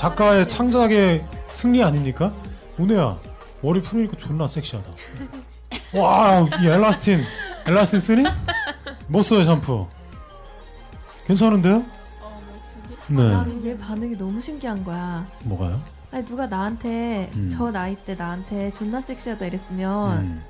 작가의 0.00 0.48
창작의 0.48 1.26
승리 1.52 1.84
아닙니까? 1.84 2.32
은혜야 2.78 3.18
머리 3.60 3.82
풀으니까 3.82 4.16
존나 4.16 4.48
섹시하다. 4.48 4.90
와, 5.94 6.40
이 6.58 6.66
엘라스틴, 6.66 7.20
엘라스틴 7.66 8.00
쓰니? 8.00 8.24
못 9.08 9.20
써요 9.20 9.44
샴푸. 9.44 9.86
괜찮은데요? 11.26 11.84
네. 13.08 13.22
아, 13.22 13.46
얘 13.62 13.76
반응이 13.76 14.16
너무 14.16 14.40
신기한 14.40 14.82
거야. 14.84 15.26
뭐가요? 15.44 15.78
아니 16.12 16.24
누가 16.24 16.46
나한테 16.46 17.30
음. 17.34 17.50
저 17.52 17.70
나이 17.70 17.94
때 17.94 18.14
나한테 18.14 18.72
존나 18.72 19.02
섹시하다 19.02 19.44
이랬으면 19.44 20.18
음. 20.18 20.42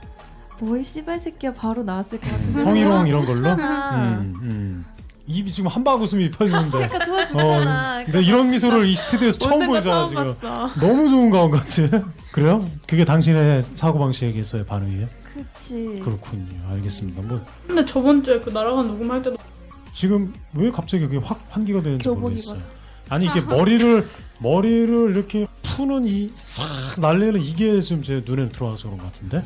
뭐이 0.61 0.85
씨발 0.85 1.19
새끼야 1.19 1.55
바로 1.55 1.83
나왔을 1.83 2.21
것 2.21 2.31
같은데. 2.31 2.63
성희롱 2.63 3.09
이런 3.09 3.27
걸로? 3.27 3.51
음, 3.51 4.35
음. 4.43 4.85
입이 5.31 5.51
지금 5.53 5.69
한방 5.71 6.03
웃음이 6.03 6.31
펴지는데. 6.33 6.71
그러니까 6.71 7.05
좋아 7.05 7.25
죽잖아. 7.25 8.01
어, 8.01 8.05
근데 8.05 8.23
이런 8.23 8.51
미소를 8.51 8.85
이 8.87 8.95
스튜디오에서 8.97 9.39
처음 9.39 9.67
보잖아 9.67 10.07
지금. 10.09 10.35
너무 10.81 11.09
좋은 11.09 11.31
거 11.31 11.49
같아. 11.51 12.05
그래요? 12.33 12.65
그게 12.87 13.05
당신의 13.05 13.63
사고 13.75 13.99
방식에서의 14.01 14.67
반응이에요? 14.67 15.07
그치. 15.35 16.01
그렇군요. 16.03 16.47
알겠습니다. 16.73 17.23
뭐 17.23 17.41
근데 17.67 17.85
저번 17.85 18.23
주에 18.23 18.41
그 18.41 18.51
나라가 18.51 18.83
녹음할 18.83 19.23
때도 19.23 19.37
지금 19.93 20.33
왜 20.55 20.71
갑자기 20.71 21.05
그게 21.05 21.19
확 21.19 21.41
환기가 21.51 21.81
되는지 21.83 22.09
모르겠어요. 22.09 22.57
입어서. 22.59 22.71
아니 23.09 23.27
이게 23.27 23.41
머리를 23.41 24.09
머리를 24.39 25.11
이렇게 25.17 25.47
푸는 25.63 26.05
이 26.07 26.31
싹 26.35 26.65
날리는 27.01 27.41
이게 27.41 27.81
지금 27.81 28.03
제 28.03 28.23
눈에 28.27 28.49
들어와서 28.49 28.85
그런 28.89 28.99
것 28.99 29.13
같은데. 29.13 29.45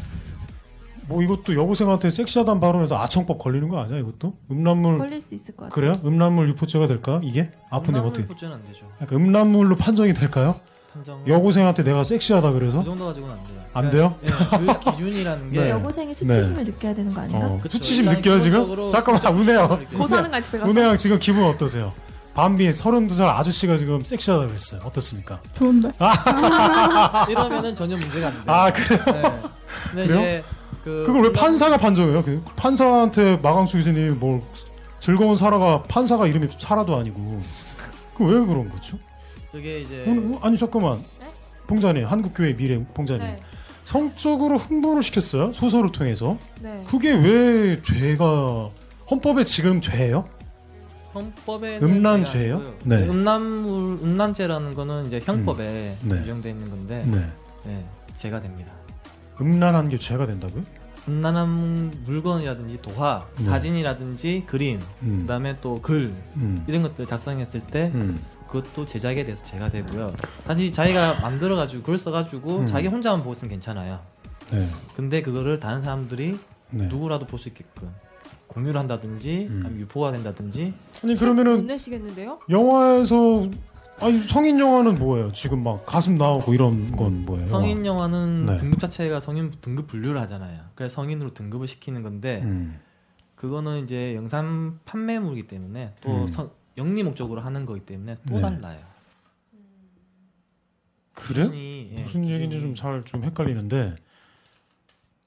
뭐 1.06 1.22
이것도 1.22 1.54
여고생한테 1.54 2.10
섹시하다는 2.10 2.60
발언에서 2.60 2.98
아청법 2.98 3.38
걸리는 3.38 3.68
거 3.68 3.80
아니야 3.82 3.98
이것도? 3.98 4.34
음란물 4.50 4.98
걸릴 4.98 5.20
수 5.20 5.34
있을 5.34 5.54
것 5.54 5.64
같아. 5.64 5.74
그래요? 5.74 5.92
음란물 6.04 6.48
유포죄가 6.50 6.86
될까 6.86 7.20
이게? 7.22 7.50
아픈데 7.70 7.90
음란물 8.00 8.08
어떻게? 8.10 8.26
포죄는 8.26 8.54
안 8.54 8.62
되죠. 8.68 8.86
약간 9.02 9.18
음란물로 9.20 9.76
판정이 9.76 10.14
될까요? 10.14 10.56
판정. 10.92 11.20
여고생한테 11.26 11.82
내가 11.84 12.04
섹시하다 12.04 12.52
그래서? 12.52 12.78
그 12.78 12.84
정도 12.84 13.06
가지고는 13.06 13.34
안 13.36 13.44
돼요. 13.44 13.64
안 13.74 13.90
돼요? 13.90 14.14
그러니까, 14.22 14.60
예, 14.62 14.66
그 14.84 14.90
기준이라는 14.92 15.50
게 15.50 15.60
네. 15.60 15.70
여고생이 15.70 16.14
수치심을 16.14 16.64
느껴야 16.64 16.94
되는 16.94 17.12
거 17.12 17.20
아닌가? 17.20 17.46
어, 17.48 17.58
그쵸. 17.60 17.76
수치심 17.76 18.06
느껴요 18.06 18.38
지금? 18.38 18.90
잠깐만 18.90 19.22
고소하는 19.96 20.30
거 20.30 20.40
집에 20.40 20.58
가서. 20.58 20.70
은혜양 20.70 20.96
지금 20.96 21.18
기분 21.18 21.44
어떠세요? 21.44 21.92
밤비 22.34 22.68
32살 22.68 23.22
아저씨가 23.22 23.76
지금 23.76 24.00
섹시하다고 24.00 24.48
그랬어요 24.48 24.80
어떻습니까? 24.84 25.40
좋은데. 25.54 25.92
이러면은 27.30 27.74
전혀 27.74 27.96
문제가 27.96 28.28
안 28.28 28.32
돼요. 28.32 28.42
아 28.46 28.72
그래요? 28.72 29.02
네. 29.06 29.22
근데 29.90 30.06
그래요? 30.06 30.20
이제 30.20 30.44
그 30.84 31.02
그걸 31.06 31.22
왜 31.22 31.32
판사가 31.32 31.76
판정해요? 31.78 32.22
그 32.22 32.42
판사한테 32.56 33.36
마강수 33.38 33.78
교수님이 33.78 34.10
뭘 34.10 34.42
즐거운 35.00 35.34
사라가 35.36 35.82
판사가 35.84 36.26
이름이 36.26 36.48
사라도 36.58 36.96
아니고 36.96 37.40
그 38.16 38.24
왜 38.24 38.44
그런 38.46 38.68
거죠? 38.68 38.98
그게 39.50 39.80
이제 39.80 40.04
오늘- 40.06 40.38
아니 40.42 40.56
잠깐만 40.58 40.98
네? 41.20 41.26
봉자님 41.66 42.04
한국교회 42.06 42.54
미래 42.56 42.84
봉자님 42.94 43.26
네. 43.26 43.40
성적으로 43.84 44.56
흥분을 44.58 45.02
시켰어요 45.02 45.52
소설을 45.52 45.90
통해서 45.92 46.36
네. 46.60 46.84
그게 46.86 47.12
왜 47.12 47.80
죄가 47.82 48.70
헌법에 49.10 49.44
지금 49.44 49.80
죄예요? 49.80 50.28
헌법에 51.14 51.78
음란 51.82 52.24
죄예요? 52.24 52.62
네. 52.84 53.06
음란물 53.08 54.00
음란죄라는 54.02 54.74
거는 54.74 55.06
이제 55.06 55.20
형법에 55.24 55.96
음. 56.02 56.08
네. 56.08 56.50
있는 56.50 56.70
건데 56.70 57.02
네. 57.06 57.20
네, 57.64 57.84
죄가 58.18 58.40
됩니다. 58.40 58.72
음란한 59.40 59.88
게 59.88 59.98
죄가 59.98 60.26
된다고요? 60.26 60.62
음란한 61.08 61.92
물건이라든지 62.06 62.78
도화, 62.78 63.26
네. 63.36 63.44
사진이라든지 63.44 64.44
그림, 64.46 64.80
음. 65.02 65.18
그다음에 65.22 65.56
또글 65.60 66.14
음. 66.36 66.64
이런 66.66 66.82
것들 66.82 67.06
작성했을 67.06 67.60
때 67.66 67.90
음. 67.94 68.18
그것도 68.48 68.86
제작에 68.86 69.24
대해서 69.24 69.42
죄가 69.44 69.68
되고요. 69.70 70.14
단지 70.46 70.72
자기가 70.72 71.20
만들어가지고 71.20 71.82
글 71.82 71.98
써가지고 71.98 72.58
음. 72.60 72.66
자기 72.66 72.86
혼자만 72.88 73.20
보고 73.20 73.32
있으면 73.32 73.50
괜찮아요. 73.50 74.00
네. 74.50 74.68
근데 74.96 75.20
그거를 75.22 75.60
다른 75.60 75.82
사람들이 75.82 76.38
네. 76.70 76.86
누구라도 76.86 77.26
볼 77.26 77.38
수 77.38 77.48
있게끔 77.48 77.90
공유를 78.46 78.78
한다든지 78.78 79.48
음. 79.50 79.62
아니면 79.64 79.80
유포가 79.80 80.12
된다든지 80.12 80.72
아니 81.02 81.12
못 81.12 81.18
그러면은 81.18 81.66
내시겠는데요? 81.66 82.38
영화에서 82.48 83.48
아니 84.00 84.20
성인 84.20 84.58
영화는 84.58 84.96
뭐예요? 84.96 85.32
지금 85.32 85.62
막 85.62 85.86
가슴 85.86 86.16
나오고 86.18 86.52
이런 86.52 86.92
건 86.92 87.24
뭐예요? 87.24 87.48
성인 87.48 87.86
영화는 87.86 88.46
네. 88.46 88.56
등급 88.58 88.80
자체가 88.80 89.20
성인 89.20 89.52
등급 89.60 89.86
분류를 89.86 90.20
하잖아요. 90.22 90.60
그래서 90.74 90.96
성인으로 90.96 91.32
등급을 91.32 91.68
시키는 91.68 92.02
건데 92.02 92.40
음. 92.44 92.78
그거는 93.36 93.84
이제 93.84 94.14
영상 94.14 94.78
판매물이기 94.84 95.46
때문에 95.48 95.94
또 96.00 96.24
음. 96.24 96.28
성- 96.28 96.50
영리 96.76 97.02
목적으로 97.02 97.40
하는 97.40 97.66
거기 97.66 97.80
때문에 97.80 98.16
또 98.28 98.34
네. 98.34 98.40
달라요. 98.40 98.78
그래요? 101.14 101.50
기준이, 101.50 101.90
예, 101.94 102.02
무슨 102.02 102.28
얘기인지 102.28 102.58
기준이- 102.58 102.74
좀잘좀 102.74 103.24
헷갈리는데. 103.24 103.94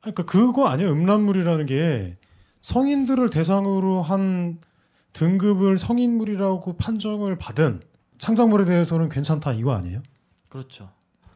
그러니까 0.02 0.26
그거 0.26 0.68
아니에요. 0.68 0.92
음란물이라는 0.92 1.66
게 1.66 2.18
성인들을 2.62 3.30
대상으로 3.30 4.02
한 4.02 4.60
등급을 5.14 5.78
성인물이라고 5.78 6.76
판정을 6.76 7.38
받은 7.38 7.82
창작물에 8.18 8.66
대해서는 8.66 9.10
괜찮다 9.10 9.54
이거 9.54 9.74
아니에요? 9.74 10.02
그렇죠. 10.50 10.90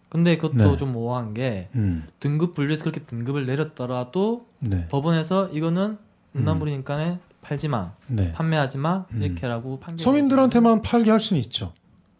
근데 0.09 0.35
그것도 0.37 0.71
네. 0.71 0.77
좀 0.77 0.91
모호한 0.91 1.33
게 1.33 1.69
음. 1.75 2.07
등급 2.19 2.53
분류에서 2.53 2.83
그렇게 2.83 3.01
등급을 3.01 3.45
내렸더라도 3.45 4.45
네. 4.59 4.87
법원에서 4.89 5.49
이거는 5.49 5.97
음란물이니까 6.35 7.17
팔지 7.41 7.69
마, 7.69 7.93
네. 8.07 8.31
판매하지 8.33 8.77
마 8.77 9.05
음. 9.11 9.21
이렇게라고 9.21 9.79
판결. 9.79 10.03
성인들한테만 10.03 10.81
팔게 10.81 11.09
할 11.11 11.19
수는 11.19 11.39
있죠. 11.41 11.73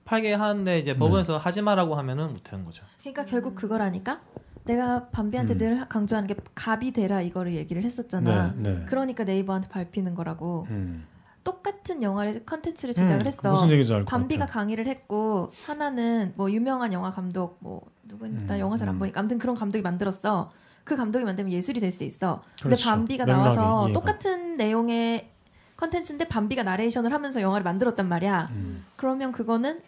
팔게 0.06 0.34
하는데 0.34 0.80
이제 0.80 0.96
법원에서 0.98 1.38
하지 1.38 1.62
마라고 1.62 1.96
하면은 1.96 2.34
못 2.34 2.52
하는 2.52 2.66
거죠. 2.66 2.84
그러니까 3.02 3.26
결국 3.26 3.56
그거라니까. 3.56 4.22
내가 4.64 5.08
밤비한테 5.08 5.56
음. 5.56 5.58
늘 5.58 5.90
강조하는 5.90 6.28
게 6.28 6.36
갑이 6.54 6.92
되라 6.92 7.22
이거를 7.22 7.56
얘기를 7.56 7.84
했었잖아. 7.84 8.54
네. 8.58 8.72
네. 8.74 8.86
그러니까 8.86 9.24
네이버한테 9.24 9.70
밟히는 9.70 10.14
거라고. 10.14 10.68
음. 10.70 11.06
똑같은 11.44 12.04
영화를 12.04 12.46
컨텐츠를 12.46 12.94
제작을 12.94 13.24
음, 13.24 13.28
했어. 13.28 13.52
무슨 13.52 13.70
얘기인지 13.72 13.94
알것 13.94 14.08
밤비가. 14.08 14.46
강의를 14.46 14.88
했고 14.88 15.52
하나는 15.66 16.34
뭐 16.36 16.52
유명한 16.52 16.94
영화 16.94 17.10
감독 17.10 17.58
뭐 17.60 17.82
누구인지 18.04 18.46
나 18.46 18.56
음, 18.56 18.60
영화 18.60 18.78
잘안 18.78 18.96
음. 18.96 19.00
보니까 19.00 19.20
아무튼 19.20 19.40
그런 19.40 19.56
감독이 19.56 19.82
만들었어. 19.82 20.52
그 20.84 20.96
감독이 20.96 21.26
만들면 21.26 21.52
예술이 21.52 21.80
될수 21.80 22.04
있어. 22.04 22.42
근데 22.62 22.76
그렇죠. 22.76 22.90
밤비가 22.90 23.26
나와서 23.26 23.86
이해가. 23.86 23.94
똑같은 24.00 24.58
내용의 24.58 25.30
컨텐츠인데 25.78 26.28
밤비가 26.28 26.64
나레이션을 26.64 27.12
하면서 27.12 27.42
영화를 27.42 27.64
만들었단 27.64 28.08
말이야. 28.08 28.50
음. 28.52 28.86
그러면 28.96 29.32
그거는 29.32 29.82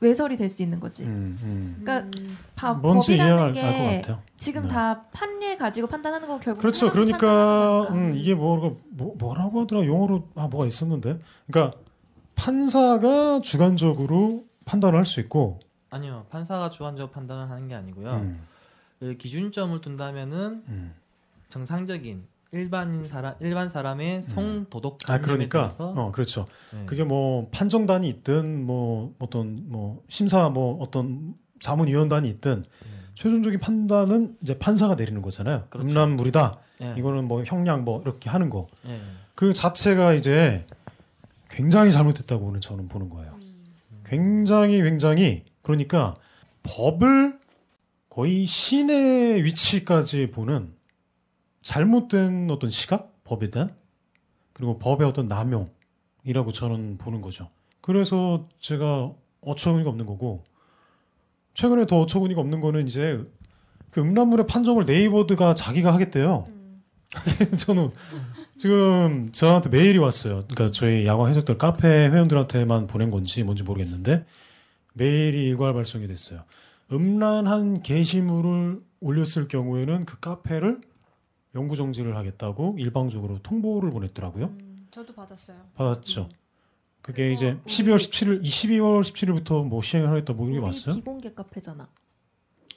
외설이 0.00 0.36
될 0.36 0.48
수 0.48 0.62
있는 0.62 0.80
거지. 0.80 1.04
음, 1.04 1.38
음. 1.42 1.76
그러니까 1.80 2.10
바, 2.54 2.74
뭔지 2.74 3.16
법이라는 3.16 3.52
게것 3.52 3.72
같아요. 3.72 4.22
지금 4.38 4.62
네. 4.62 4.68
다 4.68 5.04
판례 5.12 5.56
가지고 5.56 5.86
판단하는 5.86 6.28
거 6.28 6.38
결국 6.40 6.60
그렇죠. 6.60 6.90
그러니까. 6.90 7.88
음, 7.90 8.14
이게 8.14 8.34
뭐, 8.34 8.80
뭐 8.90 9.14
뭐라고 9.18 9.62
하더라 9.62 9.86
영어로 9.86 10.28
아 10.34 10.46
뭐가 10.48 10.66
있었는데. 10.66 11.18
그러니까 11.46 11.78
판사가 12.34 13.40
주관적으로 13.42 14.44
판단을 14.66 14.98
할 14.98 15.04
수 15.06 15.20
있고. 15.20 15.60
아니요, 15.90 16.26
판사가 16.30 16.70
주관적 16.70 17.12
판단을 17.12 17.48
하는 17.48 17.68
게 17.68 17.74
아니고요. 17.74 18.10
음, 18.14 18.40
그 18.98 19.16
기준점을 19.16 19.80
둔다면은 19.80 20.64
음, 20.68 20.94
정상적인 21.50 22.26
일반 22.54 23.06
사람 23.08 23.34
일반 23.40 23.68
사람의 23.68 24.22
성도덕 24.22 24.98
아 25.08 25.20
그러니까 25.20 25.62
대해서 25.68 25.88
어 25.96 26.12
그렇죠. 26.12 26.46
네. 26.72 26.86
그게 26.86 27.04
뭐 27.04 27.48
판정단이 27.50 28.08
있든 28.08 28.64
뭐 28.64 29.14
어떤 29.18 29.64
뭐 29.68 30.02
심사 30.08 30.48
뭐 30.48 30.80
어떤 30.80 31.34
자문위원단이 31.60 32.28
있든 32.28 32.62
네. 32.62 32.90
최종적인 33.14 33.60
판단은 33.60 34.36
이제 34.42 34.58
판사가 34.58 34.94
내리는 34.94 35.20
거잖아요. 35.22 35.64
그렇죠. 35.70 35.88
음란물이다. 35.88 36.58
예. 36.82 36.94
이거는 36.96 37.26
뭐 37.26 37.42
형량 37.44 37.84
뭐 37.84 38.00
이렇게 38.02 38.30
하는 38.30 38.50
거. 38.50 38.68
예. 38.86 39.00
그 39.34 39.52
자체가 39.52 40.14
이제 40.14 40.66
굉장히 41.50 41.92
잘못됐다고 41.92 42.50
는 42.52 42.60
저는 42.60 42.88
보는 42.88 43.08
거예요. 43.08 43.36
굉장히 44.04 44.82
굉장히 44.82 45.44
그러니까 45.62 46.16
법을 46.62 47.38
거의 48.10 48.46
신의 48.46 49.44
위치까지 49.44 50.30
보는 50.30 50.72
잘못된 51.64 52.48
어떤 52.50 52.70
시각 52.70 53.24
법에 53.24 53.50
대한 53.50 53.74
그리고 54.52 54.78
법의 54.78 55.08
어떤 55.08 55.26
남용이라고 55.26 56.52
저는 56.52 56.98
보는 56.98 57.22
거죠. 57.22 57.48
그래서 57.80 58.46
제가 58.60 59.12
어처구니가 59.40 59.90
없는 59.90 60.06
거고 60.06 60.44
최근에 61.54 61.86
더 61.86 62.00
어처구니가 62.02 62.40
없는 62.40 62.60
거는 62.60 62.86
이제 62.86 63.24
그 63.90 64.00
음란물의 64.00 64.46
판정을 64.46 64.84
네이버드가 64.84 65.54
자기가 65.54 65.92
하겠대요. 65.92 66.46
저는 67.56 67.90
지금 68.56 69.32
저한테 69.32 69.70
메일이 69.70 69.98
왔어요. 69.98 70.44
그러니까 70.46 70.68
저희 70.70 71.06
야광 71.06 71.28
해적들 71.28 71.58
카페 71.58 71.88
회원들한테만 71.88 72.88
보낸 72.88 73.10
건지 73.10 73.42
뭔지 73.42 73.62
모르겠는데 73.62 74.26
메일이 74.92 75.46
일괄 75.46 75.72
발송이 75.72 76.06
됐어요. 76.08 76.42
음란한 76.92 77.82
게시물을 77.82 78.80
올렸을 79.00 79.48
경우에는 79.48 80.04
그 80.04 80.20
카페를 80.20 80.80
영구 81.54 81.76
정지를 81.76 82.16
하겠다고 82.16 82.76
일방적으로 82.78 83.38
통보를 83.42 83.90
보냈더라고요. 83.90 84.46
음, 84.46 84.86
저도 84.90 85.12
받았어요. 85.14 85.56
받았죠. 85.74 86.28
그게 87.00 87.32
이제 87.32 87.52
음. 87.52 87.60
어, 87.62 87.66
12월 87.66 87.96
17일, 87.96 88.42
12월 88.42 89.00
17일부터 89.02 89.64
뭐 89.66 89.82
시행을 89.82 90.10
하겠다 90.10 90.32
뭐 90.32 90.48
이게 90.48 90.58
우리 90.58 90.64
왔어요? 90.64 90.94
비공개 90.96 91.34
카페잖아. 91.34 91.86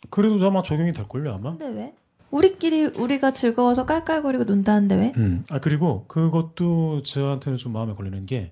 그래도 0.09 0.45
아마 0.45 0.61
적용이 0.61 0.91
될 0.93 1.07
걸요 1.07 1.33
아마. 1.33 1.51
근데 1.51 1.67
왜? 1.69 1.93
우리끼리 2.29 2.85
우리가 2.87 3.31
즐거워서 3.31 3.85
깔깔거리고 3.85 4.43
논다는데 4.43 4.95
왜? 4.95 5.13
음. 5.17 5.43
아 5.49 5.59
그리고 5.59 6.05
그것도 6.07 7.03
저한테는 7.03 7.57
좀 7.57 7.71
마음에 7.73 7.93
걸리는 7.93 8.25
게 8.25 8.51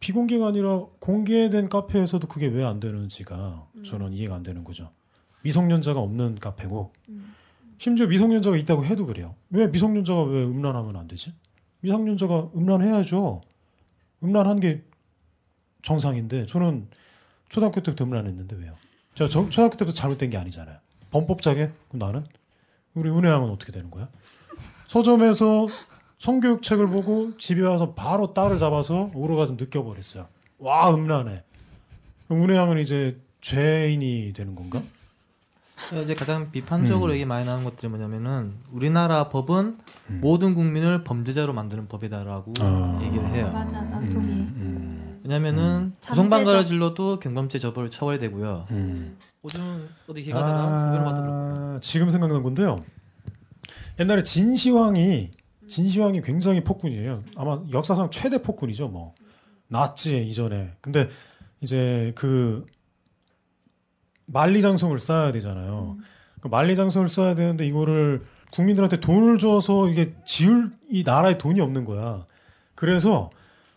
비공개가 0.00 0.48
아니라 0.48 0.80
공개된 0.98 1.68
카페에서도 1.68 2.26
그게 2.26 2.48
왜 2.48 2.64
안 2.64 2.80
되는지가 2.80 3.66
음. 3.76 3.84
저는 3.84 4.12
이해가 4.12 4.34
안 4.34 4.42
되는 4.42 4.64
거죠. 4.64 4.90
미성년자가 5.42 6.00
없는 6.00 6.40
카페고 6.40 6.92
음. 7.10 7.34
심지어 7.82 8.06
미성년자가 8.06 8.56
있다고 8.58 8.84
해도 8.84 9.06
그래요. 9.06 9.34
왜 9.50 9.66
미성년자가 9.66 10.22
왜 10.22 10.44
음란하면 10.44 10.94
안 10.96 11.08
되지? 11.08 11.32
미성년자가 11.80 12.50
음란해야죠. 12.54 13.40
음란한 14.22 14.60
게 14.60 14.84
정상인데 15.82 16.46
저는 16.46 16.86
초등학교 17.48 17.82
때부터 17.82 18.04
음란했는데 18.04 18.54
왜요? 18.54 18.76
제가 19.16 19.28
저- 19.28 19.48
초등학교 19.48 19.76
때부터 19.78 19.92
잘못된 19.96 20.30
게 20.30 20.36
아니잖아요. 20.36 20.78
범법자게? 21.10 21.72
그럼 21.88 21.98
나는? 21.98 22.24
우리 22.94 23.10
은혜양은 23.10 23.50
어떻게 23.50 23.72
되는 23.72 23.90
거야? 23.90 24.08
서점에서 24.86 25.66
성교육 26.20 26.62
책을 26.62 26.86
보고 26.86 27.36
집에 27.36 27.62
와서 27.62 27.94
바로 27.94 28.32
딸을 28.32 28.58
잡아서 28.58 29.10
오르가즘 29.12 29.56
느껴버렸어요. 29.56 30.28
와 30.58 30.94
음란해. 30.94 31.42
은혜양은 32.30 32.78
이제 32.78 33.20
죄인이 33.40 34.34
되는 34.36 34.54
건가? 34.54 34.84
이제 36.02 36.14
가장 36.14 36.50
비판적으로 36.50 37.12
음. 37.12 37.14
얘기 37.14 37.24
많이 37.24 37.44
나오는 37.44 37.64
것들이 37.64 37.88
뭐냐면은 37.88 38.54
우리나라 38.70 39.28
법은 39.28 39.78
음. 40.10 40.18
모든 40.22 40.54
국민을 40.54 41.04
범죄자로 41.04 41.52
만드는 41.52 41.88
법이다라고 41.88 42.52
아. 42.60 43.00
얘기를 43.02 43.26
해요. 43.28 43.50
맞아, 43.52 43.82
난 43.82 44.04
음, 44.04 44.10
동의해. 44.10 44.38
음, 44.40 45.20
왜냐면은 45.24 45.94
잠재적- 46.00 46.08
고성방가를 46.08 46.64
질러도 46.64 47.20
경범죄 47.20 47.58
처벌 47.58 47.90
처벌되고요. 47.90 48.66
음. 48.70 49.18
요즘 49.44 49.88
어디 50.08 50.22
길 50.22 50.32
가다가 50.34 50.78
소변을 50.86 51.04
봐도 51.04 51.20
그렇고. 51.22 51.36
아, 51.36 51.78
지금 51.82 52.10
생각난 52.10 52.42
건데요. 52.42 52.84
옛날에 53.98 54.22
진시황이 54.22 55.30
진시황이 55.68 56.20
굉장히 56.22 56.62
폭군이에요. 56.64 57.22
아마 57.36 57.60
역사상 57.72 58.10
최대 58.10 58.40
폭군이죠. 58.42 58.88
뭐 58.88 59.14
나치 59.68 60.22
이전에. 60.22 60.72
근데 60.80 61.08
이제 61.60 62.12
그 62.14 62.66
만리장성을 64.26 64.98
쌓아야 65.00 65.32
되잖아요. 65.32 65.96
그 66.40 66.48
만리장성을 66.48 67.08
쌓아야 67.08 67.34
되는데 67.34 67.66
이거를 67.66 68.22
국민들한테 68.52 69.00
돈을 69.00 69.38
줘서 69.38 69.88
이게 69.88 70.14
지을 70.24 70.70
이 70.90 71.02
나라에 71.04 71.38
돈이 71.38 71.60
없는 71.60 71.84
거야. 71.84 72.26
그래서 72.74 73.30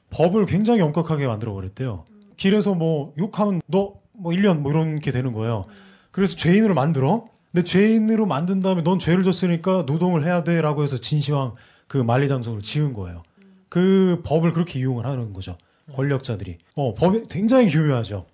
법을 0.09 0.45
굉장히 0.45 0.81
엄격하게 0.81 1.27
만들어 1.27 1.53
버렸대요. 1.53 2.05
길에서 2.37 2.73
뭐 2.73 3.13
욕하면 3.17 3.61
너 3.67 4.05
뭐 4.17 4.31
1년 4.33 4.59
뭐 4.59 4.71
이런 4.71 4.99
게 4.99 5.11
되는 5.11 5.31
거예요. 5.31 5.65
그래서 6.11 6.35
죄인으로 6.35 6.73
만들어. 6.73 7.25
근데 7.51 7.63
죄인으로 7.63 8.25
만든 8.25 8.59
다음에 8.59 8.83
넌 8.83 8.99
죄를 8.99 9.23
졌으니까 9.23 9.83
노동을 9.85 10.25
해야 10.25 10.43
돼라고 10.43 10.83
해서 10.83 10.97
진시황 10.97 11.55
그 11.87 11.97
만리장성을 11.97 12.61
지은 12.61 12.93
거예요. 12.93 13.23
그 13.69 14.21
법을 14.25 14.53
그렇게 14.53 14.79
이용을 14.79 15.05
하는 15.05 15.33
거죠. 15.33 15.57
권력자들이. 15.93 16.57
어, 16.75 16.93
법이 16.93 17.23
굉장히 17.29 17.69
교묘하죠. 17.71 18.25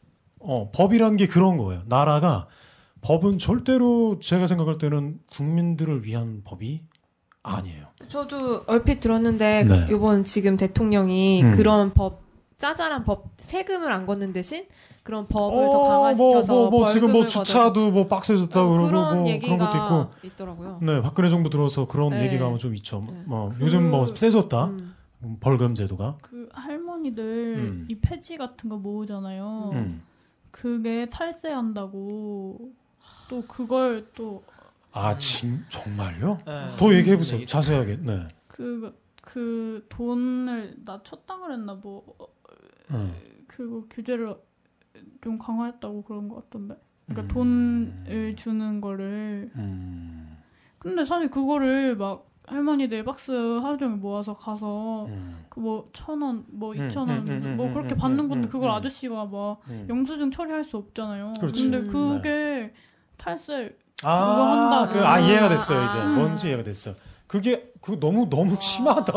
어, 0.43 0.69
법이라는 0.73 1.17
게 1.17 1.27
그런 1.27 1.57
거예요. 1.57 1.81
나라가 1.85 2.47
법은 3.01 3.37
절대로 3.37 4.19
제가 4.19 4.45
생각할 4.47 4.77
때는 4.77 5.19
국민들을 5.31 6.05
위한 6.05 6.41
법이 6.43 6.81
아니에요. 7.43 7.87
저도 8.07 8.63
얼핏 8.67 8.99
들었는데 8.99 9.63
네. 9.63 9.87
이번 9.91 10.23
지금 10.25 10.57
대통령이 10.57 11.43
음. 11.43 11.51
그런 11.51 11.93
법 11.93 12.21
짜잘한 12.57 13.03
법 13.03 13.29
세금을 13.37 13.91
안 13.91 14.05
걷는 14.05 14.33
대신 14.33 14.65
그런 15.01 15.27
법을 15.27 15.69
더 15.71 15.79
어, 15.79 15.87
강화시켜서 15.87 16.53
뭐, 16.53 16.69
뭐, 16.69 16.79
뭐 16.81 16.87
지금 16.87 17.11
뭐 17.11 17.25
주차도 17.25 17.89
뭐 17.91 18.05
빡세졌다 18.07 18.53
고 18.63 18.67
어, 18.67 18.71
그러고 18.73 18.87
그런 18.87 19.19
뭐 19.21 19.27
얘기가 19.29 19.55
그런 19.57 19.71
것도 19.71 20.05
있고. 20.05 20.27
있더라고요. 20.27 20.79
네, 20.83 21.01
박근혜 21.01 21.29
정부 21.29 21.49
들어서 21.49 21.87
그런 21.87 22.11
네. 22.11 22.25
얘기가 22.25 22.55
좀 22.57 22.75
있죠. 22.75 23.03
네. 23.09 23.23
뭐 23.25 23.49
그- 23.49 23.61
요즘 23.61 23.89
뭐 23.89 24.13
세졌다. 24.15 24.65
음. 24.65 24.95
음, 25.23 25.37
벌금 25.39 25.73
제도가. 25.73 26.17
그 26.21 26.49
할머니들 26.53 27.23
음. 27.57 27.87
이 27.89 27.95
폐지 27.95 28.37
같은 28.37 28.69
거 28.69 28.77
모으잖아요. 28.77 29.71
음. 30.51 30.61
그게 30.61 31.05
탈세한다고 31.07 32.73
또 33.29 33.47
그걸 33.47 34.07
또 34.13 34.43
아, 34.93 35.17
진 35.17 35.63
정말요? 35.69 36.39
예. 36.47 36.77
더 36.77 36.93
얘기해 36.93 37.17
보세요. 37.17 37.45
자세하게. 37.45 37.97
네. 38.01 38.27
그, 38.47 38.93
그 39.21 39.85
돈을 39.89 40.75
낮췄다 40.83 41.39
그랬나 41.39 41.75
뭐 41.75 42.15
음. 42.91 43.15
그거 43.47 43.85
규제를 43.89 44.35
좀 45.21 45.37
강화했다고 45.37 46.03
그런 46.03 46.27
것 46.27 46.35
같던데. 46.35 46.75
그러니까 47.07 47.33
음. 47.33 48.03
돈을 48.05 48.35
주는 48.35 48.81
거를 48.81 49.51
음. 49.55 50.37
근데 50.77 51.05
사실 51.05 51.29
그거를 51.29 51.95
막 51.95 52.30
할머니들 52.51 53.03
박스 53.05 53.31
하루 53.31 53.77
종일 53.77 53.97
모아서 53.97 54.33
가서 54.33 55.05
음. 55.05 55.45
그뭐 55.49 55.89
천 55.93 56.21
원, 56.21 56.43
뭐 56.49 56.73
음, 56.73 56.89
이천 56.89 57.07
원, 57.09 57.19
음, 57.19 57.41
음, 57.45 57.57
뭐 57.57 57.67
음, 57.67 57.73
그렇게 57.73 57.95
음, 57.95 57.97
받는 57.97 58.19
음, 58.19 58.29
건데 58.29 58.47
음, 58.47 58.49
그걸 58.49 58.69
음. 58.69 58.75
아저씨가 58.75 59.25
막 59.25 59.61
음. 59.69 59.87
영수증 59.89 60.31
처리할 60.31 60.63
수 60.63 60.77
없잖아요. 60.77 61.33
그렇지. 61.39 61.69
근데 61.69 61.77
음. 61.77 61.87
그게 61.87 62.73
탈세 63.17 63.75
아, 64.03 64.19
그거 64.19 64.47
한다고. 64.47 64.93
그, 64.93 65.05
아, 65.05 65.19
이해가 65.19 65.49
됐어요, 65.49 65.83
이제. 65.85 65.97
아. 65.97 66.07
뭔지 66.15 66.47
이해가 66.47 66.63
됐어요. 66.63 66.95
그게, 67.27 67.71
그 67.79 67.99
너무, 67.99 68.29
너무 68.29 68.57
심하다. 68.59 69.11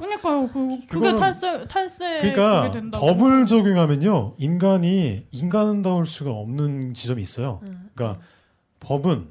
그러니까요. 0.00 0.48
그 0.48 0.78
그게 0.88 1.14
탈세 1.14 1.68
탈세 1.68 2.18
그러니까 2.18 2.62
그게 2.62 2.80
된다고. 2.80 3.06
법을 3.06 3.46
적용하면요, 3.46 4.34
인간이 4.38 5.26
인간다울 5.30 6.06
수가 6.06 6.32
없는 6.32 6.94
지점이 6.94 7.22
있어요. 7.22 7.60
음. 7.62 7.90
그러니까 7.94 8.20
법은 8.80 9.30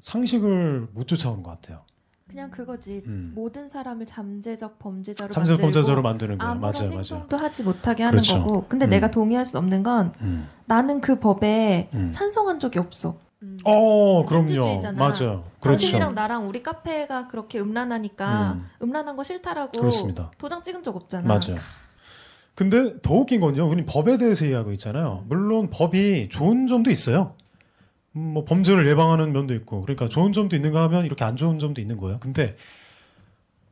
상식을 0.00 0.88
못 0.92 1.08
쫓아오는 1.08 1.42
것 1.42 1.50
같아요. 1.50 1.82
그냥 2.30 2.50
그거지. 2.50 3.02
음. 3.06 3.32
모든 3.34 3.68
사람을 3.68 4.06
잠재적 4.06 4.78
범죄자로 4.78 5.32
잠재 5.32 5.52
만들고 5.52 5.62
범죄자로 5.66 6.02
만드는 6.02 6.38
거예요. 6.38 6.50
아무런 6.52 6.72
맞아요, 6.72 6.90
맞아요. 6.90 7.02
행동도 7.02 7.36
하지 7.36 7.64
못하게 7.64 8.04
하는 8.04 8.18
그렇죠. 8.18 8.38
거고. 8.42 8.66
근데 8.68 8.86
음. 8.86 8.90
내가 8.90 9.10
동의할 9.10 9.44
수 9.44 9.58
없는 9.58 9.82
건 9.82 10.12
음. 10.20 10.48
나는 10.66 11.00
그 11.00 11.18
법에 11.18 11.90
음. 11.92 12.12
찬성한 12.14 12.60
적이 12.60 12.78
없어. 12.78 13.16
음. 13.42 13.58
어, 13.64 14.24
그럼요. 14.26 14.60
맞아요. 14.94 14.94
그렇죠. 14.94 15.44
당신이랑 15.60 16.14
나랑 16.14 16.46
우리 16.48 16.62
카페가 16.62 17.26
그렇게 17.26 17.58
음란하니까 17.58 18.52
음. 18.52 18.66
음란한 18.80 19.16
거 19.16 19.24
싫다라고 19.24 19.80
그렇습니다. 19.80 20.30
도장 20.38 20.62
찍은 20.62 20.84
적 20.84 20.94
없잖아. 20.94 21.26
맞아요. 21.26 21.60
근데 22.54 23.00
더 23.00 23.14
웃긴 23.14 23.40
건요. 23.40 23.66
우리 23.68 23.84
법에 23.86 24.18
대해서 24.18 24.44
이야기하고 24.44 24.70
있잖아요. 24.72 25.24
물론 25.28 25.70
법이 25.70 26.28
좋은 26.30 26.68
점도 26.68 26.90
있어요. 26.92 27.34
음, 28.16 28.32
뭐 28.34 28.44
범죄를 28.44 28.86
예방하는 28.86 29.32
면도 29.32 29.54
있고. 29.54 29.80
그러니까 29.82 30.08
좋은 30.08 30.32
점도 30.32 30.56
있는가 30.56 30.82
하면 30.84 31.06
이렇게 31.06 31.24
안 31.24 31.36
좋은 31.36 31.58
점도 31.58 31.80
있는 31.80 31.96
거예요. 31.96 32.18
근데 32.20 32.56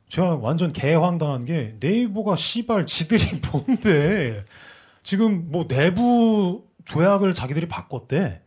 제가 0.09 0.37
완전 0.37 0.73
개황당한 0.73 1.45
게 1.45 1.77
네이버가 1.81 2.37
씨발 2.37 2.87
지들이 2.87 3.41
뭔데 3.53 4.45
지금 5.03 5.51
뭐 5.51 5.67
내부 5.67 6.65
조약을 6.85 7.35
자기들이 7.35 7.69
바꿨대. 7.69 8.43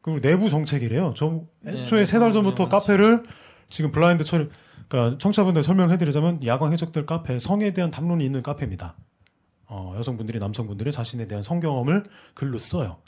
그리고 0.00 0.20
내부 0.20 0.48
정책이래요. 0.48 1.14
저 1.16 1.44
네, 1.60 1.80
애초에 1.80 2.04
세달 2.04 2.32
전부터 2.32 2.68
카페를 2.68 3.22
지금 3.68 3.92
블라인드 3.92 4.24
처리 4.24 4.48
그러니까 4.88 5.16
청취자분들 5.18 5.62
설명해드리자면 5.62 6.44
야광 6.44 6.72
해적들 6.72 7.06
카페 7.06 7.38
성에 7.38 7.72
대한 7.72 7.90
담론이 7.90 8.24
있는 8.24 8.42
카페입니다. 8.42 8.96
어, 9.66 9.94
여성분들이 9.96 10.38
남성분들이 10.38 10.92
자신에 10.92 11.26
대한 11.28 11.42
성경험을 11.42 12.04
글로 12.34 12.58
써요. 12.58 12.98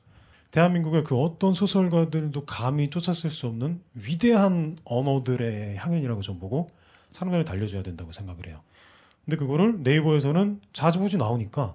대한민국의 0.54 1.02
그 1.02 1.16
어떤 1.16 1.52
소설가들도 1.52 2.44
감히 2.44 2.88
쫓았을 2.88 3.28
수 3.28 3.48
없는 3.48 3.82
위대한 3.94 4.78
언어들의 4.84 5.76
향연이라고 5.78 6.20
좀 6.20 6.38
보고 6.38 6.70
사람들이 7.10 7.44
달려줘야 7.44 7.82
된다고 7.82 8.12
생각을 8.12 8.46
해요. 8.46 8.60
근데 9.24 9.36
그거를 9.36 9.82
네이버에서는 9.82 10.60
자주보지 10.72 11.16
나오니까 11.16 11.74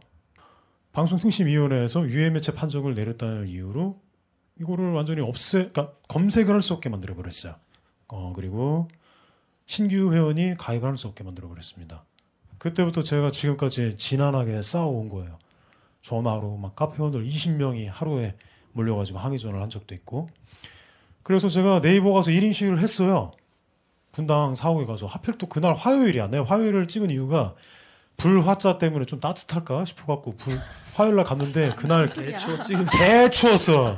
방송통신위원회에서 0.93 2.07
유해매체 2.07 2.53
판정을 2.53 2.95
내렸다는 2.95 3.49
이유로 3.49 3.99
이거를 4.61 4.93
완전히 4.93 5.19
없애, 5.19 5.69
그러니까 5.73 5.91
검색을 6.07 6.53
할 6.53 6.61
수 6.61 6.73
없게 6.73 6.87
만들어 6.87 7.15
버렸어요. 7.15 7.55
어, 8.07 8.31
그리고 8.33 8.87
신규 9.65 10.13
회원이 10.13 10.55
가입을 10.57 10.87
할 10.87 10.95
수 10.95 11.09
없게 11.09 11.25
만들어 11.25 11.49
버렸습니다. 11.49 12.05
그때부터 12.59 13.03
제가 13.03 13.31
지금까지 13.31 13.97
지난하게 13.97 14.61
싸워온 14.61 15.09
거예요. 15.09 15.37
전화로 16.01 16.55
막 16.55 16.77
카페 16.77 16.99
회원들 16.99 17.25
20명이 17.25 17.89
하루에 17.91 18.35
몰려가지고 18.73 19.19
항의 19.19 19.39
전화를 19.39 19.61
한 19.61 19.69
적도 19.69 19.93
있고. 19.95 20.29
그래서 21.23 21.49
제가 21.49 21.81
네이버 21.81 22.13
가서 22.13 22.31
1인 22.31 22.53
시위를 22.53 22.79
했어요. 22.79 23.31
분당 24.11 24.55
사옥에 24.55 24.85
가서 24.85 25.05
하필 25.05 25.37
또 25.37 25.47
그날 25.47 25.73
화요일이야. 25.75 26.27
내가 26.27 26.43
화요일을 26.43 26.87
찍은 26.87 27.09
이유가 27.11 27.55
불화자 28.17 28.77
때문에 28.79 29.05
좀 29.05 29.19
따뜻할까 29.19 29.85
싶어갖고 29.85 30.35
불 30.35 30.57
화요일 30.95 31.15
날 31.15 31.25
갔는데 31.25 31.73
그날 31.75 32.09
개 32.97 33.29
추웠어. 33.29 33.97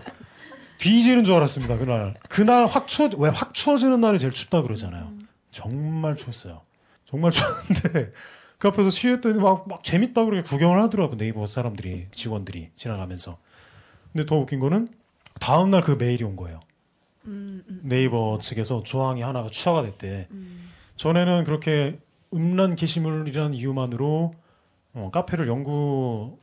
뒤지는 0.78 1.24
줄 1.24 1.36
알았습니다. 1.36 1.78
그날 1.78 2.16
그날 2.30 2.66
확 2.66 2.88
추워 2.88 3.10
왜 3.18 3.30
확 3.30 3.54
추워지는 3.54 4.02
날이 4.02 4.20
제일 4.20 4.34
춥다 4.34 4.62
그러잖아요. 4.62 5.12
정말 5.52 6.16
추웠어요. 6.18 6.62
정말 7.06 7.32
추웠는데 7.32 8.12
그 8.58 8.68
앞에서 8.68 8.90
시위했더니 8.92 9.40
막, 9.40 9.68
막 9.68 9.84
재밌다 9.84 10.26
그렇게 10.26 10.48
구경을 10.48 10.82
하더라고 10.84 11.18
네이버 11.18 11.46
사람들이 11.48 12.08
직원들이 12.14 12.72
지나가면서. 12.76 13.38
근데 14.14 14.26
더 14.26 14.36
웃긴 14.38 14.60
거는 14.60 14.90
다음 15.40 15.72
날 15.72 15.82
그 15.82 15.92
메일이 15.92 16.24
온 16.24 16.36
거예요. 16.36 16.60
음, 17.26 17.64
음, 17.68 17.82
네이버 17.84 18.38
측에서 18.40 18.84
조항이 18.84 19.22
하나가 19.22 19.50
추가가 19.50 19.84
됐대. 19.84 20.28
음. 20.32 20.70
전에는 20.96 21.44
그렇게 21.44 22.00
음란 22.34 22.76
게시물이라는 22.76 23.54
이유만으로 23.54 24.34
어, 24.94 25.10
카페를 25.12 25.48
연구 25.48 26.38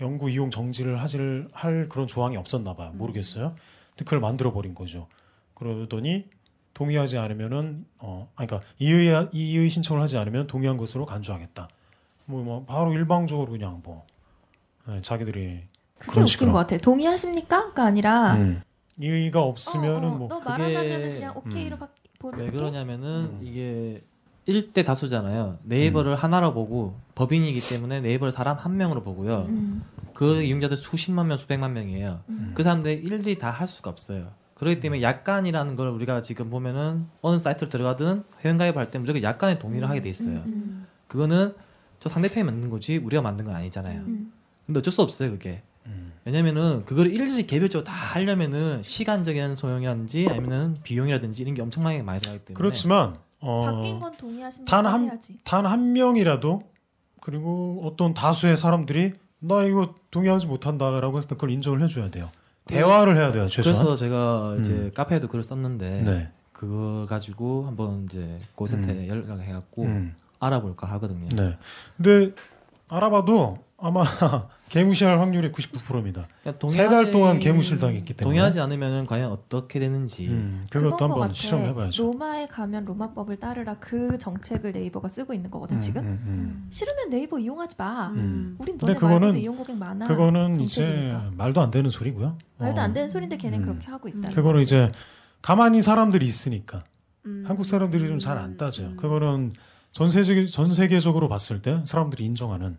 연구 0.00 0.30
이용 0.30 0.50
정지를 0.50 1.00
하질 1.00 1.48
할 1.52 1.88
그런 1.88 2.06
조항이 2.06 2.36
없었나 2.36 2.74
봐요. 2.74 2.92
모르겠어요. 2.94 3.54
근데 3.90 4.04
그걸 4.04 4.20
만들어 4.20 4.52
버린 4.52 4.74
거죠. 4.74 5.06
그러더니 5.54 6.26
동의하지 6.74 7.18
않으면은 7.18 7.86
어 7.98 8.28
아니, 8.34 8.48
그러니까 8.48 8.68
이의 8.78 9.28
이의 9.32 9.68
신청을 9.68 10.02
하지 10.02 10.18
않으면 10.18 10.48
동의한 10.48 10.76
것으로 10.76 11.06
간주하겠다. 11.06 11.68
뭐, 12.26 12.42
뭐 12.42 12.64
바로 12.64 12.92
일방적으로 12.92 13.52
그냥 13.52 13.80
뭐 13.84 14.04
네, 14.86 15.00
자기들이 15.00 15.62
그게 16.06 16.20
웃긴 16.20 16.26
식으로. 16.26 16.52
것 16.52 16.58
같아. 16.58 16.78
동의하십니까?가 16.78 17.84
아니라 17.84 18.34
음. 18.36 18.62
이의가 18.98 19.42
없으면은 19.42 20.04
어, 20.04 20.12
어, 20.14 20.16
뭐너 20.18 20.38
그게- 20.38 20.48
말하면 20.50 21.12
그냥 21.12 21.36
오케이로 21.36 21.76
음. 21.76 21.80
바, 21.80 21.88
보는 22.18 22.38
왜 22.38 22.46
게? 22.46 22.50
그러냐면은 22.56 23.06
음. 23.06 23.40
이게 23.42 24.02
1대 24.46 24.84
다수잖아요. 24.84 25.58
네이버를 25.62 26.16
하나로 26.16 26.52
보고 26.52 26.96
법인이기 27.14 27.60
때문에 27.68 28.00
네이버를 28.00 28.30
사람 28.30 28.56
한 28.58 28.76
명으로 28.76 29.02
보고요. 29.02 29.46
음, 29.48 29.82
그 30.12 30.42
이용자들 30.42 30.76
수십만 30.76 31.28
명, 31.28 31.38
수백만 31.38 31.72
명이에요. 31.72 32.20
음. 32.28 32.52
그 32.54 32.62
사람들 32.62 33.04
일일이 33.04 33.38
다 33.38 33.50
할 33.50 33.66
수가 33.68 33.90
없어요. 33.90 34.32
그렇기 34.54 34.80
때문에 34.80 35.00
약간이라는 35.02 35.76
걸 35.76 35.88
우리가 35.88 36.22
지금 36.22 36.50
보면은 36.50 37.06
어느 37.22 37.38
사이트를 37.38 37.70
들어가든 37.70 38.24
회원가입할 38.44 38.90
때 38.90 38.98
무조건 38.98 39.22
약간의 39.22 39.58
동의를 39.58 39.88
하게 39.88 40.02
돼 40.02 40.10
있어요. 40.10 40.42
음, 40.46 40.86
그거는 41.08 41.54
저 41.98 42.08
상대편이 42.10 42.44
만든 42.44 42.68
거지 42.70 42.98
우리가 42.98 43.22
만든 43.22 43.46
건 43.46 43.54
아니잖아요. 43.56 44.00
음. 44.02 44.32
근데 44.66 44.78
어쩔 44.78 44.92
수 44.92 45.00
없어요, 45.02 45.30
그게. 45.30 45.62
음. 45.86 46.12
왜냐면은 46.24 46.84
그걸 46.84 47.08
일일이 47.08 47.46
개별적으로 47.46 47.84
다 47.84 47.92
하려면은 47.92 48.82
시간적인 48.82 49.56
소용이라든지 49.56 50.28
아니면은 50.28 50.76
비용이라든지 50.82 51.42
이런 51.42 51.54
게 51.54 51.62
엄청나게 51.62 52.02
많이 52.02 52.20
들어가기 52.20 52.44
때문에 52.46 52.56
그렇지만 52.58 53.16
어, 53.40 53.60
바뀐 53.62 54.00
건 54.00 54.16
동의하십니까? 54.16 54.70
단 54.70 54.86
한- 54.86 55.04
해야지. 55.04 55.38
단 55.44 55.66
한 55.66 55.92
명이라도 55.92 56.62
그리고 57.20 57.82
어떤 57.84 58.14
다수의 58.14 58.56
사람들이 58.56 59.12
나 59.40 59.62
이거 59.62 59.94
동의하지 60.10 60.46
못한다라고 60.46 61.18
했을 61.18 61.28
때 61.28 61.34
그걸 61.34 61.50
인정을 61.50 61.82
해줘야 61.82 62.10
돼요. 62.10 62.30
대화를 62.66 63.18
해야 63.18 63.30
돼요, 63.30 63.46
최소한. 63.48 63.78
그래서 63.78 63.96
제가 63.96 64.56
이제 64.60 64.72
음. 64.72 64.90
카페에도 64.94 65.28
글을 65.28 65.42
썼는데 65.42 66.02
네. 66.02 66.30
그거 66.52 67.04
가지고 67.08 67.66
한번 67.66 68.04
이제 68.04 68.38
고센터에 68.54 69.06
연락해갖고 69.08 69.82
음. 69.82 70.14
알아볼까 70.40 70.86
하거든요. 70.92 71.28
네. 71.36 71.58
근데 71.98 72.32
알아봐도 72.88 73.58
아마 73.86 74.02
개무시할 74.70 75.20
확률이 75.20 75.52
99%입니다. 75.52 76.26
그러니까 76.42 76.68
세달 76.68 77.04
동의하지- 77.04 77.12
동안 77.12 77.38
개무실 77.38 77.76
당했기 77.76 78.14
때문에. 78.14 78.24
동의하지 78.32 78.58
않으면 78.60 79.04
과연 79.06 79.30
어떻게 79.30 79.78
되는지 79.78 80.26
음, 80.28 80.66
그것도 80.70 80.96
것 80.96 81.02
한번. 81.20 81.32
실험해봐야죠. 81.34 82.02
로마에 82.02 82.46
가면 82.46 82.86
로마법을 82.86 83.36
따르라 83.36 83.76
그 83.78 84.16
정책을 84.18 84.72
네이버가 84.72 85.08
쓰고 85.08 85.34
있는 85.34 85.50
거거든 85.50 85.76
음, 85.76 85.80
지금. 85.80 86.00
음, 86.02 86.06
음. 86.26 86.66
싫으면 86.70 87.10
네이버 87.10 87.38
이용하지 87.38 87.74
마. 87.76 88.08
음. 88.08 88.56
우린 88.58 88.78
근데 88.78 88.94
너네 88.94 88.98
그거는- 88.98 89.20
말고도 89.20 89.36
이용 89.38 89.56
고객 89.56 89.76
많아. 89.76 90.06
그거는 90.06 90.60
이제 90.60 90.86
정책이니까. 90.86 91.30
말도 91.36 91.60
안 91.60 91.70
되는 91.70 91.90
소리고요. 91.90 92.38
말도 92.56 92.80
어, 92.80 92.84
안 92.84 92.94
되는 92.94 93.10
소리인데 93.10 93.36
걔는 93.36 93.58
음. 93.58 93.64
그렇게 93.64 93.86
하고 93.88 94.08
있다. 94.08 94.30
그거는 94.30 94.62
이제 94.62 94.90
가만히 95.42 95.82
사람들이 95.82 96.24
있으니까 96.26 96.84
음. 97.26 97.44
한국 97.46 97.66
사람들이 97.66 98.08
좀 98.08 98.18
잘 98.18 98.38
안 98.38 98.56
따져요. 98.56 98.88
음. 98.88 98.96
그거는 98.96 99.52
전 99.92 100.08
세계 100.08 100.46
전 100.46 100.72
세계적으로 100.72 101.28
봤을 101.28 101.60
때 101.60 101.82
사람들이 101.84 102.24
인정하는 102.24 102.78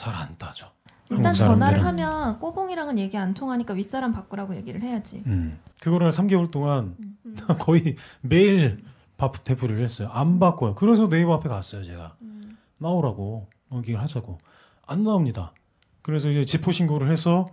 잘 0.00 0.14
안 0.14 0.34
따져. 0.38 0.72
일단 1.10 1.26
한국 1.26 1.38
전화를. 1.38 1.84
하면 1.84 2.38
꼬봉이랑은 2.38 2.98
얘기 2.98 3.18
안 3.18 3.34
통하니까 3.34 3.74
윗사람 3.74 4.12
바꾸라고 4.12 4.56
얘기를 4.56 4.80
해야지. 4.80 5.22
음. 5.26 5.60
그거를 5.80 6.08
3개월 6.10 6.50
동안 6.50 6.96
음, 6.98 7.16
음. 7.26 7.36
거의 7.58 7.96
매일 8.22 8.82
밥 9.18 9.44
대풀이를 9.44 9.82
했어요. 9.84 10.08
안 10.12 10.38
바꿔요. 10.38 10.74
그래서 10.74 11.08
네이버 11.08 11.34
앞에 11.34 11.50
갔어요, 11.50 11.84
제가. 11.84 12.16
음. 12.22 12.56
나오라고 12.78 13.48
얘기를 13.74 14.00
하자고. 14.00 14.38
안 14.86 15.04
나옵니다. 15.04 15.52
그래서 16.00 16.30
이제 16.30 16.46
지포 16.46 16.72
신고를 16.72 17.10
해서 17.10 17.50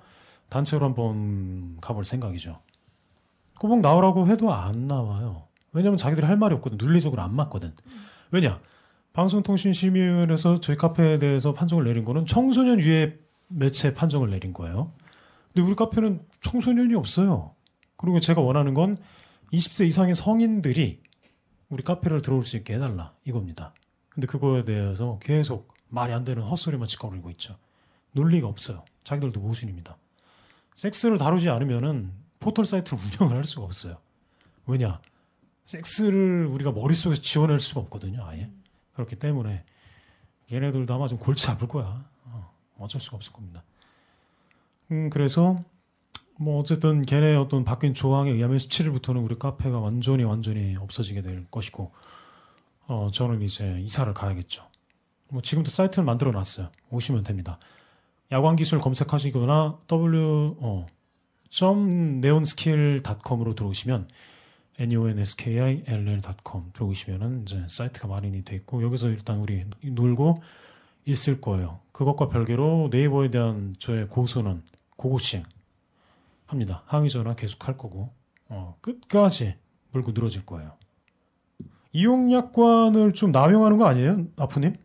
단체로 0.47 0.85
한번 0.85 1.77
가볼 1.81 2.05
생각이죠. 2.05 2.61
꼬봉 3.59 3.81
나오라고 3.81 4.27
해도 4.27 4.53
안 4.53 4.87
나와요. 4.87 5.43
왜냐면 5.73 5.97
자기들이 5.97 6.25
할 6.25 6.37
말이 6.37 6.55
없거든. 6.55 6.77
논리적으로 6.77 7.21
안 7.21 7.35
맞거든. 7.35 7.73
왜냐? 8.31 8.59
방송통신심의위원회에서 9.17 10.59
저희 10.59 10.77
카페에 10.77 11.17
대해서 11.17 11.51
판정을 11.51 11.85
내린 11.85 12.05
거는 12.05 12.27
청소년 12.27 12.79
유해 12.79 13.15
매체 13.47 13.95
판정을 13.95 14.29
내린 14.29 14.53
거예요. 14.53 14.93
근데 15.51 15.67
우리 15.67 15.75
카페는 15.75 16.21
청소년이 16.41 16.93
없어요. 16.93 17.55
그리고 17.97 18.19
제가 18.19 18.41
원하는 18.41 18.75
건 18.75 18.97
20세 19.51 19.87
이상의 19.87 20.13
성인들이 20.13 21.01
우리 21.69 21.83
카페를 21.83 22.21
들어올 22.21 22.43
수 22.43 22.57
있게 22.57 22.75
해달라 22.75 23.15
이겁니다. 23.25 23.73
근데 24.09 24.27
그거에 24.27 24.63
대해서 24.65 25.17
계속 25.19 25.73
말이 25.89 26.13
안 26.13 26.23
되는 26.23 26.43
헛소리만 26.43 26.87
짓거리고 26.87 27.31
있죠. 27.31 27.57
논리가 28.11 28.47
없어요. 28.47 28.85
자기들도 29.03 29.39
모순입니다. 29.39 29.97
섹스를 30.75 31.17
다루지 31.17 31.49
않으면은 31.49 32.11
포털 32.39 32.65
사이트를 32.65 32.99
운영을 33.03 33.35
할 33.35 33.45
수가 33.45 33.65
없어요. 33.65 33.97
왜냐? 34.67 35.01
섹스를 35.65 36.45
우리가 36.45 36.71
머릿속에서 36.71 37.19
지워낼 37.19 37.59
수가 37.59 37.81
없거든요, 37.81 38.23
아예. 38.23 38.51
그렇기 38.97 39.15
때문에 39.17 39.63
얘네들도 40.51 40.91
아마 40.93 41.07
좀 41.07 41.19
골치 41.19 41.49
아플 41.51 41.67
거야. 41.67 42.03
어, 42.25 42.51
어쩔 42.79 42.99
수가 42.99 43.17
없을 43.17 43.31
겁니다. 43.31 43.63
음, 44.91 45.11
그래서 45.11 45.63
뭐 46.39 46.59
어쨌든 46.59 47.03
걔네 47.03 47.35
어떤 47.35 47.63
바뀐 47.63 47.93
조항에 47.93 48.31
의하면 48.31 48.57
17일부터는 48.57 49.23
우리 49.23 49.37
카페가 49.37 49.79
완전히 49.79 50.23
완전히 50.23 50.75
없어지게 50.75 51.21
될 51.21 51.45
것이고 51.49 51.91
어 52.87 53.09
저는 53.11 53.41
이제 53.43 53.79
이사를 53.81 54.11
가야겠죠. 54.13 54.63
뭐 55.29 55.41
지금도 55.41 55.69
사이트를 55.69 56.03
만들어 56.03 56.31
놨어요. 56.31 56.71
오시면 56.89 57.23
됩니다. 57.23 57.59
야광 58.31 58.55
기술 58.55 58.79
검색하시거나 58.79 59.79
w 59.87 60.57
어, 60.59 60.87
neonskill.com으로 61.61 63.55
들어오시면 63.55 64.07
neonskil.com 64.79 66.71
들어오시면은 66.73 67.43
이제 67.43 67.65
사이트가 67.67 68.07
마련이 68.07 68.43
돼 68.43 68.55
있고 68.57 68.83
여기서 68.83 69.09
일단 69.09 69.39
우리 69.39 69.65
놀고 69.83 70.41
있을 71.05 71.41
거예요. 71.41 71.79
그것과 71.91 72.27
별개로 72.27 72.89
네이버에 72.91 73.31
대한 73.31 73.75
저의 73.79 74.07
고소는 74.07 74.61
고고싱 74.97 75.43
합니다. 76.45 76.83
항의 76.85 77.09
전화 77.09 77.33
계속 77.33 77.67
할 77.67 77.77
거고 77.77 78.09
어, 78.49 78.77
끝까지 78.81 79.55
물고 79.91 80.11
늘어질 80.11 80.45
거예요. 80.45 80.73
이용약관을 81.93 83.13
좀 83.13 83.31
남용하는 83.31 83.77
거 83.77 83.85
아니에요, 83.85 84.25
아프님? 84.37 84.75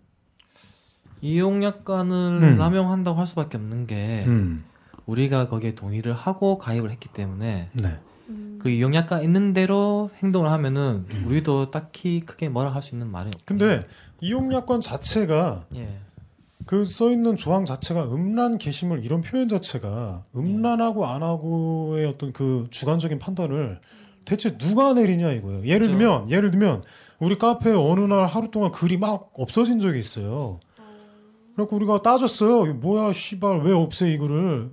이용약관을 1.20 2.40
음. 2.42 2.56
남용한다고 2.56 3.18
할 3.18 3.26
수밖에 3.26 3.56
없는 3.58 3.86
게 3.86 4.24
음, 4.26 4.64
우리가 5.06 5.48
거기에 5.48 5.74
동의를 5.74 6.12
하고 6.12 6.58
가입을 6.58 6.90
했기 6.90 7.08
때문에 7.08 7.70
네. 7.72 8.00
음. 8.32 8.58
그 8.60 8.68
이용약관 8.70 9.22
있는 9.24 9.52
대로 9.52 10.10
행동을 10.22 10.50
하면은 10.50 11.06
음. 11.12 11.24
우리도 11.26 11.70
딱히 11.70 12.20
크게 12.20 12.48
뭐라 12.48 12.70
할 12.74 12.82
수 12.82 12.94
있는 12.94 13.08
말이 13.10 13.28
없고. 13.28 13.42
근데 13.44 13.86
이용약관 14.20 14.80
자체가 14.80 15.66
예. 15.76 15.98
그 16.66 16.86
써 16.86 17.10
있는 17.10 17.34
조항 17.36 17.64
자체가 17.64 18.04
음란 18.04 18.56
게시물 18.58 19.04
이런 19.04 19.20
표현 19.20 19.48
자체가 19.48 20.24
음란하고 20.36 21.06
안 21.06 21.22
하고의 21.22 22.06
어떤 22.06 22.32
그 22.32 22.68
주관적인 22.70 23.18
판단을 23.18 23.80
대체 24.24 24.56
누가 24.56 24.92
내리냐 24.92 25.32
이거예요. 25.32 25.66
예를 25.66 25.88
그렇죠. 25.88 25.98
들면 25.98 26.30
예를 26.30 26.50
들면 26.52 26.82
우리 27.18 27.36
카페에 27.36 27.72
어느 27.74 28.00
날 28.00 28.26
하루 28.26 28.50
동안 28.52 28.70
글이 28.70 28.96
막 28.98 29.32
없어진 29.34 29.80
적이 29.80 29.98
있어요. 29.98 30.60
그래갖고 31.54 31.76
우리가 31.76 32.02
따졌어요. 32.02 32.66
이거 32.66 32.74
뭐야 32.74 33.12
씨발 33.12 33.62
왜 33.62 33.72
없애 33.72 34.12
이거를 34.12 34.70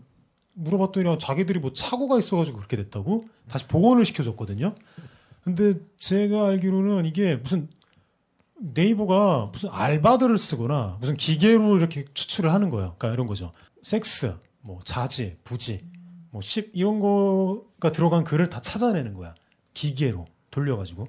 물어봤더니 0.59 1.17
자기들이 1.19 1.59
뭐 1.59 1.73
착오가 1.73 2.17
있어가지고 2.17 2.57
그렇게 2.57 2.77
됐다고 2.77 3.25
다시 3.49 3.67
복원을 3.67 4.05
시켜줬거든요. 4.05 4.75
근데 5.43 5.75
제가 5.97 6.47
알기로는 6.47 7.05
이게 7.05 7.37
무슨 7.37 7.69
네이버가 8.59 9.49
무슨 9.53 9.69
알바들을 9.71 10.37
쓰거나 10.37 10.97
무슨 10.99 11.15
기계로 11.15 11.77
이렇게 11.77 12.05
추출을 12.13 12.53
하는 12.53 12.69
거예요. 12.69 12.95
그러니까 12.97 13.13
이런 13.13 13.25
거죠. 13.25 13.53
섹스, 13.81 14.35
뭐 14.61 14.81
자지, 14.83 15.37
부지, 15.45 15.85
뭐 16.31 16.41
십 16.41 16.71
이런 16.73 16.99
거가 16.99 17.91
들어간 17.93 18.23
글을 18.25 18.49
다 18.49 18.61
찾아내는 18.61 19.13
거야. 19.13 19.33
기계로 19.73 20.27
돌려가지고. 20.51 21.07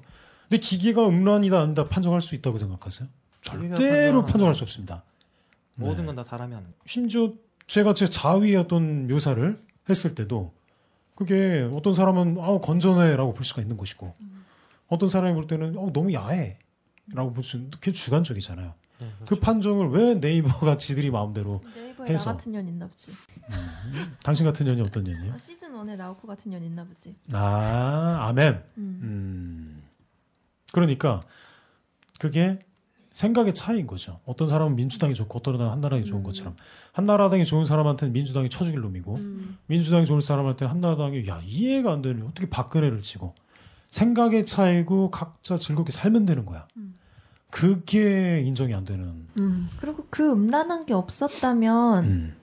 근데 0.49 0.59
기계가 0.61 1.09
음란이다 1.09 1.61
아니다 1.61 1.88
판정할 1.88 2.21
수 2.21 2.35
있다고 2.37 2.59
생각하세요? 2.59 3.09
절대로 3.42 4.25
판정할 4.25 4.54
수 4.54 4.62
없습니다. 4.62 5.02
모든 5.75 6.02
네. 6.02 6.07
건다 6.07 6.23
사람이 6.23 6.54
하는 6.54 6.69
거. 6.69 6.75
심지어 6.87 7.33
제가 7.70 7.94
제 7.94 8.04
자위의 8.06 8.56
어떤 8.56 9.06
묘사를 9.06 9.62
했을 9.88 10.14
때도 10.16 10.52
그게 11.14 11.68
어떤 11.72 11.92
사람은 11.94 12.36
아우 12.40 12.60
건전해라고 12.60 13.32
볼 13.32 13.44
수가 13.44 13.62
있는 13.62 13.76
것이고 13.76 14.12
어떤 14.88 15.08
사람이 15.08 15.34
볼 15.34 15.46
때는 15.46 15.78
어, 15.78 15.92
너무 15.92 16.12
야해라고 16.12 17.32
볼 17.32 17.44
수 17.44 17.56
있는 17.56 17.70
그게 17.70 17.92
주관적이잖아요. 17.92 18.74
네, 18.98 19.06
그 19.20 19.24
그렇죠. 19.24 19.40
판정을 19.40 19.88
왜 19.90 20.14
네이버가 20.14 20.78
지들이 20.78 21.10
마음대로 21.12 21.62
네이버에 21.76 22.08
해서. 22.08 22.30
나 22.30 22.36
같은 22.36 22.50
년 22.52 22.66
있나 22.66 22.88
보지. 22.88 23.12
당신 24.24 24.46
같은 24.46 24.66
년이 24.66 24.80
어떤 24.82 25.04
년이에요? 25.04 25.32
아, 25.34 25.38
시즌 25.38 25.72
1에 25.72 25.96
나오코 25.96 26.26
같은 26.26 26.50
년 26.50 26.64
있나 26.64 26.84
보지. 26.84 27.14
아 27.32 28.26
아멘. 28.28 28.54
음. 28.78 29.00
음. 29.02 29.82
그러니까 30.72 31.22
그게 32.18 32.58
생각의 33.20 33.52
차이인 33.52 33.86
거죠. 33.86 34.18
어떤 34.24 34.48
사람은 34.48 34.76
민주당이 34.76 35.14
좋고 35.14 35.38
어떤 35.38 35.58
사람은 35.58 35.72
한나라당이 35.72 36.04
좋은 36.06 36.20
음. 36.20 36.24
것처럼 36.24 36.56
한나라당이 36.92 37.44
좋은 37.44 37.66
사람한테는 37.66 38.14
민주당이 38.14 38.48
쳐죽일 38.48 38.80
놈이고 38.80 39.16
음. 39.16 39.58
민주당이 39.66 40.06
좋은 40.06 40.22
사람한테는 40.22 40.70
한나라당이 40.70 41.28
야 41.28 41.42
이해가 41.44 41.92
안 41.92 42.00
되는 42.00 42.26
어떻게 42.26 42.48
박근혜를 42.48 43.00
치고 43.00 43.34
생각의 43.90 44.46
차이고 44.46 45.10
각자 45.10 45.58
즐겁게 45.58 45.92
살면 45.92 46.24
되는 46.24 46.46
거야. 46.46 46.66
음. 46.78 46.94
그게 47.50 48.40
인정이 48.40 48.72
안 48.72 48.84
되는. 48.84 49.26
음. 49.36 49.68
그리고 49.80 50.06
그 50.08 50.32
음란한 50.32 50.86
게 50.86 50.94
없었다면 50.94 52.04
음. 52.04 52.36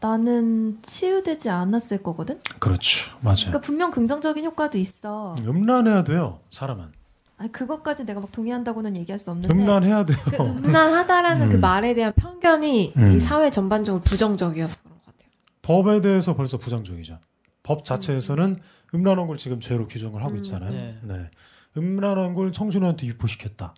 나는 0.00 0.78
치유되지 0.82 1.50
않았을 1.50 2.02
거거든. 2.02 2.40
그렇죠, 2.58 3.10
맞아요. 3.20 3.36
그러니까 3.36 3.60
분명 3.60 3.90
긍정적인 3.90 4.44
효과도 4.46 4.78
있어. 4.78 5.36
음란해야 5.44 6.04
돼요, 6.04 6.40
사람은. 6.50 7.01
아니 7.42 7.50
그것까지 7.50 8.04
내가 8.04 8.20
막 8.20 8.30
동의한다고는 8.30 8.96
얘기할 8.98 9.18
수 9.18 9.32
없는데. 9.32 9.52
음란해야 9.52 10.04
돼요. 10.04 10.16
그 10.26 10.36
음란하다라는 10.36 11.48
그 11.48 11.56
음. 11.56 11.60
말에 11.60 11.92
대한 11.92 12.12
편견이 12.14 12.92
음. 12.96 13.12
이 13.12 13.18
사회 13.20 13.50
전반적으로 13.50 14.00
부정적이어서 14.04 14.80
그런 14.80 14.96
것 14.98 15.06
같아요. 15.06 15.30
법에 15.62 16.00
대해서 16.00 16.36
벌써 16.36 16.56
부정적이죠. 16.56 17.18
법 17.64 17.84
자체에서는 17.84 18.60
음란한 18.94 19.26
걸 19.26 19.38
지금 19.38 19.58
죄로 19.58 19.88
규정을 19.88 20.22
하고 20.22 20.34
음. 20.34 20.36
있잖아요. 20.36 20.70
네. 20.70 20.98
네. 21.02 21.30
음란한 21.76 22.34
걸 22.34 22.52
청소년한테 22.52 23.08
유포시켰다. 23.08 23.74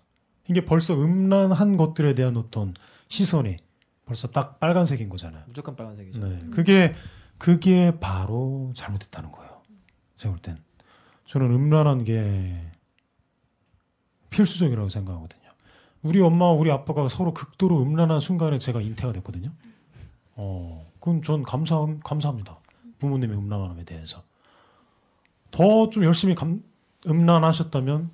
이게 0.50 0.66
벌써 0.66 0.94
음란한 0.94 1.78
것들에 1.78 2.14
대한 2.14 2.37
어떤 2.37 2.75
시선이 3.09 3.56
벌써 4.04 4.28
딱 4.28 4.61
빨간색인 4.61 5.09
거잖아요. 5.09 5.42
무조건 5.47 5.75
빨간색이죠. 5.75 6.21
네. 6.21 6.38
그게 6.50 6.94
그게 7.38 7.99
바로 7.99 8.75
잘못됐다는 8.76 9.33
거예요. 9.33 9.62
제가 10.18 10.35
볼 10.35 10.42
땐. 10.42 10.59
저는 11.24 11.46
음란한 11.46 12.05
게 12.05 12.61
필수적이라고 14.35 14.88
생각하거든요. 14.88 15.42
우리 16.03 16.20
엄마, 16.20 16.51
우리 16.51 16.70
아빠가 16.70 17.09
서로 17.09 17.33
극도로 17.33 17.81
음란한 17.83 18.20
순간에 18.20 18.59
제가 18.59 18.81
잉태가 18.81 19.12
됐거든요. 19.14 19.51
어, 20.37 20.87
그건 20.99 21.23
전 21.23 21.42
감사, 21.42 21.87
감사합니다. 22.05 22.59
부모님의 22.99 23.37
음란함에 23.38 23.85
대해서. 23.85 24.23
더 25.51 25.88
좀 25.90 26.05
열심히 26.05 26.35
감, 26.35 26.62
음란하셨다면 27.07 28.11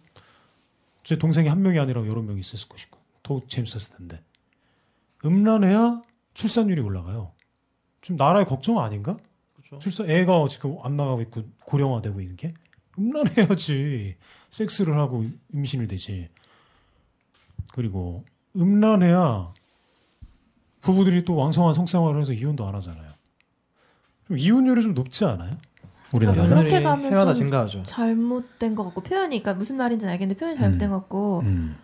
제 1.05 1.19
동생이 1.19 1.49
한 1.49 1.63
명이 1.63 1.79
아니라 1.79 2.07
여러 2.07 2.21
명이 2.23 2.41
있었을 2.41 2.69
것이고 2.69 2.99
더 3.23 3.41
재밌었을 3.49 3.97
텐데. 3.97 4.23
음란해야 5.25 6.03
출산율이 6.35 6.81
올라가요. 6.81 7.33
지금 8.03 8.17
나라의 8.17 8.47
걱정 8.47 8.79
아닌가? 8.79 9.17
그렇죠. 9.55 9.79
출산 9.79 10.11
애가 10.11 10.47
지금 10.49 10.77
안 10.83 10.97
나가고 10.97 11.23
있고 11.23 11.43
고령화되고 11.65 12.21
있는 12.21 12.37
게 12.37 12.55
음란해야지 13.01 14.17
섹스를 14.51 14.99
하고 14.99 15.25
임신을 15.53 15.89
되지. 15.89 16.29
그리고 17.73 18.25
음란해야 18.57 19.53
부부들이 20.83 21.25
또 21.25 21.37
왕성한 21.37 21.75
성생활을 21.75 22.21
해서 22.21 22.33
이혼도 22.33 22.67
안 22.67 22.75
하잖아요. 22.75 23.13
좀 24.27 24.39
이혼율이 24.39 24.83
좀 24.83 24.95
높지 24.95 25.25
않아요? 25.25 25.57
우리나라. 26.13 26.45
아, 26.45 26.49
그렇게 26.49 26.83
가면 26.83 27.13
해마다 27.13 27.33
좀 27.33 27.45
증가하죠. 27.45 27.83
잘못된 27.85 28.75
것 28.75 28.85
같고 28.85 29.03
표현이 29.03 29.41
그러니까 29.41 29.55
무슨 29.55 29.77
말인지는 29.77 30.13
알겠는데 30.13 30.39
표현이 30.39 30.57
잘못된 30.57 30.89
음. 30.89 30.91
것 30.91 31.01
같고 31.01 31.41
음. 31.41 31.77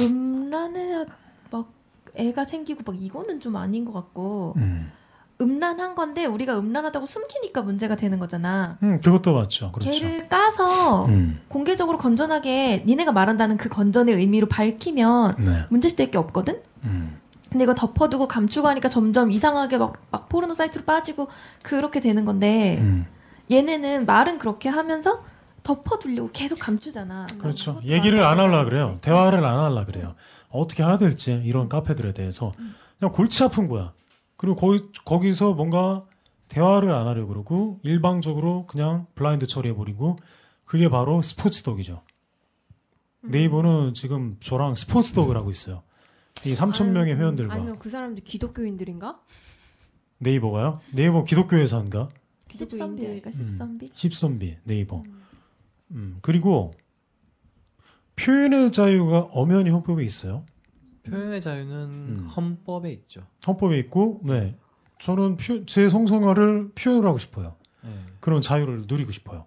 음란해야 0.00 1.06
막 1.50 1.72
애가 2.14 2.44
생기고 2.44 2.82
막 2.84 3.00
이거는 3.00 3.40
좀 3.40 3.56
아닌 3.56 3.84
것 3.84 3.92
같고 3.92 4.54
음. 4.56 4.92
음란한 5.40 5.94
건데 5.94 6.26
우리가 6.26 6.58
음란하다고 6.58 7.06
숨기니까 7.06 7.62
문제가 7.62 7.96
되는 7.96 8.18
거잖아. 8.18 8.78
음, 8.82 9.00
그것도 9.00 9.34
맞죠. 9.34 9.72
그렇죠. 9.72 9.90
걔를 9.90 10.28
까서 10.28 11.06
음. 11.06 11.40
공개적으로 11.48 11.98
건전하게 11.98 12.84
니네가 12.86 13.12
말한다는 13.12 13.56
그 13.56 13.68
건전의 13.68 14.14
의미로 14.16 14.46
밝히면 14.48 15.36
네. 15.38 15.64
문제될 15.70 16.10
게 16.10 16.18
없거든. 16.18 16.62
음. 16.84 17.18
근데 17.50 17.64
이거 17.64 17.74
덮어두고 17.74 18.28
감추고 18.28 18.68
하니까 18.68 18.88
점점 18.88 19.30
이상하게 19.30 19.78
막, 19.78 19.94
막 20.10 20.28
포르노 20.28 20.54
사이트로 20.54 20.84
빠지고 20.84 21.28
그렇게 21.62 22.00
되는 22.00 22.24
건데 22.24 22.78
음. 22.80 23.06
얘네는 23.50 24.06
말은 24.06 24.38
그렇게 24.38 24.68
하면서 24.68 25.24
덮어두려고 25.62 26.30
계속 26.32 26.58
감추잖아. 26.58 27.26
그렇죠. 27.38 27.80
얘기를 27.84 28.22
안 28.22 28.38
하려 28.38 28.58
안 28.58 28.64
그래요. 28.66 28.98
대화를 29.00 29.44
안 29.44 29.58
하려 29.58 29.84
그래요. 29.84 30.14
어떻게 30.48 30.82
해야 30.82 30.98
될지 30.98 31.42
이런 31.44 31.68
카페들에 31.68 32.12
대해서 32.12 32.52
음. 32.58 32.74
그냥 32.98 33.12
골치 33.12 33.42
아픈 33.42 33.68
거야. 33.68 33.92
그리고 34.40 34.56
거기 34.56 34.88
거기서 35.04 35.52
뭔가 35.52 36.06
대화를 36.48 36.90
안 36.92 37.06
하려 37.06 37.26
그러고 37.26 37.78
일방적으로 37.82 38.64
그냥 38.66 39.06
블라인드 39.14 39.46
처리해 39.46 39.74
버리고 39.74 40.16
그게 40.64 40.88
바로 40.88 41.20
스포츠 41.20 41.62
덕이죠. 41.62 42.00
음. 43.24 43.30
네이버는 43.32 43.92
지금 43.92 44.38
저랑 44.40 44.76
스포츠 44.76 45.12
덕을 45.12 45.36
하고 45.36 45.50
있어요. 45.50 45.82
이 46.46 46.54
3천 46.54 46.88
명의 46.92 47.16
회원들과 47.16 47.52
아니면 47.52 47.78
그 47.78 47.90
사람들 47.90 48.24
기독교인들인가? 48.24 49.20
네이버가요? 50.16 50.80
네이버 50.94 51.22
기독교 51.24 51.56
회사인가? 51.56 52.08
십선비니까 52.48 53.30
십선비. 53.32 53.90
십선비 53.92 54.56
네이버. 54.64 55.02
음, 55.90 56.16
그리고 56.22 56.72
표현의 58.16 58.72
자유가 58.72 59.20
엄연히 59.32 59.68
헌법에 59.68 60.02
있어요. 60.02 60.46
표현의 61.04 61.40
자유는 61.40 61.74
음. 61.76 62.28
헌법에 62.36 62.90
있죠. 62.92 63.22
헌법에 63.46 63.78
있고, 63.78 64.20
네. 64.24 64.56
저는 64.98 65.36
표- 65.38 65.64
제 65.66 65.88
성생활을 65.88 66.72
표현을 66.74 67.06
하고 67.08 67.18
싶어요. 67.18 67.54
네. 67.82 67.90
그런 68.20 68.40
자유를 68.42 68.84
누리고 68.86 69.10
싶어요. 69.12 69.46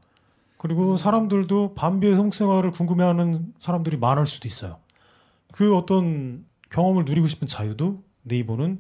그리고 0.58 0.98
사람들도 0.98 1.76
반비의 1.76 2.16
성생활을 2.16 2.72
궁금해하는 2.72 3.54
사람들이 3.60 3.98
많을 3.98 4.26
수도 4.26 4.48
있어요. 4.48 4.78
그 5.52 5.76
어떤 5.76 6.46
경험을 6.72 7.06
누리고 7.06 7.28
싶은 7.28 7.48
자유도 7.48 8.02
네이버는 8.24 8.80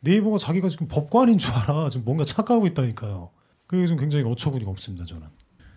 네이버가 0.00 0.38
자기가 0.38 0.68
지금 0.68 0.86
법관인 0.86 1.38
줄 1.38 1.52
알아. 1.52 1.88
지금 1.88 2.04
뭔가 2.04 2.24
착각하고 2.24 2.66
있다니까요. 2.68 3.30
그게 3.66 3.86
좀 3.86 3.96
굉장히 3.98 4.24
어처구니가 4.30 4.70
없습니다. 4.70 5.04
저는. 5.06 5.26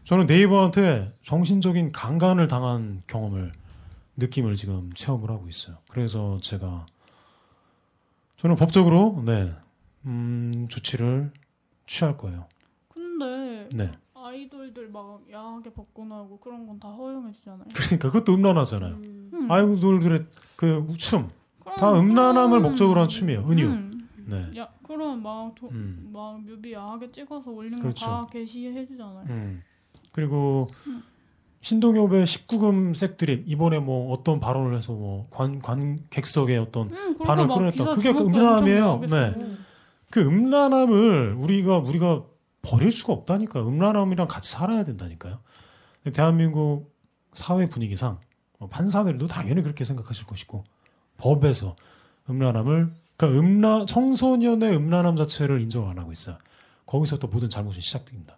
저는 0.03 0.25
네이버한테 0.27 1.13
정신적인 1.23 1.91
강간을 1.93 2.47
당한 2.47 3.01
경험을 3.07 3.53
느낌을 4.17 4.55
지금 4.55 4.91
체험을 4.93 5.29
하고 5.29 5.47
있어요. 5.47 5.77
그래서 5.89 6.39
제가 6.41 6.85
저는 8.37 8.55
법적으로 8.55 9.21
네 9.25 9.53
음, 10.05 10.67
조치를 10.69 11.31
취할 11.85 12.17
거예요. 12.17 12.47
근데 12.89 13.69
네. 13.73 13.91
아이돌들 14.13 14.89
막 14.89 15.21
야하게 15.31 15.71
벗고 15.73 16.05
나오고 16.05 16.39
그런 16.39 16.67
건 16.67 16.79
다 16.79 16.89
허용해 16.89 17.31
주잖아요. 17.33 17.65
그러니까 17.73 18.09
그것도 18.11 18.33
음란하잖아요. 18.33 18.93
음. 18.95 19.29
음. 19.33 19.51
아이돌들의 19.51 20.25
그 20.55 20.85
춤, 20.97 21.29
다 21.77 21.91
음란함을 21.97 22.59
그럼- 22.59 22.63
목적으로 22.63 23.01
한 23.01 23.07
춤이에요. 23.07 23.45
은유. 23.47 23.65
음. 23.67 24.09
네. 24.25 24.51
야, 24.57 24.67
그럼 24.83 25.23
막, 25.23 25.55
도, 25.55 25.69
음. 25.69 26.09
막 26.11 26.41
뮤비 26.43 26.73
야하게 26.73 27.11
찍어서 27.11 27.49
올린 27.49 27.79
그렇죠. 27.79 28.05
거다 28.05 28.27
게시해 28.27 28.85
주잖아요. 28.85 29.25
음. 29.29 29.63
그리고 30.11 30.69
신동엽의 31.61 32.25
19금 32.25 32.95
색드립 32.95 33.43
이번에 33.47 33.79
뭐 33.79 34.11
어떤 34.13 34.39
발언을 34.39 34.75
해서 34.75 34.93
뭐 34.93 35.27
관 35.29 35.61
관객석에 35.61 36.57
어떤 36.57 36.89
음, 36.93 37.17
반을 37.19 37.47
거막 37.47 37.57
끌어냈다. 37.73 37.95
그게 37.95 38.13
그 38.13 38.19
음란함이에요. 38.19 38.99
네. 39.09 39.33
그 40.09 40.21
음란함을 40.21 41.33
우리가 41.33 41.77
우리가 41.79 42.23
버릴 42.61 42.91
수가 42.91 43.13
없다니까. 43.13 43.61
음란함이랑 43.67 44.27
같이 44.27 44.51
살아야 44.51 44.83
된다니까요. 44.85 45.39
대한민국 46.13 46.93
사회 47.33 47.65
분위기상 47.65 48.19
뭐 48.59 48.69
판사들도 48.69 49.27
당연히 49.27 49.61
그렇게 49.61 49.83
생각하실 49.83 50.25
것이고 50.25 50.63
법에서 51.17 51.75
음란함을 52.29 52.93
그러니까 53.17 53.39
음란 53.39 53.87
청소년의 53.87 54.75
음란함 54.75 55.15
자체를 55.15 55.61
인정 55.61 55.89
안 55.89 55.97
하고 55.97 56.11
있어요. 56.11 56.37
거기서 56.85 57.17
또 57.19 57.27
모든 57.27 57.49
잘못이 57.49 57.81
시작됩니다. 57.81 58.37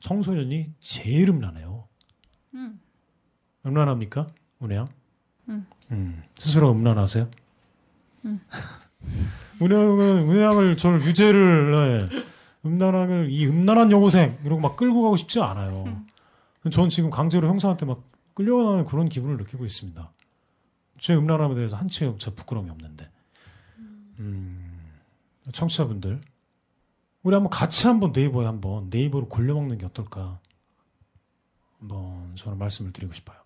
청소년이 0.00 0.72
제일 0.80 1.28
음란해요. 1.28 1.86
음. 2.54 2.80
음란합니까? 3.66 4.28
운혜양? 4.60 4.88
응. 5.48 5.66
음, 5.90 6.22
스스로 6.36 6.72
음란하세요? 6.72 7.28
응. 8.26 8.40
운혜양은 9.60 10.28
운혜양을 10.28 10.76
저를 10.76 11.02
유죄를 11.02 12.08
네, 12.10 12.24
음란함을 12.64 13.30
이 13.30 13.46
음란한 13.46 13.90
여고생 13.90 14.38
이러고 14.44 14.60
막 14.60 14.76
끌고 14.76 15.02
가고 15.02 15.16
싶지 15.16 15.40
않아요. 15.40 16.02
전 16.70 16.88
지금 16.88 17.10
강제로 17.10 17.46
형사한테 17.48 17.84
막 17.84 18.02
끌려가는 18.34 18.84
그런 18.84 19.08
기분을 19.08 19.36
느끼고 19.36 19.66
있습니다. 19.66 20.10
제 20.98 21.14
음란함에 21.14 21.54
대해서 21.54 21.76
한치의 21.76 22.16
제 22.18 22.34
부끄러움이 22.34 22.70
없는데. 22.70 23.08
음, 24.20 24.80
청취자분들 25.52 26.20
우리 27.22 27.34
한번 27.34 27.50
같이 27.50 27.86
한번 27.86 28.12
네이버에 28.12 28.46
한번 28.46 28.88
네이버로 28.90 29.28
골려먹는 29.28 29.78
게 29.78 29.86
어떨까? 29.86 30.40
한번 31.88 32.34
저는 32.36 32.58
말씀을 32.58 32.92
드리고 32.92 33.12
싶어요. 33.12 33.36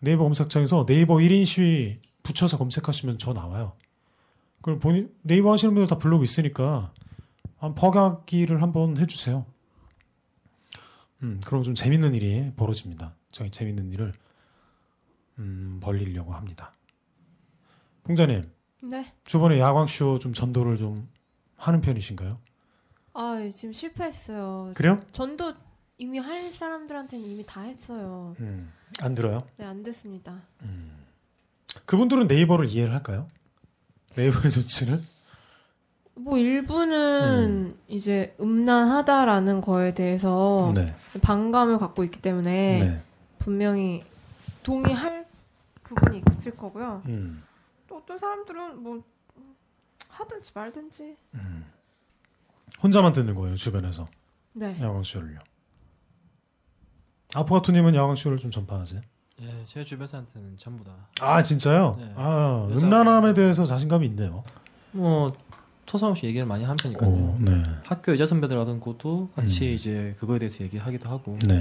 네이버 0.00 0.24
검색창에서 0.24 0.84
네이버 0.86 1.16
1인 1.16 1.46
시위 1.46 2.00
붙여서 2.22 2.58
검색하시면 2.58 3.18
저 3.18 3.32
나와요. 3.32 3.76
그럼 4.62 4.80
본인 4.80 5.14
네이버 5.22 5.52
하시는 5.52 5.72
분들 5.74 5.88
다 5.88 5.98
블로그 5.98 6.24
있으니까 6.24 6.92
한 7.58 7.74
버가기를 7.74 8.62
한번 8.62 8.98
해주세요. 8.98 9.46
음, 11.22 11.40
그럼 11.46 11.62
좀 11.62 11.74
재밌는 11.74 12.14
일이 12.14 12.52
벌어집니다. 12.56 13.14
저희 13.30 13.50
재밌는 13.50 13.92
일을 13.92 14.12
음, 15.38 15.78
벌리려고 15.82 16.34
합니다. 16.34 16.72
풍자님, 18.04 18.50
네. 18.82 19.12
주번에 19.24 19.58
야광쇼 19.58 20.18
좀 20.18 20.32
전도를 20.32 20.76
좀 20.76 21.08
하는 21.56 21.80
편이신가요? 21.80 22.38
아 23.14 23.48
지금 23.52 23.72
실패했어요. 23.72 24.72
그래요? 24.74 25.00
전도 25.12 25.54
이미 25.98 26.18
할 26.18 26.52
사람들한테는 26.52 27.24
이미 27.24 27.44
다 27.46 27.62
했어요. 27.62 28.34
음, 28.40 28.70
안 29.00 29.14
들어요. 29.14 29.46
네, 29.56 29.64
안 29.64 29.82
됐습니다. 29.82 30.42
그분들은 31.86 32.26
네이버를 32.26 32.66
이해를 32.68 32.92
할까요? 32.94 33.28
네이버의 34.16 34.50
조치를? 34.52 35.00
뭐 36.14 36.38
일부는 36.38 37.76
이제 37.88 38.34
음란하다라는 38.40 39.60
거에 39.60 39.92
대해서 39.94 40.72
네. 40.74 40.94
반감을 41.22 41.78
갖고 41.78 42.04
있기 42.04 42.20
때문에 42.22 42.84
네. 42.84 43.02
분명히 43.38 44.02
동의할 44.62 45.26
부분이 45.84 46.22
있을 46.30 46.56
거고요. 46.56 47.02
음, 47.06 47.42
또 47.86 47.98
어떤 47.98 48.18
사람들은 48.18 48.82
뭐 48.82 49.02
하든지 50.08 50.52
말든지. 50.54 51.16
음. 51.34 51.64
혼자만 52.82 53.12
듣는 53.12 53.34
거예요, 53.34 53.56
주변에서. 53.56 54.06
네. 54.54 54.76
야광 54.80 55.02
쇼를요. 55.02 55.38
아포가토님은 57.34 57.94
야광쇼를 57.94 58.38
좀 58.38 58.50
전파하세요? 58.50 59.00
예, 59.42 59.46
제 59.66 59.84
주변 59.84 60.06
사람한테는 60.06 60.56
전부 60.58 60.84
다. 60.84 60.92
아, 61.20 61.42
진짜요? 61.42 61.96
네. 61.98 62.12
아, 62.16 62.68
여자- 62.70 62.86
음란함에 62.86 63.34
대해서 63.34 63.64
자신감이 63.66 64.06
있네요. 64.06 64.44
뭐 64.92 65.30
토사없이 65.84 66.26
얘기를 66.26 66.46
많이 66.46 66.62
하는 66.64 66.76
편이니까요. 66.76 67.10
오, 67.10 67.36
네. 67.38 67.62
학교 67.84 68.12
여자 68.12 68.26
선배들 68.26 68.58
하던 68.58 68.80
것도 68.80 69.30
같이 69.34 69.68
음. 69.68 69.74
이제 69.74 70.16
그거에 70.18 70.38
대해서 70.38 70.64
얘기하기도 70.64 71.08
하고. 71.08 71.38
네. 71.46 71.60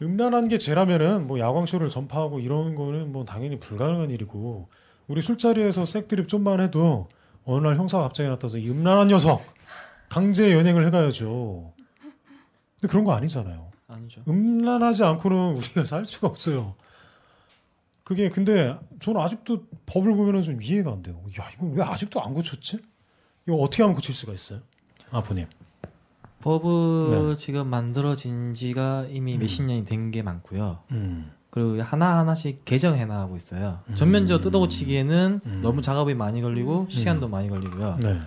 음란한 0.00 0.48
게 0.48 0.56
죄라면은 0.58 1.26
뭐 1.26 1.38
야광쇼를 1.38 1.90
전파하고 1.90 2.40
이런 2.40 2.74
거는 2.74 3.12
뭐 3.12 3.24
당연히 3.26 3.60
불가능한 3.60 4.10
일이고 4.10 4.68
우리 5.08 5.20
술자리에서 5.20 5.84
색드립 5.84 6.26
좀만 6.28 6.60
해도 6.60 7.08
어느 7.44 7.66
날 7.66 7.76
형사가 7.76 8.04
갑자기 8.04 8.28
나타나서 8.30 8.58
이 8.58 8.70
음란한 8.70 9.08
녀석 9.08 9.42
강제 10.08 10.52
연행을 10.52 10.86
해가야죠. 10.86 11.72
근데 12.80 12.90
그런 12.90 13.04
거 13.04 13.12
아니잖아요. 13.12 13.69
아니죠. 13.90 14.22
음란하지 14.28 15.04
않고는 15.04 15.56
우리가 15.56 15.84
살 15.84 16.04
수가 16.06 16.28
없어요. 16.28 16.74
그게 18.04 18.28
근데 18.28 18.76
저는 19.00 19.20
아직도 19.20 19.64
법을 19.86 20.14
보면은 20.14 20.42
좀 20.42 20.60
이해가 20.62 20.90
안 20.90 21.02
돼요. 21.02 21.20
야 21.38 21.48
이거 21.54 21.66
왜 21.66 21.82
아직도 21.84 22.20
안 22.22 22.34
고쳤지? 22.34 22.78
이거 23.46 23.56
어떻게 23.56 23.82
하면 23.82 23.94
고칠 23.94 24.14
수가 24.14 24.32
있어요? 24.32 24.60
아버님. 25.10 25.46
법을 26.42 27.36
지금 27.36 27.66
만들어진 27.68 28.54
지가 28.54 29.06
이미 29.10 29.32
네. 29.32 29.38
음. 29.38 29.40
몇십 29.40 29.64
년이 29.64 29.84
된 29.84 30.10
게 30.10 30.22
많고요. 30.22 30.78
음. 30.92 31.30
그리고 31.50 31.82
하나하나씩 31.82 32.64
개정해 32.64 33.04
나가고 33.04 33.36
있어요. 33.36 33.80
음. 33.88 33.94
전면적으로 33.94 34.42
뜯어고치기에는 34.42 35.40
음. 35.44 35.60
너무 35.62 35.82
작업이 35.82 36.14
많이 36.14 36.40
걸리고 36.40 36.86
시간도 36.88 37.28
많이 37.28 37.48
걸리고요. 37.48 37.98
네. 38.02 38.20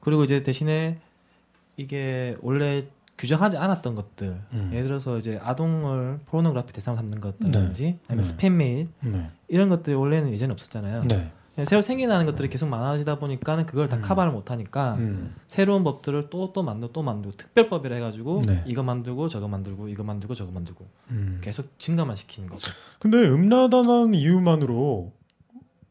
그리고 0.00 0.24
이제 0.24 0.42
대신에 0.42 0.98
이게 1.76 2.36
원래 2.40 2.82
규정하지 3.20 3.58
않았던 3.58 3.94
것들, 3.94 4.40
음. 4.54 4.70
예를 4.72 4.86
들어서 4.86 5.18
이제 5.18 5.38
아동을 5.42 6.20
포르노그래피 6.24 6.72
대상 6.72 6.96
삼는 6.96 7.20
것들이라든지 7.20 7.98
아니면 8.08 8.26
네. 8.26 8.36
스팸 8.36 8.50
메일 8.50 8.88
네. 9.00 9.30
이런 9.48 9.68
것들이 9.68 9.94
원래는 9.94 10.32
예전에 10.32 10.52
없었잖아요. 10.52 11.02
네. 11.02 11.30
그냥 11.54 11.66
새로 11.66 11.82
생겨나는 11.82 12.24
것들이 12.24 12.48
계속 12.48 12.68
많아지다 12.68 13.18
보니까는 13.18 13.66
그걸 13.66 13.90
다 13.90 13.96
음. 13.96 14.02
커버를 14.02 14.32
못 14.32 14.50
하니까 14.50 14.94
음. 14.94 15.34
새로운 15.48 15.84
법들을 15.84 16.30
또 16.30 16.52
또 16.54 16.62
만들고 16.62 16.92
또 16.94 17.02
만들고 17.02 17.36
특별법이라 17.36 17.96
해가지고 17.96 18.40
네. 18.46 18.64
이거 18.66 18.82
만들고 18.82 19.28
저거 19.28 19.48
만들고 19.48 19.88
이거 19.88 20.02
만들고 20.02 20.34
저거 20.34 20.50
만들고 20.50 20.88
음. 21.10 21.40
계속 21.42 21.78
증가만 21.78 22.16
시키는 22.16 22.48
거죠. 22.48 22.72
근데 23.00 23.18
음란하다는 23.18 24.14
이유만으로 24.14 25.12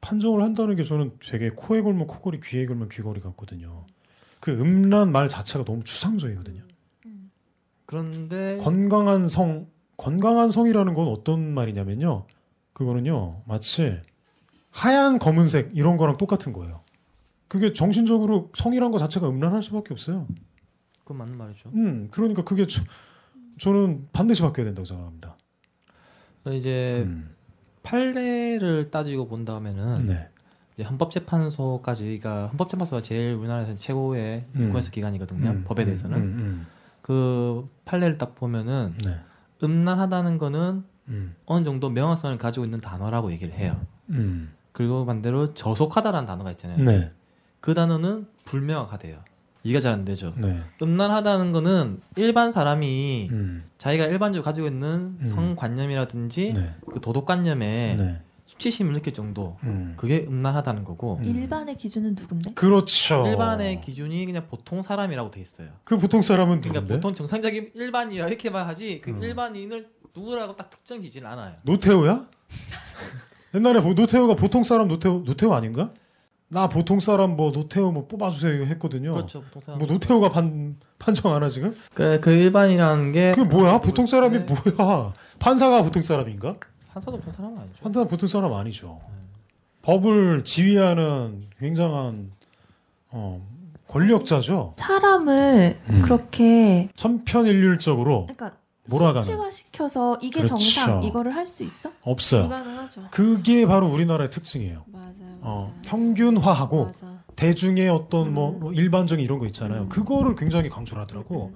판정을 0.01 0.41
한다는 0.41 0.75
게 0.75 0.83
저는 0.83 1.11
되게 1.29 1.51
코에 1.51 1.81
걸면 1.81 2.07
코걸이, 2.07 2.39
귀에 2.39 2.65
걸면 2.65 2.89
귀걸이 2.89 3.19
같거든요. 3.21 3.85
그 4.39 4.51
음란 4.51 5.11
말 5.11 5.27
자체가 5.27 5.65
너무 5.65 5.83
추상적이거든요. 5.83 6.63
그런데 7.89 8.59
건강한 8.61 9.27
성, 9.27 9.65
건강한 9.97 10.49
성이라는 10.49 10.93
건 10.93 11.07
어떤 11.07 11.55
말이냐면요. 11.55 12.27
그거는요, 12.73 13.41
마치 13.47 13.99
하얀 14.69 15.17
검은색 15.17 15.71
이런 15.73 15.97
거랑 15.97 16.17
똑같은 16.17 16.53
거예요. 16.53 16.81
그게 17.47 17.73
정신적으로 17.73 18.51
성이란 18.53 18.91
거 18.91 18.99
자체가 18.99 19.27
음란할 19.27 19.63
수밖에 19.63 19.91
없어요. 19.91 20.27
그건 20.99 21.17
맞는 21.17 21.35
말이죠. 21.35 21.71
음, 21.73 22.09
그러니까 22.11 22.43
그게 22.43 22.67
저, 22.67 22.83
저는 23.57 24.07
반드시 24.13 24.43
바뀌어야 24.43 24.65
된다고 24.65 24.85
생각합니다. 24.85 25.35
이제 26.51 27.05
음, 27.07 27.33
판례를 27.81 28.91
따지고 28.91 29.27
본다면은 29.27 30.03
네. 30.03 30.29
이제 30.75 30.83
헌법재판소까지가 30.83 32.49
헌법재판소가 32.49 33.01
제일 33.01 33.33
우리나라에서 33.33 33.79
최고의 33.79 34.45
음. 34.53 34.61
인권에서 34.61 34.91
기관이거든요. 34.91 35.49
음, 35.49 35.63
법에 35.65 35.81
음, 35.81 35.85
대해서는 35.87 36.17
음, 36.19 36.67
그 37.09 37.67
판례를 37.85 38.19
딱 38.19 38.35
보면은 38.35 38.93
음, 38.93 38.97
네. 39.03 39.19
음란하다는 39.63 40.37
거는 40.37 40.83
음, 41.07 41.35
어느 41.47 41.65
정도 41.65 41.89
명확성을 41.89 42.37
가지고 42.37 42.65
있는 42.65 42.81
단어라고 42.81 43.31
얘기를 43.31 43.51
해요. 43.51 43.81
음, 44.09 44.53
그리고 44.73 45.07
반대로 45.07 45.55
저속하다라는 45.55 46.27
단어가 46.27 46.51
있잖아요. 46.51 46.77
네. 46.85 47.11
그 47.61 47.73
단어는 47.73 48.27
불명확하대요. 48.45 49.17
이해가 49.63 49.79
잘 49.79 49.91
안 49.91 50.05
되죠. 50.05 50.35
네. 50.37 50.61
음란하다는 50.83 51.51
거는 51.51 51.99
일반 52.15 52.51
사람이 52.51 53.29
음, 53.31 53.63
자기가 53.79 54.05
일반적으로 54.05 54.43
가지고 54.43 54.67
있는 54.67 55.17
음. 55.19 55.25
성관념이라든지 55.33 56.53
네. 56.55 56.75
그 56.93 57.01
도덕관념에 57.01 57.95
네. 57.97 58.21
수치심을 58.49 58.93
느낄 58.93 59.13
정도 59.13 59.57
음. 59.63 59.93
그게 59.95 60.25
음란하다는 60.27 60.83
거고 60.83 61.19
음. 61.19 61.23
일반의 61.23 61.77
기준은 61.77 62.15
누군데? 62.15 62.53
그렇죠. 62.55 63.23
일반의 63.27 63.79
기준이 63.79 64.25
그냥 64.25 64.47
보통 64.47 64.81
사람이라고 64.81 65.29
돼 65.29 65.39
있어요. 65.39 65.69
그 65.83 65.99
보통 65.99 66.23
사람은 66.23 66.61
그러니까 66.61 66.81
누군데? 66.81 66.95
보통 66.95 67.13
정상적인 67.13 67.71
일반이라 67.75 68.27
이렇게만 68.27 68.67
하지 68.67 69.01
그 69.01 69.11
음. 69.11 69.21
일반인을 69.21 69.87
누구라고 70.15 70.55
딱 70.55 70.71
특정 70.71 70.99
지진 70.99 71.27
않아요. 71.27 71.57
노태우야? 71.63 72.25
옛날에 73.53 73.81
뭐 73.81 73.93
노태우가 73.93 74.33
보통 74.35 74.63
사람 74.63 74.87
노태우 74.87 75.23
노태우 75.23 75.53
아닌가? 75.53 75.93
나 76.47 76.67
보통 76.67 76.99
사람 76.99 77.35
뭐 77.35 77.51
노태우 77.51 77.91
뭐 77.91 78.07
뽑아주세요 78.07 78.65
했거든요. 78.65 79.13
그렇죠, 79.13 79.41
보통 79.41 79.61
사람. 79.61 79.77
뭐 79.77 79.87
노태우가 79.87 80.29
판 80.31 80.77
판정 80.97 81.35
하나 81.35 81.49
지금? 81.49 81.75
그, 81.93 82.19
그 82.19 82.31
일반이라는 82.31 83.11
게 83.11 83.31
그게 83.35 83.47
뭐야? 83.47 83.79
보통 83.79 84.07
사람이 84.07 84.39
네. 84.39 84.45
뭐야? 84.45 85.13
판사가 85.37 85.83
보통 85.83 86.01
사람인가? 86.01 86.57
판사도 86.93 87.17
보통 87.17 87.31
사람은 87.33 87.57
아니죠. 87.59 87.79
판사는 87.83 88.07
보통 88.07 88.27
사람 88.27 88.53
아니죠. 88.53 88.99
네. 89.07 89.15
법을 89.81 90.43
지휘하는 90.43 91.47
굉장한 91.59 92.31
어, 93.11 93.41
권력자죠. 93.87 94.73
사람을 94.77 95.79
음. 95.89 96.01
그렇게 96.03 96.89
천편일률적으로 96.95 98.27
그러니까 98.27 98.57
몰아가는 98.89 99.21
수치화 99.21 99.51
시켜서 99.51 100.17
이게 100.21 100.41
그렇죠. 100.41 100.57
정상 100.57 101.03
이거를 101.03 101.35
할 101.35 101.45
수 101.47 101.63
있어? 101.63 101.91
없어요. 102.01 102.41
불가능하죠. 102.43 103.03
그게 103.11 103.65
바로 103.65 103.87
우리나라의 103.87 104.29
특징이에요. 104.31 104.83
맞아요. 104.87 105.05
맞아요. 105.19 105.37
어, 105.41 105.79
평균화하고 105.85 106.85
맞아. 106.85 107.19
대중의 107.35 107.87
어떤 107.89 108.33
뭐, 108.33 108.51
음. 108.51 108.59
뭐 108.59 108.73
일반적인 108.73 109.23
이런 109.23 109.39
거 109.39 109.45
있잖아요. 109.45 109.83
음. 109.83 109.89
그거를 109.89 110.35
굉장히 110.35 110.69
강조를 110.69 111.01
하더라고. 111.03 111.53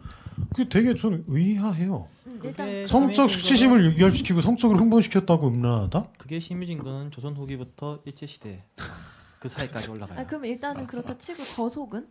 그게 0.50 0.70
되게 0.70 0.96
저는 0.96 1.26
의아해요. 1.28 2.08
음, 2.28 2.40
그게 2.42 2.86
성적 2.88 3.28
심해진 3.28 3.40
수치심을 3.40 3.98
유발시키고 3.98 4.42
성적으로 4.42 4.80
흥분시켰다고 4.80 5.48
음란하다? 5.48 6.06
그게 6.18 6.40
심해진 6.40 6.80
거는 6.82 7.12
조선 7.12 7.36
후기부터 7.36 8.00
일제 8.06 8.26
시대 8.26 8.64
그 9.40 9.50
사이까지 9.50 9.92
올라가요. 9.92 10.20
아, 10.20 10.26
그럼 10.26 10.46
일단은 10.46 10.88
그렇다 10.88 11.18
치고 11.18 11.44
저속은? 11.44 12.08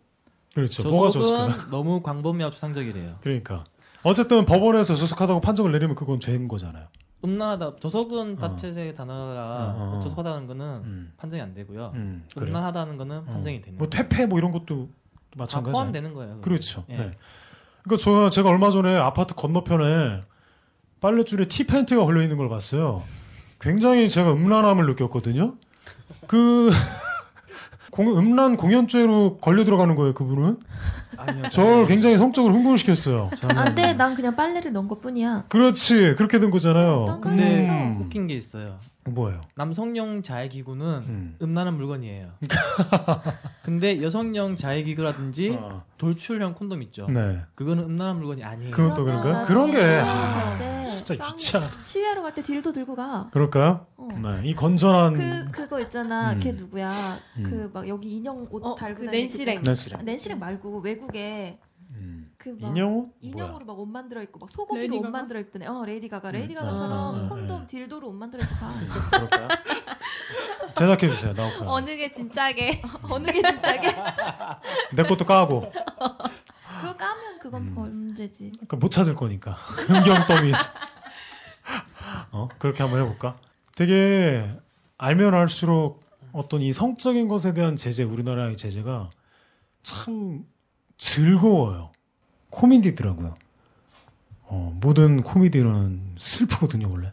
그렇죠. 0.53 0.87
뭐가? 0.87 1.11
저속은 1.11 1.69
너무 1.71 2.01
광범위하고 2.01 2.53
추상적이래요. 2.53 3.17
그러니까 3.21 3.65
어쨌든 4.03 4.45
법원에서 4.45 4.95
저속하다고 4.95 5.41
판정을 5.41 5.71
내리면 5.71 5.95
그건 5.95 6.19
죄인 6.19 6.47
거잖아요. 6.47 6.85
음란하다. 7.25 7.77
저속은 7.79 8.33
어. 8.33 8.39
자체의 8.39 8.95
단어가 8.95 9.73
어, 9.77 9.97
어. 9.97 10.01
저속하다는 10.01 10.45
거는 10.47 10.65
음. 10.83 11.13
판정이 11.17 11.41
안 11.41 11.53
되고요. 11.53 11.91
음, 11.95 12.25
그래. 12.35 12.49
음란하다는 12.49 12.97
거는 12.97 13.25
판정이 13.25 13.57
어. 13.57 13.61
되는 13.61 13.77
뭐 13.79 13.87
거예요. 13.89 14.03
퇴폐 14.09 14.25
뭐 14.25 14.37
이런 14.37 14.51
것도 14.51 14.89
다 15.31 15.37
마찬가지예요. 15.37 15.73
포함되는 15.73 16.13
거예요. 16.13 16.33
그거. 16.35 16.41
그렇죠. 16.41 16.83
예. 16.89 16.97
네. 16.97 17.17
그러니까 17.83 18.03
저 18.03 18.29
제가 18.29 18.49
얼마 18.49 18.69
전에 18.71 18.95
아파트 18.95 19.35
건너편에 19.35 20.21
빨래줄에 21.01 21.47
티 21.47 21.65
팬티가 21.65 22.03
걸려 22.05 22.21
있는 22.21 22.37
걸 22.37 22.49
봤어요. 22.49 23.03
굉장히 23.59 24.09
제가 24.09 24.33
음란함을 24.33 24.85
느꼈거든요. 24.87 25.55
그 26.27 26.69
공- 27.91 28.17
음란 28.17 28.57
공연죄로 28.57 29.37
걸려 29.37 29.63
들어가는 29.65 29.95
거예요, 29.95 30.13
그분은. 30.13 30.57
아니요. 31.17 31.49
저를 31.49 31.85
굉장히 31.85 32.17
성적으로 32.17 32.53
흥분시켰어요. 32.53 33.29
안 33.43 33.75
돼, 33.75 33.93
난 33.93 34.15
그냥 34.15 34.35
빨래를 34.35 34.73
넣은 34.73 34.87
것 34.87 34.99
뿐이야. 35.01 35.45
그렇지, 35.49 36.15
그렇게 36.17 36.39
된 36.39 36.49
거잖아요. 36.49 37.05
난 37.05 37.21
근데 37.21 37.67
음. 37.69 37.97
웃긴 38.01 38.25
게 38.27 38.33
있어요. 38.33 38.79
뭐예요? 39.05 39.41
남성용 39.55 40.23
자해기구는 40.23 40.85
음. 41.07 41.35
음란한 41.41 41.75
물건이에요. 41.75 42.31
근데 43.63 44.01
여성용 44.01 44.55
자해기구라든지 44.57 45.57
어. 45.59 45.83
돌출형 45.97 46.53
콘돔 46.55 46.81
있죠. 46.83 47.07
네. 47.09 47.39
그거는 47.55 47.83
음란한 47.85 48.17
물건이 48.17 48.43
아니에요. 48.43 48.71
그건 48.71 48.93
또 48.93 49.03
그런가요? 49.05 49.33
나중에 49.33 49.47
그런 49.47 49.71
게 49.71 49.77
시위하러 49.79 50.05
아, 50.09 50.33
갈때 50.57 50.87
진짜 50.89 51.15
짱- 51.15 51.31
유치한. 51.31 51.67
시위하러 51.85 52.21
갈 52.21 52.33
때 52.33 52.41
딜도 52.41 52.71
들고 52.73 52.95
가. 52.95 53.29
그럴까요? 53.31 53.85
어. 53.97 54.07
네, 54.21 54.41
이 54.49 54.55
건전한 54.55 55.13
그 55.13 55.51
그거 55.51 55.79
있잖아. 55.81 56.33
음. 56.33 56.39
걔 56.39 56.51
누구야? 56.53 57.19
음. 57.37 57.43
그막 57.73 57.87
여기 57.87 58.09
인형 58.17 58.47
옷 58.49 58.65
어, 58.65 58.75
달고 58.75 59.01
그 59.01 59.05
낸시랭. 59.05 59.61
낸시랭. 59.63 59.99
아, 59.99 60.03
낸시랭 60.03 60.39
말고 60.39 60.79
외국에 60.79 61.59
음. 61.95 62.31
그막 62.37 62.61
인형? 62.61 63.11
인형으로 63.21 63.65
막 63.65 63.77
옷 63.79 63.87
만들어 63.87 64.21
입고 64.23 64.39
막 64.39 64.49
소고기로 64.49 64.79
레이디 64.81 64.95
옷 64.97 65.01
가가? 65.01 65.11
만들어 65.11 65.39
입던 65.39 65.61
애. 65.61 65.67
어 65.67 65.85
레이디 65.85 66.09
가가. 66.09 66.29
음. 66.29 66.33
레이디 66.33 66.55
아, 66.57 66.61
가가처럼 66.61 67.25
아, 67.25 67.29
콘돔 67.29 67.61
아. 67.61 67.65
딜도로 67.65 68.07
옷 68.09 68.13
만들어 68.13 68.43
입고 68.43 68.55
가. 68.55 68.69
음, 68.69 68.89
그럴까요? 69.11 69.47
제작해 70.75 71.09
주세요. 71.09 71.33
나올까요? 71.33 71.69
어느 71.69 71.95
게 71.95 72.11
진짜게. 72.11 72.81
어느 73.03 73.27
게 73.31 73.41
진짜게? 73.41 73.95
내 74.95 75.03
것도 75.03 75.25
까고. 75.25 75.71
그거 76.81 76.97
까면 76.97 77.39
그건 77.39 77.61
음. 77.61 77.75
범죄지. 77.75 78.51
그러니까 78.53 78.77
못 78.77 78.89
찾을 78.89 79.15
거니까. 79.15 79.55
음경 79.89 80.25
더미에서. 80.27 80.69
어? 82.31 82.49
그렇게 82.57 82.81
한번 82.83 83.01
해볼까? 83.03 83.37
되게 83.75 84.51
알면 84.97 85.33
알수록 85.35 86.01
어떤 86.31 86.61
이 86.61 86.73
성적인 86.73 87.27
것에 87.27 87.53
대한 87.53 87.75
제재, 87.75 88.03
우리나라의 88.03 88.57
제재가 88.57 89.11
참 89.83 90.45
즐거워요. 91.03 91.89
코미디더라고요. 92.49 93.35
어, 94.43 94.77
모든 94.79 95.21
코미디는 95.21 96.15
슬프거든요, 96.17 96.89
원래. 96.89 97.11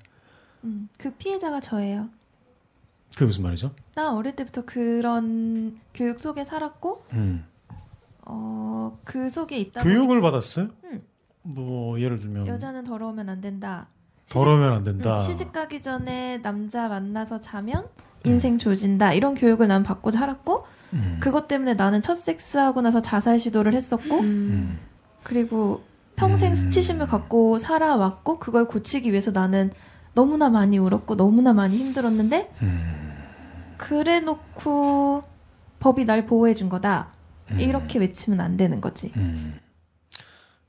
음, 0.64 0.88
그 0.96 1.10
피해자가 1.14 1.60
저예요. 1.60 2.08
그게 3.14 3.24
무슨 3.24 3.42
말이죠? 3.42 3.74
나 3.94 4.14
어릴 4.14 4.36
때부터 4.36 4.64
그런 4.64 5.80
교육 5.92 6.20
속에 6.20 6.44
살았고, 6.44 7.04
음. 7.14 7.44
어, 8.26 8.96
그 9.04 9.28
속에 9.28 9.58
있다 9.58 9.82
교육을 9.82 10.20
받았어요? 10.20 10.68
응. 10.84 11.02
뭐, 11.42 11.98
예를 12.00 12.20
들면. 12.20 12.46
여자는 12.46 12.84
더러우면 12.84 13.28
안 13.28 13.40
된다. 13.40 13.88
더러우면 14.28 14.72
안 14.72 14.84
된다. 14.84 15.14
응, 15.14 15.18
시집 15.18 15.52
가기 15.52 15.82
전에 15.82 16.38
남자 16.38 16.86
만나서 16.86 17.40
자면 17.40 17.88
인생 18.24 18.56
조진다. 18.56 19.14
이런 19.14 19.34
교육을 19.34 19.66
난 19.66 19.82
받고 19.82 20.12
살았고, 20.12 20.64
음. 20.92 21.18
그것 21.20 21.48
때문에 21.48 21.74
나는 21.74 22.02
첫 22.02 22.14
섹스하고 22.14 22.80
나서 22.80 23.00
자살 23.00 23.38
시도를 23.38 23.74
했었고, 23.74 24.20
음. 24.20 24.78
그리고 25.22 25.82
평생 26.16 26.52
음. 26.52 26.54
수치심을 26.54 27.06
갖고 27.06 27.58
살아왔고, 27.58 28.38
그걸 28.38 28.66
고치기 28.66 29.10
위해서 29.10 29.30
나는 29.30 29.70
너무나 30.14 30.50
많이 30.50 30.78
울었고, 30.78 31.16
너무나 31.16 31.52
많이 31.52 31.76
힘들었는데, 31.76 32.52
음. 32.62 33.10
그래 33.76 34.20
놓고 34.20 35.22
법이 35.78 36.04
날 36.04 36.26
보호해 36.26 36.54
준 36.54 36.68
거다. 36.68 37.12
음. 37.50 37.60
이렇게 37.60 37.98
외치면 37.98 38.40
안 38.40 38.56
되는 38.56 38.80
거지. 38.80 39.12
음. 39.16 39.58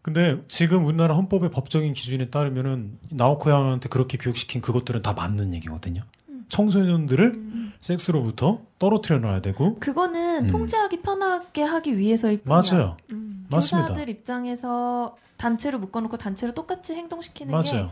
근데 0.02 0.42
지금 0.48 0.86
우리나라 0.86 1.16
헌법의 1.16 1.52
법적인 1.52 1.94
기준에 1.94 2.30
따르면은 2.30 2.98
나오코 3.12 3.52
양한테 3.52 3.90
그렇게 3.90 4.18
교육시킨 4.18 4.62
그것들은 4.62 5.04
다 5.04 5.14
맞는 5.14 5.54
얘기거든요. 5.54 6.02
음. 6.52 6.56
청소년들을 6.56 7.72
섹스로부터 7.82 8.60
떨어뜨려 8.80 9.20
놔야 9.20 9.42
되고 9.42 9.80
그거는 9.80 10.44
음. 10.46 10.48
통제하기 10.48 11.02
편하게 11.02 11.64
하기 11.64 11.98
위해서일 11.98 12.42
뿐이야. 12.42 12.62
맞아요. 12.72 12.98
음. 13.12 13.46
맞습니다. 13.50 13.90
교사들 13.90 14.10
입장에서 14.10 15.16
단체로 15.38 15.80
묶어놓고 15.80 16.18
단체로 16.18 16.54
똑같이 16.54 16.94
행동시키는 16.94 17.62
게 17.64 17.72
맞아요. 17.72 17.90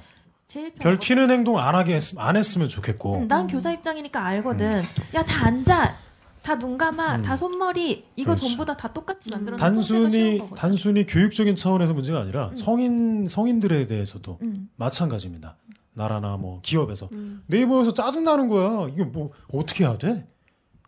제일 0.47 0.71
편하거든. 0.73 0.83
별 0.83 0.99
튀는 0.99 1.31
행동 1.31 1.59
안 1.59 1.75
하게 1.75 1.95
했, 1.95 2.01
안 2.17 2.35
했으면 2.35 2.67
좋겠고. 2.67 3.17
음, 3.19 3.27
난 3.27 3.47
교사 3.47 3.71
입장이니까 3.71 4.23
알거든. 4.25 4.81
야 5.13 5.23
다 5.23 5.45
앉아, 5.47 5.95
다눈 6.41 6.77
감아, 6.77 7.17
음. 7.17 7.21
다 7.23 7.35
손머리 7.35 8.05
이거 8.15 8.31
그렇죠. 8.35 8.47
전부 8.47 8.65
다 8.65 8.75
다 8.75 8.91
똑같이 8.93 9.29
만들어. 9.31 9.57
놓은 9.57 9.59
단순히 9.59 10.39
단순히 10.55 11.05
교육적인 11.05 11.55
차원에서 11.55 11.93
문제가 11.93 12.19
아니라 12.21 12.49
음. 12.49 12.55
성인 12.55 13.27
성인들에 13.27 13.87
대해서도 13.87 14.39
음. 14.41 14.69
마찬가지입니다. 14.75 15.55
나라나 15.99 16.37
뭐 16.37 16.61
기업에서 16.61 17.09
음. 17.11 17.43
네이버에서 17.47 17.93
짜증 17.93 18.23
나는 18.23 18.47
거야. 18.47 18.87
이게 18.89 19.03
뭐 19.03 19.31
어떻게 19.53 19.83
해야 19.83 19.97
돼? 19.97 20.27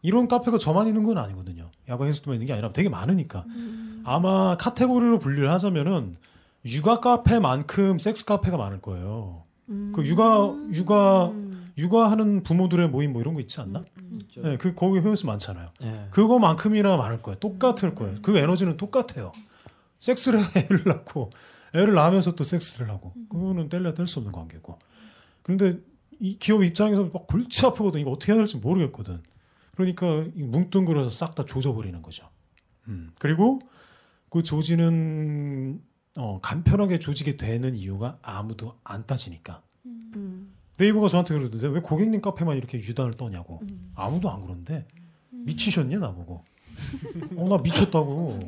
이런 0.02 0.28
카페가 0.28 0.58
저만 0.58 0.88
있는 0.88 1.04
건 1.04 1.18
아니거든요. 1.18 1.70
야광에서만 1.88 2.36
있는 2.36 2.48
게 2.48 2.54
아니라 2.54 2.72
되게 2.72 2.90
많으니까. 2.90 3.44
음. 3.48 4.02
아마 4.06 4.58
카테고리로 4.58 5.20
분류를 5.20 5.52
하자면은 5.52 6.18
육아 6.66 7.00
카페만큼 7.02 8.00
섹스 8.00 8.26
카페가 8.26 8.58
많을 8.58 8.82
거예요. 8.82 9.44
음. 9.70 9.92
그 9.94 10.06
육아 10.06 10.54
육아 10.74 11.28
음. 11.28 11.72
육아하는 11.78 12.44
부모들의 12.44 12.90
모임 12.90 13.14
뭐 13.14 13.22
이런 13.22 13.34
거 13.34 13.42
있지 13.42 13.60
않나? 13.62 13.84
음. 13.98 14.20
네, 14.38 14.58
그 14.58 14.74
거기 14.74 15.00
회원수 15.00 15.26
많잖아요. 15.28 15.70
예. 15.84 16.08
그거만큼이나 16.12 16.98
많을 16.98 17.22
거예요. 17.22 17.40
똑같을 17.40 17.96
거예요. 17.96 18.16
그 18.22 18.38
에너지는 18.38 18.78
똑같아요. 18.78 19.32
섹스를 20.00 20.42
해, 20.42 20.46
애를 20.56 20.84
낳고 20.86 21.32
애를 21.74 21.94
낳으면서 21.94 22.34
또 22.36 22.44
섹스를 22.44 22.90
하고 22.90 23.14
그거는 23.30 23.70
뗄래야 23.70 23.94
뗄 23.94 24.08
수 24.08 24.20
없는 24.20 24.32
관계고. 24.32 24.78
근데 25.44 25.78
이 26.20 26.38
기업 26.38 26.64
입장에서 26.64 27.10
막 27.14 27.28
골치 27.28 27.66
아프거든. 27.66 28.00
이거 28.00 28.12
어떻게 28.12 28.32
해야 28.32 28.38
될지 28.40 28.58
모르겠거든. 28.58 29.22
그러니까 29.76 30.26
이 30.36 30.44
뭉뚱그려서 30.44 31.10
싹 31.10 31.34
다 31.36 31.46
조져버리는 31.46 32.00
거죠. 32.02 32.30
음. 32.88 33.12
그리고 33.20 33.60
그 34.30 34.44
조지는 34.44 35.82
어, 36.18 36.40
간편하게 36.42 37.00
조지게 37.00 37.38
되는 37.38 37.76
이유가 37.76 38.18
아무도 38.22 38.78
안 38.84 39.06
따지니까. 39.08 39.62
음. 39.86 40.54
네이버가 40.78 41.08
저한테 41.08 41.38
그러던데 41.38 41.68
왜 41.68 41.80
고객님 41.80 42.22
카페만 42.22 42.58
이렇게 42.58 42.78
유단을 42.80 43.14
떠냐고. 43.18 43.60
음. 43.64 43.92
아무도 43.96 44.30
안 44.30 44.42
그런데 44.42 44.86
미치셨냐 45.30 45.98
나보고. 46.00 46.44
어 47.38 47.48
나 47.50 47.58
미쳤다고. 47.58 48.40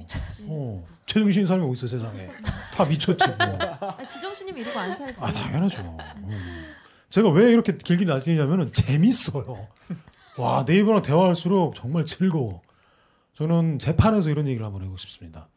어 0.48 0.86
제정신 1.06 1.46
사람이 1.48 1.66
어디 1.66 1.74
있어 1.74 1.88
세상에. 1.88 2.30
다 2.74 2.86
미쳤지 2.86 3.26
뭐. 3.28 3.38
아, 3.80 4.08
지정신이면 4.08 4.62
이러고 4.62 4.80
안 4.80 4.96
살지. 4.96 5.16
아 5.20 5.32
당연하죠. 5.32 5.98
음. 6.18 6.66
제가 7.13 7.30
왜 7.30 7.52
이렇게 7.52 7.78
길게 7.78 8.06
날뛰냐면은 8.06 8.73
재밌어요. 8.73 9.67
와 10.39 10.63
네이버랑 10.67 11.04
대화할수록 11.04 11.76
정말 11.76 12.06
즐거워. 12.06 12.63
저는 13.36 13.78
재판에서 13.78 14.32
이런 14.32 14.47
얘기를 14.47 14.65
한번 14.65 14.82
해보고 14.82 14.97
싶습니다. 14.97 15.47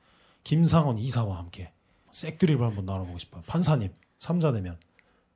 김상원 0.45 0.99
이사와 0.99 1.39
함께 1.39 1.73
색드립을 2.13 2.67
한번 2.67 2.85
나눠보고 2.85 3.17
싶어요. 3.17 3.43
판사님 3.47 3.89
삼자 4.19 4.53
되면 4.53 4.77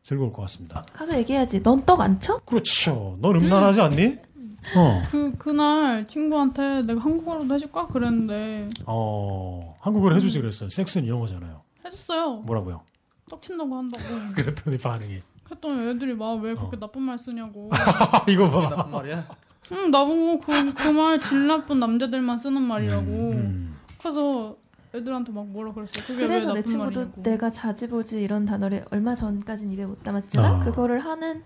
즐거울 0.02 0.30
것 0.30 0.42
같습니다. 0.42 0.84
가서 0.92 1.16
얘기해야지. 1.16 1.62
넌 1.62 1.86
떡 1.86 2.02
안 2.02 2.20
쳐? 2.20 2.38
그렇죠. 2.40 3.16
넌 3.22 3.36
음란하지 3.36 3.80
않니? 3.80 4.18
어. 4.76 5.00
그 5.10 5.32
그날 5.38 6.06
친구한테 6.06 6.82
내가 6.82 7.00
한국어로도 7.00 7.54
해줄까 7.54 7.86
그랬는데 7.86 8.68
어, 8.84 9.74
한국어로 9.80 10.16
해주지 10.16 10.38
그랬어요. 10.38 10.68
섹스는 10.68 11.08
영어잖아요. 11.08 11.62
해줬어요. 11.86 12.40
뭐라고요? 12.42 12.82
떡 13.30 13.40
친다고 13.40 13.74
한다고. 13.74 14.04
그랬더니 14.36 14.76
반응이. 14.76 15.22
그랬더니 15.50 15.90
애들이 15.90 16.14
막 16.14 16.34
왜 16.40 16.54
그렇게 16.54 16.76
어. 16.76 16.80
나쁜 16.80 17.02
말 17.02 17.18
쓰냐고. 17.18 17.68
아, 17.72 18.24
이거 18.30 18.48
봐. 18.50 18.68
나쁜 18.70 18.92
말이야? 18.92 19.26
응 19.72 19.90
나보고 19.90 20.38
그 20.40 20.74
그 20.74 20.88
말 20.92 21.20
질 21.20 21.46
나쁜 21.46 21.78
남자들만 21.80 22.38
쓰는 22.38 22.62
말이라고. 22.62 23.06
음, 23.06 23.76
그래서 24.00 24.56
애들한테 24.94 25.32
막 25.32 25.46
뭐라 25.46 25.72
그랬어요. 25.72 26.04
그게 26.06 26.22
왜 26.22 26.28
그래서 26.28 26.46
나쁜 26.48 26.60
내 26.62 26.66
친구도 26.66 27.00
말이냐고. 27.00 27.22
내가 27.22 27.50
자지보지 27.50 28.20
이런 28.22 28.44
단어를 28.46 28.84
얼마 28.90 29.14
전까지는 29.14 29.72
입에 29.74 29.86
못 29.86 30.02
담았지만 30.02 30.54
아. 30.54 30.58
그거를 30.64 31.00
하는 31.04 31.42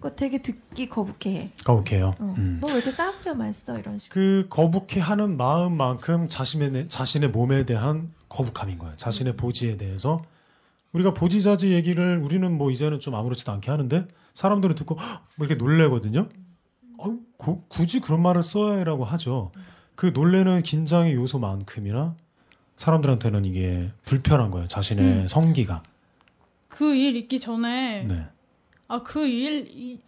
거 0.00 0.10
되게 0.10 0.42
듣기 0.42 0.88
거북해해. 0.88 1.50
거북해요. 1.64 2.14
어. 2.18 2.34
음. 2.38 2.58
너왜 2.60 2.74
이렇게 2.74 2.90
싸구려 2.90 3.34
말 3.34 3.52
써? 3.54 3.76
이런 3.78 3.98
식으로. 3.98 4.08
그 4.12 4.46
거북해하는 4.50 5.36
마음만큼 5.36 6.28
자신의 6.28 6.88
자신의 6.88 7.30
몸에 7.30 7.64
대한 7.66 8.10
거북함인 8.28 8.78
거예요. 8.78 8.94
자신의 8.96 9.36
보지에 9.36 9.76
대해서 9.76 10.22
우리가 10.92 11.14
보지자지 11.14 11.72
얘기를 11.72 12.18
우리는 12.18 12.56
뭐 12.56 12.70
이제는 12.70 13.00
좀 13.00 13.14
아무렇지도 13.14 13.52
않게 13.52 13.70
하는데 13.70 14.06
사람들은 14.34 14.74
듣고 14.76 14.96
헉! 14.98 15.22
뭐 15.36 15.46
이렇게 15.46 15.62
놀래거든요. 15.62 16.28
어, 16.98 17.16
고- 17.36 17.62
굳이 17.68 18.00
그런 18.00 18.22
말을 18.22 18.42
써야 18.42 18.82
라고 18.84 19.04
하죠. 19.04 19.52
그 19.94 20.06
놀래는 20.14 20.62
긴장의 20.62 21.14
요소만큼이나 21.14 22.16
사람들한테는 22.76 23.44
이게 23.44 23.90
불편한 24.04 24.50
거예요. 24.50 24.66
자신의 24.68 25.04
음. 25.04 25.28
성기가. 25.28 25.82
그 26.68 26.94
일 26.94 27.16
있기 27.16 27.40
전에 27.40 28.04
네. 28.04 28.26
아 28.86 29.02
그일이 29.02 30.00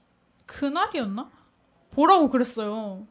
그날이었나? 0.47 1.29
보라고 1.91 2.31
그랬어요. 2.31 3.07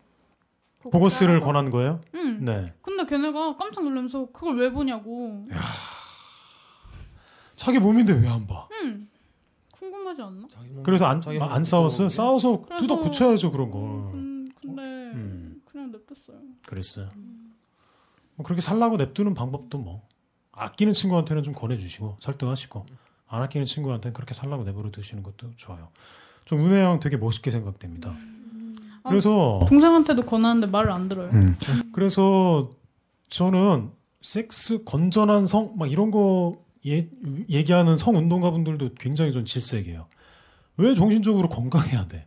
보고스를 0.79 1.41
권한 1.41 1.69
거예요? 1.69 1.99
응. 2.15 2.45
네. 2.45 2.73
근데 2.81 3.05
걔네가 3.05 3.57
깜짝 3.57 3.83
놀라면서 3.83 4.27
그걸 4.31 4.57
왜 4.57 4.71
보냐고. 4.71 5.45
자기 7.59 7.77
몸인데 7.79 8.13
왜 8.13 8.27
안 8.27 8.47
봐? 8.47 8.67
응. 8.83 9.07
궁금하지 9.71 10.21
않나? 10.21 10.47
그래서 10.83 11.05
안, 11.05 11.19
자기 11.21 11.37
안몸 11.39 11.63
싸웠어요? 11.63 12.07
싸워서 12.09 12.61
그래서- 12.61 12.81
뜯어 12.81 12.97
고쳐야죠, 12.99 13.51
그런 13.51 13.69
거. 13.69 13.79
음, 14.13 14.49
근데 14.61 14.81
음. 14.81 15.61
그냥 15.65 15.91
냅뒀어요. 15.91 16.37
그랬어요. 16.65 17.09
뭐 18.35 18.45
그렇게 18.45 18.61
살라고 18.61 18.95
냅두는 18.97 19.33
방법도 19.33 19.77
뭐 19.77 20.01
아끼는 20.53 20.93
친구한테는 20.93 21.43
좀 21.43 21.53
권해주시고 21.53 22.17
설득하시고 22.21 22.85
안 23.27 23.41
아끼는 23.43 23.65
친구한테는 23.65 24.13
그렇게 24.13 24.33
살라고 24.33 24.63
내버려 24.63 24.89
두시는 24.91 25.23
것도 25.23 25.51
좋아요. 25.57 25.89
좀 26.45 26.59
은혜 26.65 26.81
양 26.81 26.99
되게 27.01 27.17
멋있게 27.17 27.51
생각됩니다. 27.51 28.11
아, 29.03 29.09
그래서 29.09 29.59
동생한테도 29.67 30.23
권하는데 30.23 30.67
말을 30.67 30.91
안 30.91 31.09
들어요. 31.09 31.29
음. 31.31 31.57
그래서 31.91 32.69
저는 33.29 33.91
섹스 34.21 34.83
건전한 34.85 35.45
성 35.45 35.73
막 35.77 35.91
이런 35.91 36.09
거 36.11 36.57
예, 36.85 37.09
얘기하는 37.49 37.95
성 37.95 38.15
운동가 38.15 38.51
분들도 38.51 38.91
굉장히 38.99 39.31
좀 39.31 39.45
질색이에요. 39.45 40.07
왜 40.77 40.93
정신적으로 40.93 41.49
건강해야 41.49 42.07
돼? 42.07 42.25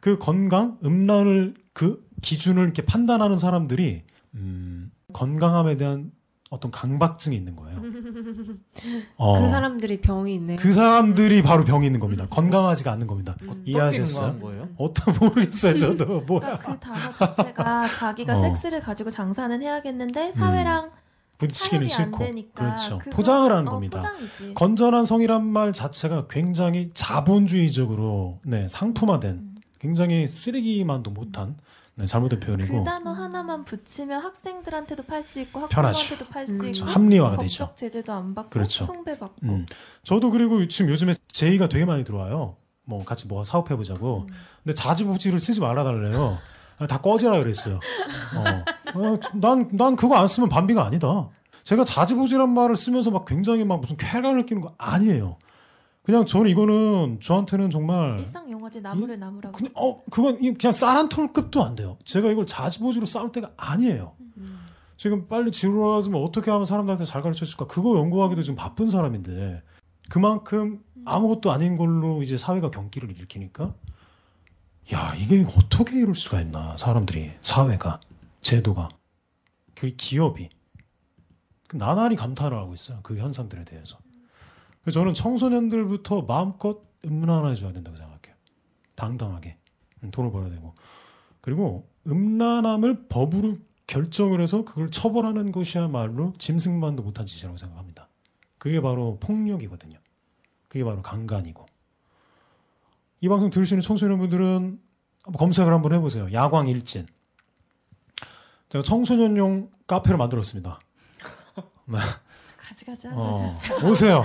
그 0.00 0.18
건강, 0.18 0.78
음란을 0.84 1.54
그 1.72 2.04
기준을 2.22 2.64
이렇게 2.64 2.82
판단하는 2.84 3.38
사람들이 3.38 4.02
음, 4.34 4.90
건강함에 5.12 5.76
대한 5.76 6.10
어떤 6.50 6.70
강박증이 6.70 7.36
있는 7.36 7.56
거예요. 7.56 7.80
어, 9.16 9.40
그 9.40 9.48
사람들이 9.48 10.00
병이 10.00 10.34
있네. 10.34 10.56
그 10.56 10.72
사람들이 10.72 11.42
바로 11.42 11.64
병이 11.64 11.86
있는 11.86 12.00
겁니다. 12.00 12.26
건강하지가 12.28 12.92
않는 12.92 13.06
겁니다. 13.06 13.36
음. 13.42 13.62
이해하셨어요? 13.64 14.68
어떤 14.76 15.14
모르겠어요, 15.18 15.76
저도 15.76 16.20
뭐야 16.22 16.58
그러니까 16.58 16.58
그 16.58 16.78
단어 16.80 17.12
자체가 17.12 17.88
자기가 17.88 18.38
어. 18.38 18.40
섹스를 18.40 18.80
가지고 18.80 19.10
장사는 19.10 19.62
해야겠는데 19.62 20.32
사회랑 20.32 20.90
부딪히기는 21.38 21.88
싫고 21.88 22.18
되니까 22.18 22.64
그렇죠. 22.64 22.98
포장을 23.10 23.50
하는 23.50 23.68
어, 23.68 23.72
겁니다. 23.72 23.98
포장이지. 23.98 24.54
건전한 24.54 25.04
성이란 25.04 25.44
말 25.44 25.72
자체가 25.72 26.26
굉장히 26.28 26.90
자본주의적으로 26.94 28.38
네, 28.44 28.68
상품화된 28.68 29.30
음. 29.30 29.54
굉장히 29.80 30.26
쓰레기만도 30.26 31.10
못한 31.10 31.56
네, 31.96 32.06
잘못된 32.06 32.40
표현이고 32.40 32.78
그 32.78 32.84
단어 32.84 33.12
하나만 33.12 33.64
붙이면 33.64 34.20
학생들한테도 34.22 35.04
팔 35.04 35.22
수 35.22 35.40
있고 35.40 35.68
편하죠. 35.68 35.98
학부모한테도 35.98 36.26
팔수 36.32 36.58
그렇죠. 36.58 36.84
있고 36.84 36.90
합리화가 36.90 37.36
법적 37.36 37.42
되죠. 37.44 37.72
제재도 37.76 38.12
안 38.12 38.34
받고 38.34 38.50
그렇죠. 38.50 38.84
숭배받고 38.84 39.34
음. 39.44 39.66
저도 40.02 40.30
그리고 40.30 40.66
지금 40.68 40.90
요즘에 40.90 41.14
제의가 41.28 41.68
되게 41.68 41.84
많이 41.84 42.04
들어와요. 42.04 42.56
뭐 42.84 43.04
같이 43.04 43.26
뭐 43.26 43.44
사업해 43.44 43.76
보자고. 43.76 44.26
음. 44.28 44.34
근데 44.62 44.74
자지보지를 44.74 45.38
쓰지 45.40 45.60
말아 45.60 45.84
달래요. 45.84 46.38
다 46.88 47.00
꺼지라 47.00 47.38
그랬어요. 47.38 47.76
어. 47.76 48.64
어, 48.94 49.18
난, 49.34 49.68
난 49.72 49.96
그거 49.96 50.16
안 50.16 50.26
쓰면 50.28 50.48
반비가 50.48 50.84
아니다. 50.84 51.28
제가 51.64 51.84
자지보지란 51.84 52.50
말을 52.52 52.76
쓰면서 52.76 53.10
막 53.10 53.24
굉장히 53.24 53.64
막 53.64 53.80
무슨 53.80 53.96
쾌감을 53.96 54.36
느끼는 54.42 54.62
거 54.62 54.74
아니에요. 54.78 55.36
그냥 56.02 56.26
저는 56.26 56.50
이거는 56.50 57.18
저한테는 57.22 57.70
정말 57.70 58.18
일상 58.20 58.50
용어지 58.50 58.82
나무를 58.82 59.18
나무라고 59.18 59.56
그냥 59.56 59.72
어 59.74 60.02
그건 60.10 60.36
이- 60.42 60.52
그냥 60.52 60.72
쌀한 60.72 61.08
톨급도 61.08 61.64
안 61.64 61.74
돼요. 61.76 61.96
제가 62.04 62.30
이걸 62.30 62.44
자지보지로 62.44 63.06
싸울 63.06 63.32
때가 63.32 63.52
아니에요. 63.56 64.12
음. 64.36 64.60
지금 64.98 65.26
빨리 65.28 65.50
지루하면 65.50 66.22
어떻게 66.22 66.50
하면 66.50 66.66
사람들한테 66.66 67.06
잘 67.06 67.22
가르쳐 67.22 67.46
줄까? 67.46 67.66
그거 67.66 67.96
연구하기도 67.98 68.42
지금 68.42 68.54
바쁜 68.56 68.90
사람인데 68.90 69.62
그만큼 70.10 70.80
아무것도 71.06 71.50
아닌 71.50 71.76
걸로 71.76 72.22
이제 72.22 72.36
사회가 72.36 72.70
경기를 72.70 73.10
일으키니까 73.10 73.72
야 74.92 75.14
이게 75.16 75.46
어떻게 75.56 75.96
이럴 75.98 76.14
수가 76.14 76.42
있나 76.42 76.76
사람들이 76.76 77.32
사회가 77.40 78.00
제도가 78.44 78.88
그 79.74 79.88
기업이 79.88 80.50
나날이 81.72 82.14
감탄을 82.14 82.56
하고 82.56 82.74
있어요 82.74 83.00
그 83.02 83.18
현상들에 83.18 83.64
대해서 83.64 83.98
그래서 84.82 85.00
저는 85.00 85.14
청소년들부터 85.14 86.22
마음껏 86.22 86.80
음란해줘야 87.04 87.72
된다고 87.72 87.96
생각해요 87.96 88.36
당당하게 88.94 89.56
음, 90.04 90.12
돈을 90.12 90.30
벌어야 90.30 90.50
되고 90.50 90.74
그리고 91.40 91.88
음란함을 92.06 93.08
법으로 93.08 93.58
결정을 93.86 94.40
해서 94.40 94.64
그걸 94.64 94.90
처벌하는 94.90 95.52
것이야말로 95.52 96.32
짐승만도 96.38 97.02
못한 97.02 97.26
짓이라고 97.26 97.56
생각합니다. 97.56 98.08
그게 98.58 98.80
바로 98.80 99.18
폭력이거든요. 99.20 99.98
그게 100.68 100.84
바로 100.84 101.02
강간이고. 101.02 101.66
이 103.20 103.28
방송 103.28 103.50
들으시는 103.50 103.80
청소년분들은 103.82 104.80
검색을 105.36 105.72
한번 105.72 105.92
해보세요. 105.92 106.32
야광 106.32 106.68
일진. 106.68 107.06
제가 108.74 108.82
청소년용 108.82 109.70
카페를 109.86 110.16
만들었습니다. 110.18 110.80
가지가지 112.58 113.06
한다 113.06 113.22
어, 113.22 113.54
진짜 113.54 113.86
오세요. 113.86 114.24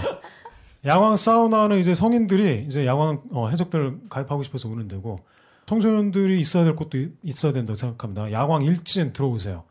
야광 0.83 1.17
사우나는 1.17 1.77
이제 1.77 1.93
성인들이 1.93 2.65
이제 2.65 2.83
야광 2.87 3.21
어, 3.31 3.49
해적들 3.49 3.99
가입하고 4.09 4.41
싶어서 4.41 4.67
오는 4.67 4.87
데고 4.87 5.19
청소년들이 5.67 6.39
있어야 6.39 6.63
될 6.63 6.75
곳도 6.75 6.97
이- 6.97 7.11
있어야 7.21 7.53
된다고 7.53 7.75
생각합니다. 7.75 8.31
야광 8.31 8.63
일진 8.63 9.13
들어오세요. 9.13 9.65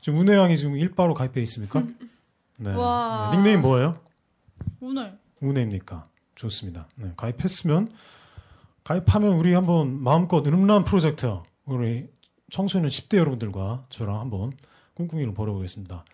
지금 0.00 0.18
운해양이 0.18 0.56
지금 0.56 0.76
일바로 0.76 1.14
가입해 1.14 1.40
있습니까? 1.42 1.84
네. 2.58 2.74
와. 2.74 3.28
네, 3.30 3.36
닉네임 3.36 3.60
뭐예요? 3.62 4.00
오늘 4.80 5.16
운해입니까? 5.40 6.08
좋습니다. 6.34 6.88
네, 6.96 7.12
가입했으면 7.16 7.92
가입하면 8.82 9.34
우리 9.34 9.54
한번 9.54 10.02
마음껏 10.02 10.44
음란 10.48 10.82
프로젝트 10.84 11.32
우리 11.64 12.08
청소년 12.50 12.88
10대 12.88 13.16
여러분들과 13.18 13.84
저랑 13.88 14.20
한번 14.20 14.52
꿍꿍이를 14.94 15.34
벌여보겠습니다. 15.34 16.04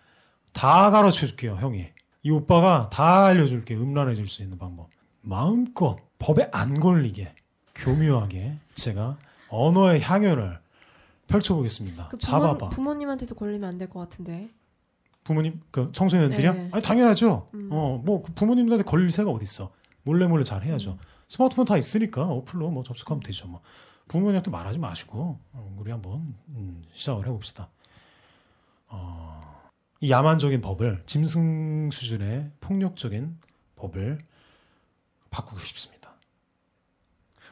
다 0.53 0.91
가르쳐 0.91 1.25
줄게요, 1.25 1.55
형이. 1.57 1.87
이 2.23 2.29
오빠가 2.31 2.89
다 2.91 3.25
알려줄게, 3.25 3.75
음란해질 3.75 4.27
수 4.27 4.41
있는 4.41 4.57
방법. 4.57 4.89
마음껏 5.21 5.97
법에 6.19 6.49
안 6.51 6.79
걸리게, 6.79 7.33
교묘하게 7.75 8.55
제가 8.75 9.17
언어의 9.49 10.01
향연을 10.01 10.59
펼쳐보겠습니다. 11.27 12.07
그 12.09 12.17
부모, 12.17 12.19
잡아봐. 12.19 12.69
부모님한테도 12.69 13.35
걸리면 13.35 13.67
안 13.69 13.77
될 13.77 13.89
것 13.89 13.99
같은데. 13.99 14.49
부모님, 15.23 15.61
그 15.71 15.89
청소년들이요? 15.93 16.53
네. 16.53 16.69
아니, 16.73 16.83
당연하죠. 16.83 17.47
음. 17.53 17.69
어, 17.71 18.01
뭐, 18.03 18.21
그 18.23 18.33
부모님들한테 18.33 18.83
걸릴 18.83 19.09
새가 19.11 19.29
어딨어. 19.31 19.71
몰래 20.03 20.27
몰래 20.27 20.43
잘 20.43 20.63
해야죠. 20.63 20.97
스마트폰 21.29 21.65
다 21.65 21.77
있으니까 21.77 22.23
어플로 22.25 22.69
뭐 22.71 22.83
접속하면 22.83 23.21
되죠. 23.23 23.47
뭐. 23.47 23.61
부모님한테 24.07 24.51
말하지 24.51 24.79
마시고, 24.79 25.39
어, 25.53 25.75
우리 25.79 25.91
한번, 25.91 26.35
음, 26.49 26.83
시작을 26.93 27.25
해봅시다. 27.25 27.69
어, 28.87 29.71
이 30.01 30.11
야만적인 30.11 30.61
법을, 30.61 31.03
짐승 31.05 31.89
수준의 31.91 32.51
폭력적인 32.59 33.37
법을 33.75 34.19
바꾸고 35.29 35.59
싶습니다. 35.59 36.13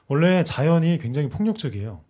원래 0.07 0.43
자연이 0.43 0.97
굉장히 0.97 1.29
폭력적이에요. 1.29 2.03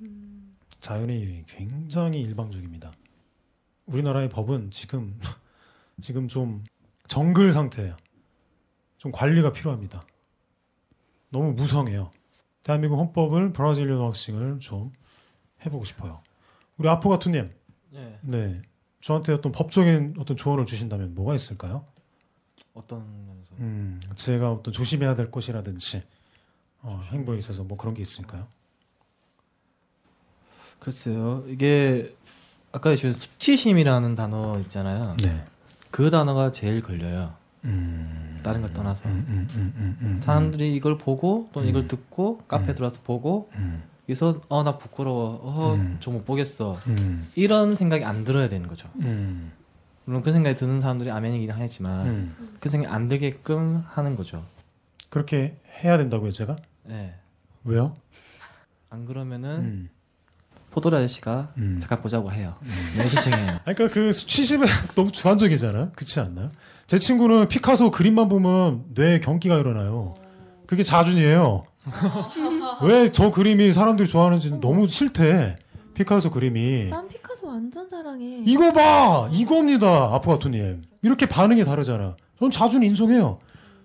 음. 0.00 0.56
자연이 0.80 1.44
굉장히 1.46 2.22
일방적입니다. 2.22 2.92
우리나라의 3.86 4.28
법은 4.30 4.70
지금 4.70 5.20
지금 6.00 6.28
좀 6.28 6.64
정글 7.08 7.52
상태예요. 7.52 7.96
좀 8.96 9.12
관리가 9.12 9.52
필요합니다. 9.52 10.04
너무 11.28 11.52
무성해요. 11.52 12.10
대한민국 12.62 12.98
헌법을 12.98 13.52
브라질리언 13.52 14.00
왁싱을 14.00 14.60
좀 14.60 14.92
해보고 15.64 15.84
싶어요. 15.84 16.20
우리 16.78 16.88
아포가토님, 16.88 17.50
예. 17.94 18.18
네, 18.22 18.62
저한테 19.00 19.32
어떤 19.32 19.52
법적인 19.52 20.14
어떤 20.18 20.36
조언을 20.36 20.66
주신다면 20.66 21.14
뭐가 21.14 21.34
있을까요? 21.34 21.84
어떤 22.74 23.00
면에서? 23.26 23.54
음, 23.58 24.00
제가 24.14 24.52
어떤 24.52 24.72
조심해야 24.72 25.14
될 25.14 25.30
것이라든지 25.30 26.02
어, 26.80 27.02
행보에 27.10 27.38
있어서 27.38 27.64
뭐 27.64 27.76
그런 27.76 27.94
게 27.94 28.02
있을까요? 28.02 28.46
글쎄요. 30.78 31.44
이게 31.46 32.14
아까 32.72 32.96
지금 32.96 33.12
수치심이라는 33.12 34.14
단어 34.14 34.58
있잖아요. 34.60 35.16
네, 35.22 35.44
그 35.90 36.10
단어가 36.10 36.50
제일 36.50 36.82
걸려요. 36.82 37.34
음. 37.64 38.40
다른 38.42 38.60
걸 38.60 38.72
떠나서. 38.72 39.08
음, 39.08 39.24
음, 39.28 39.48
음, 39.54 39.72
음, 39.76 39.96
음, 40.00 40.16
사람들이 40.16 40.74
이걸 40.74 40.98
보고 40.98 41.48
또는 41.52 41.68
음. 41.68 41.70
이걸 41.70 41.88
듣고 41.88 42.38
카페 42.48 42.72
음. 42.72 42.74
들어와서 42.74 42.98
보고 43.04 43.50
음, 43.54 43.82
여기서 44.08 44.40
어 44.48 44.62
나 44.64 44.78
부끄러워 44.78 45.40
어 45.42 45.74
음. 45.74 45.96
저못 46.00 46.24
보겠어 46.26 46.78
음, 46.88 47.28
이런 47.36 47.76
생각이 47.76 48.04
안 48.04 48.24
들어야 48.24 48.48
되는 48.48 48.66
거죠. 48.68 48.88
음, 48.96 49.52
물론 50.04 50.22
그 50.22 50.32
생각이 50.32 50.56
드는 50.56 50.80
사람들이 50.80 51.10
아멘이긴 51.10 51.50
하지만 51.52 52.06
음. 52.06 52.56
그 52.58 52.68
생각이 52.68 52.92
안 52.92 53.06
들게끔 53.08 53.84
하는 53.86 54.16
거죠. 54.16 54.44
그렇게 55.10 55.56
해야 55.84 55.96
된다고요, 55.98 56.32
제가? 56.32 56.56
네. 56.84 57.14
왜요? 57.64 57.94
안 58.90 59.06
그러면은 59.06 59.50
음, 59.60 59.88
포도리 60.72 60.96
아저씨가 60.96 61.52
음. 61.58 61.78
잠깐 61.80 62.00
보자고 62.02 62.32
해요. 62.32 62.54
음. 62.62 62.68
네, 62.96 63.04
신청해요. 63.04 63.58
그러니까 63.64 63.88
그 63.88 64.12
수치심은 64.12 64.66
너무 64.96 65.12
주관적이잖아. 65.12 65.90
그렇지 65.94 66.18
않나요? 66.20 66.50
제 66.86 66.98
친구는 66.98 67.48
피카소 67.48 67.90
그림만 67.90 68.28
보면 68.28 68.84
뇌에 68.94 69.20
경기가 69.20 69.56
일어나요. 69.58 70.14
그게 70.66 70.82
자준이에요. 70.82 71.64
왜 72.82 73.08
저 73.10 73.30
그림이 73.30 73.72
사람들이 73.72 74.08
좋아하는지 74.08 74.60
너무 74.60 74.88
싫대. 74.88 75.56
피카소 75.94 76.30
그림이. 76.30 76.88
난 76.88 77.06
피카소 77.08 77.46
완전 77.46 77.88
사랑해. 77.88 78.40
이거 78.46 78.72
봐! 78.72 79.28
이겁니다, 79.30 80.10
아프가토님. 80.14 80.82
이렇게 81.02 81.26
반응이 81.26 81.64
다르잖아. 81.64 82.16
전 82.38 82.50
자준 82.50 82.82
인정해요. 82.82 83.38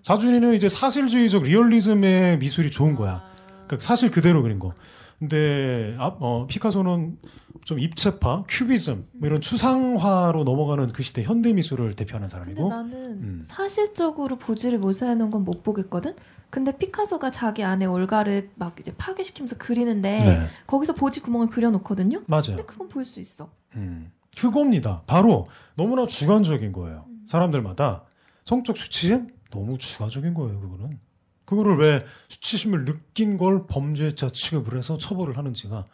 자준이는 0.03 0.53
이제 0.53 0.69
사실주의적 0.69 1.43
리얼리즘의 1.43 2.37
미술이 2.37 2.71
좋은 2.71 2.95
거야. 2.95 3.23
그러니까 3.67 3.85
사실 3.85 4.09
그대로 4.09 4.41
그린 4.41 4.57
거. 4.59 4.73
근데 5.19 5.95
아, 5.97 6.15
어, 6.19 6.45
피카소는 6.47 7.17
좀 7.65 7.79
입체파, 7.79 8.43
큐비즘 8.47 9.07
뭐 9.13 9.27
이런 9.27 9.41
추상화로 9.41 10.43
넘어가는 10.43 10.91
그 10.93 11.01
시대 11.01 11.23
현대 11.23 11.53
미술을 11.53 11.93
대표하는 11.95 12.27
근데 12.27 12.31
사람이고. 12.31 12.69
나는 12.69 12.93
음. 13.23 13.43
사실적으로 13.47 14.37
보지를 14.37 14.77
못해놓은 14.79 15.29
건 15.31 15.43
못 15.43 15.63
보겠거든. 15.63 16.15
근데 16.49 16.77
피카소가 16.77 17.29
자기 17.31 17.63
안에 17.63 17.85
올가를 17.85 18.51
막 18.55 18.79
이제 18.79 18.93
파괴시키면서 18.97 19.57
그리는데 19.57 20.19
네, 20.19 20.45
거기서 20.65 20.93
보지 20.93 21.19
구멍을 21.21 21.47
그려놓거든요. 21.49 22.21
맞아요. 22.27 22.43
근데 22.47 22.63
그건 22.65 22.87
볼 22.89 23.03
수 23.03 23.19
있어. 23.19 23.49
음, 23.75 24.11
그겁니다. 24.37 25.01
바로 25.07 25.47
너무나 25.75 26.05
주관적인 26.05 26.71
거예요. 26.71 27.05
음. 27.09 27.25
사람들마다 27.27 28.03
성적 28.45 28.77
수치심 28.77 29.27
너무 29.51 29.77
주관적인 29.77 30.33
거예요. 30.33 30.59
그거는 30.61 30.99
그거를 31.47 31.77
왜 31.77 32.05
수치심을 32.27 32.83
느낀 32.85 33.37
걸 33.37 33.65
범죄자 33.67 34.29
취급을 34.29 34.77
해서 34.77 34.97
처벌을 34.97 35.37
하는지가 35.37 35.85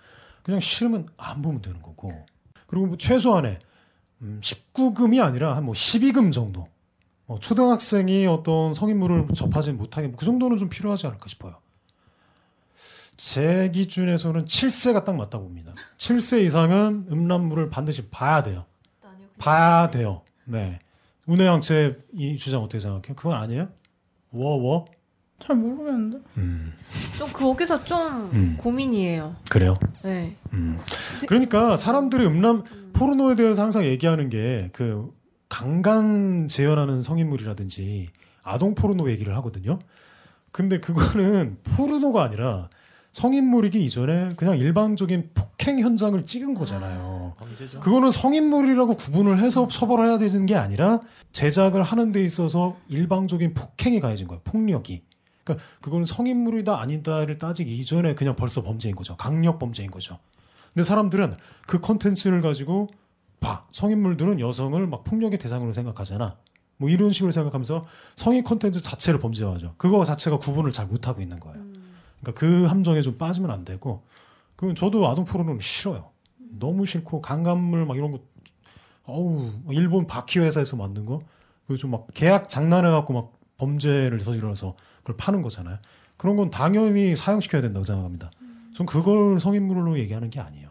그냥 0.41 0.59
싫으면 0.59 1.07
안 1.15 1.41
보면 1.43 1.61
되는 1.61 1.81
거고. 1.81 2.11
그리고 2.67 2.87
뭐 2.87 2.97
최소한의 2.97 3.59
음, 4.23 4.41
19금이 4.41 5.23
아니라 5.23 5.55
한 5.55 5.63
뭐 5.63 5.73
12금 5.73 6.33
정도. 6.33 6.67
뭐 7.27 7.39
초등학생이 7.39 8.25
어떤 8.27 8.73
성인물을 8.73 9.27
접하지 9.35 9.73
못하게 9.73 10.11
그 10.17 10.25
정도는 10.25 10.57
좀 10.57 10.69
필요하지 10.69 11.07
않을까 11.07 11.27
싶어요. 11.29 11.55
제 13.15 13.69
기준에서는 13.73 14.45
7세가 14.45 15.05
딱 15.05 15.15
맞다 15.15 15.37
봅니다. 15.37 15.73
7세 15.97 16.43
이상은 16.43 17.05
음란물을 17.11 17.69
반드시 17.69 18.09
봐야 18.09 18.41
돼요. 18.43 18.65
봐야 19.37 19.89
돼요. 19.91 20.23
네. 20.45 20.79
운해양체 21.27 21.97
이 22.13 22.37
주장 22.37 22.61
어떻게 22.63 22.79
생각해요? 22.79 23.15
그건 23.15 23.37
아니에요? 23.37 23.69
워 24.31 24.55
워? 24.57 24.85
잘 25.39 25.55
모르겠는데. 25.55 26.19
음, 26.37 26.73
좀 27.17 27.29
거기서 27.31 27.83
좀 27.83 28.29
음. 28.33 28.55
고민이에요. 28.57 29.35
그래요. 29.49 29.77
네. 30.03 30.35
음. 30.53 30.79
그러니까 31.27 31.75
사람들이 31.75 32.25
음란 32.25 32.63
포르노에 32.93 33.35
대해서 33.35 33.63
항상 33.63 33.83
얘기하는 33.85 34.29
게 34.29 34.69
그 34.73 35.11
강간 35.49 36.47
재현하는 36.47 37.03
성인물이라든지 37.03 38.09
아동 38.41 38.73
포르노 38.73 39.09
얘기를 39.11 39.35
하거든요. 39.37 39.77
근데 40.51 40.79
그거는 40.79 41.57
포르노가 41.63 42.23
아니라 42.23 42.69
성인물이기 43.11 43.83
이전에 43.85 44.29
그냥 44.35 44.57
일반적인 44.57 45.29
폭행 45.35 45.79
현장을 45.79 46.23
찍은 46.25 46.55
거잖아요. 46.55 47.33
범죄죠. 47.37 47.79
그거는 47.81 48.09
성인물이라고 48.09 48.95
구분을 48.95 49.37
해서 49.37 49.67
처벌해야 49.67 50.17
되는 50.17 50.47
게 50.47 50.55
아니라 50.55 51.01
제작을 51.33 51.83
하는 51.83 52.11
데 52.11 52.23
있어서 52.23 52.75
일방적인 52.87 53.53
폭행이 53.53 53.99
가해진 53.99 54.27
거예요. 54.27 54.41
폭력이. 54.43 55.03
그러니까 55.43 55.65
그거는 55.81 56.05
성인물이다 56.05 56.79
아니다를 56.79 57.37
따지기 57.37 57.77
이전에 57.77 58.15
그냥 58.15 58.35
벌써 58.35 58.63
범죄인 58.63 58.95
거죠. 58.95 59.15
강력 59.17 59.59
범죄인 59.59 59.91
거죠. 59.91 60.19
근데 60.73 60.83
사람들은 60.83 61.35
그 61.67 61.79
컨텐츠를 61.79 62.41
가지고 62.41 62.89
봐. 63.39 63.65
성인물들은 63.71 64.39
여성을 64.39 64.87
막 64.87 65.03
폭력의 65.03 65.37
대상으로 65.37 65.73
생각하잖아. 65.73 66.37
뭐 66.77 66.89
이런 66.89 67.11
식으로 67.11 67.31
생각하면서 67.31 67.85
성인 68.15 68.43
컨텐츠 68.43 68.81
자체를 68.81 69.19
범죄화하죠. 69.19 69.75
그거 69.77 70.03
자체가 70.05 70.39
구분을 70.39 70.71
잘 70.71 70.87
못하고 70.87 71.21
있는 71.21 71.39
거예요. 71.39 71.63
그러니까 72.21 72.39
그 72.39 72.65
함정에 72.65 73.01
좀 73.01 73.17
빠지면 73.17 73.51
안 73.51 73.65
되고 73.65 74.03
그건 74.55 74.75
저도 74.75 75.07
아동 75.07 75.25
포르노는 75.25 75.59
싫어요. 75.59 76.11
너무 76.37 76.85
싫고 76.85 77.21
강간물 77.21 77.85
막 77.85 77.97
이런 77.97 78.11
거 78.11 78.19
어우 79.05 79.51
일본 79.71 80.07
바키 80.07 80.39
회사에서 80.39 80.77
만든 80.77 81.05
거그좀막 81.05 82.07
계약 82.13 82.49
장난해 82.49 82.89
갖고 82.89 83.13
막 83.13 83.33
범죄를 83.63 84.19
저질러서 84.19 84.75
그걸 84.99 85.15
파는 85.17 85.41
거잖아요. 85.41 85.77
그런 86.17 86.35
건 86.35 86.49
당연히 86.49 87.15
사형시켜야 87.15 87.61
된다고 87.61 87.83
생각합니다. 87.83 88.31
전 88.75 88.85
그걸 88.85 89.39
성인물로 89.39 89.97
얘기하는 89.99 90.29
게 90.29 90.39
아니에요. 90.39 90.69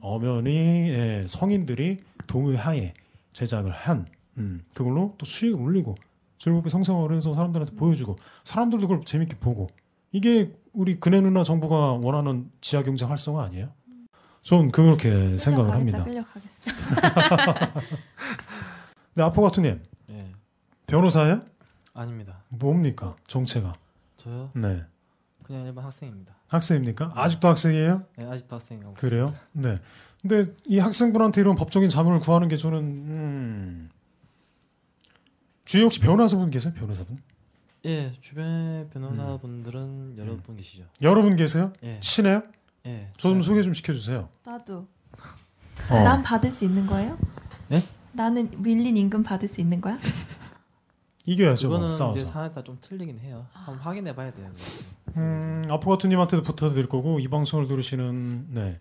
엄연히 0.00 0.50
예, 0.90 1.24
성인들이 1.26 1.98
동의하에 2.26 2.92
제작을 3.32 3.70
한 3.72 4.06
음, 4.36 4.62
그걸로 4.74 5.14
또 5.18 5.24
수익을 5.24 5.60
올리고 5.60 5.94
즐겁게 6.38 6.68
성생활을 6.68 7.16
해서 7.16 7.34
사람들한테 7.34 7.74
보여주고 7.76 8.16
사람들도 8.44 8.86
그걸 8.86 9.04
재밌게 9.04 9.36
보고 9.38 9.68
이게 10.12 10.52
우리 10.72 11.00
근혜 11.00 11.20
누나 11.20 11.42
정부가 11.42 11.92
원하는 11.94 12.50
지하 12.60 12.82
경제 12.82 13.04
활성화 13.04 13.44
아니에요? 13.44 13.70
전 14.42 14.70
그렇게 14.70 15.38
생각을 15.38 15.70
합니다. 15.72 16.04
끌려가겠어. 16.04 16.70
근데 19.14 19.22
아포가토님 19.22 19.80
예. 20.10 20.26
변호사예요? 20.86 21.40
아닙니다. 21.94 22.42
뭡니까 22.48 23.16
정체가? 23.26 23.74
저요? 24.16 24.50
네 24.54 24.82
그냥 25.42 25.64
일반 25.66 25.84
학생입니다. 25.84 26.34
학생입니까? 26.48 27.12
아직도 27.14 27.48
학생이에요? 27.48 28.02
네, 28.16 28.24
아직도 28.30 28.56
학생이고. 28.56 28.94
그래요? 28.94 29.34
네. 29.52 29.78
근데 30.22 30.52
이 30.64 30.78
학생분한테 30.78 31.40
이런 31.42 31.54
법적인 31.54 31.88
자문을 31.90 32.20
구하는 32.20 32.48
게 32.48 32.56
저는 32.56 32.78
음... 32.80 33.90
주위에 35.66 35.82
혹시 35.84 36.00
변호사분 36.00 36.50
계세요? 36.50 36.72
변호사분? 36.74 37.18
예, 37.84 38.12
주변에 38.22 38.86
변호사분들은 38.92 40.16
여러 40.16 40.36
분 40.38 40.56
계시죠. 40.56 40.84
여러 41.02 41.20
분 41.22 41.36
계세요? 41.36 41.72
예. 41.82 42.00
친해요? 42.00 42.42
예. 42.86 43.10
저 43.18 43.28
좀 43.30 43.42
소개 43.42 43.60
좀 43.62 43.74
시켜주세요. 43.74 44.28
나도. 44.44 44.86
어. 45.90 45.94
난 46.02 46.22
받을 46.22 46.50
수 46.50 46.64
있는 46.64 46.86
거예요? 46.86 47.18
네? 47.68 47.84
나는 48.12 48.50
밀린 48.62 48.96
임금 48.96 49.22
받을 49.22 49.46
수 49.48 49.60
있는 49.60 49.80
거야? 49.82 49.98
이겨야죠. 51.26 51.68
뭐, 51.68 51.76
그거는 51.76 51.88
이제 51.90 51.98
싸워서. 51.98 52.26
사안에 52.26 52.48
따라 52.50 52.62
좀 52.64 52.78
틀리긴 52.80 53.18
해요. 53.20 53.46
한번 53.52 53.76
확인해 53.76 54.14
봐야 54.14 54.32
돼요. 54.32 54.50
음, 55.16 55.66
아포가토님한테도 55.70 56.42
부탁드릴 56.42 56.88
거고 56.88 57.18
이 57.20 57.28
방송을 57.28 57.66
들으시는 57.66 58.48
네 58.50 58.78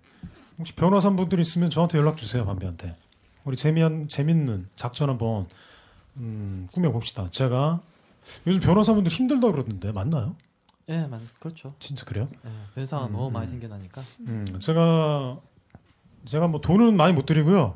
혹시 0.57 0.73
변호사분들 0.75 1.39
있으면 1.39 1.69
저한테 1.69 1.97
연락 1.97 2.17
주세요 2.17 2.45
반비한테 2.45 2.95
우리 3.45 3.55
재미한 3.55 4.07
재밌는 4.07 4.67
작전 4.75 5.09
한번 5.09 5.47
음, 6.17 6.67
꾸며 6.71 6.91
봅시다. 6.91 7.27
제가 7.29 7.81
요즘 8.47 8.61
변호사분들 8.61 9.11
힘들다 9.11 9.51
그러던데 9.51 9.91
맞나요? 9.91 10.35
예, 10.89 11.05
만 11.07 11.21
그렇죠. 11.39 11.73
진짜 11.79 12.03
그래요? 12.05 12.27
예, 12.45 12.49
변사가 12.75 13.07
음, 13.07 13.11
너무 13.13 13.27
음. 13.27 13.33
많이 13.33 13.47
생겨나니까. 13.49 14.01
음, 14.27 14.59
제가 14.59 15.39
제가 16.25 16.47
뭐 16.47 16.59
돈은 16.61 16.97
많이 16.97 17.13
못 17.13 17.25
드리고요. 17.25 17.75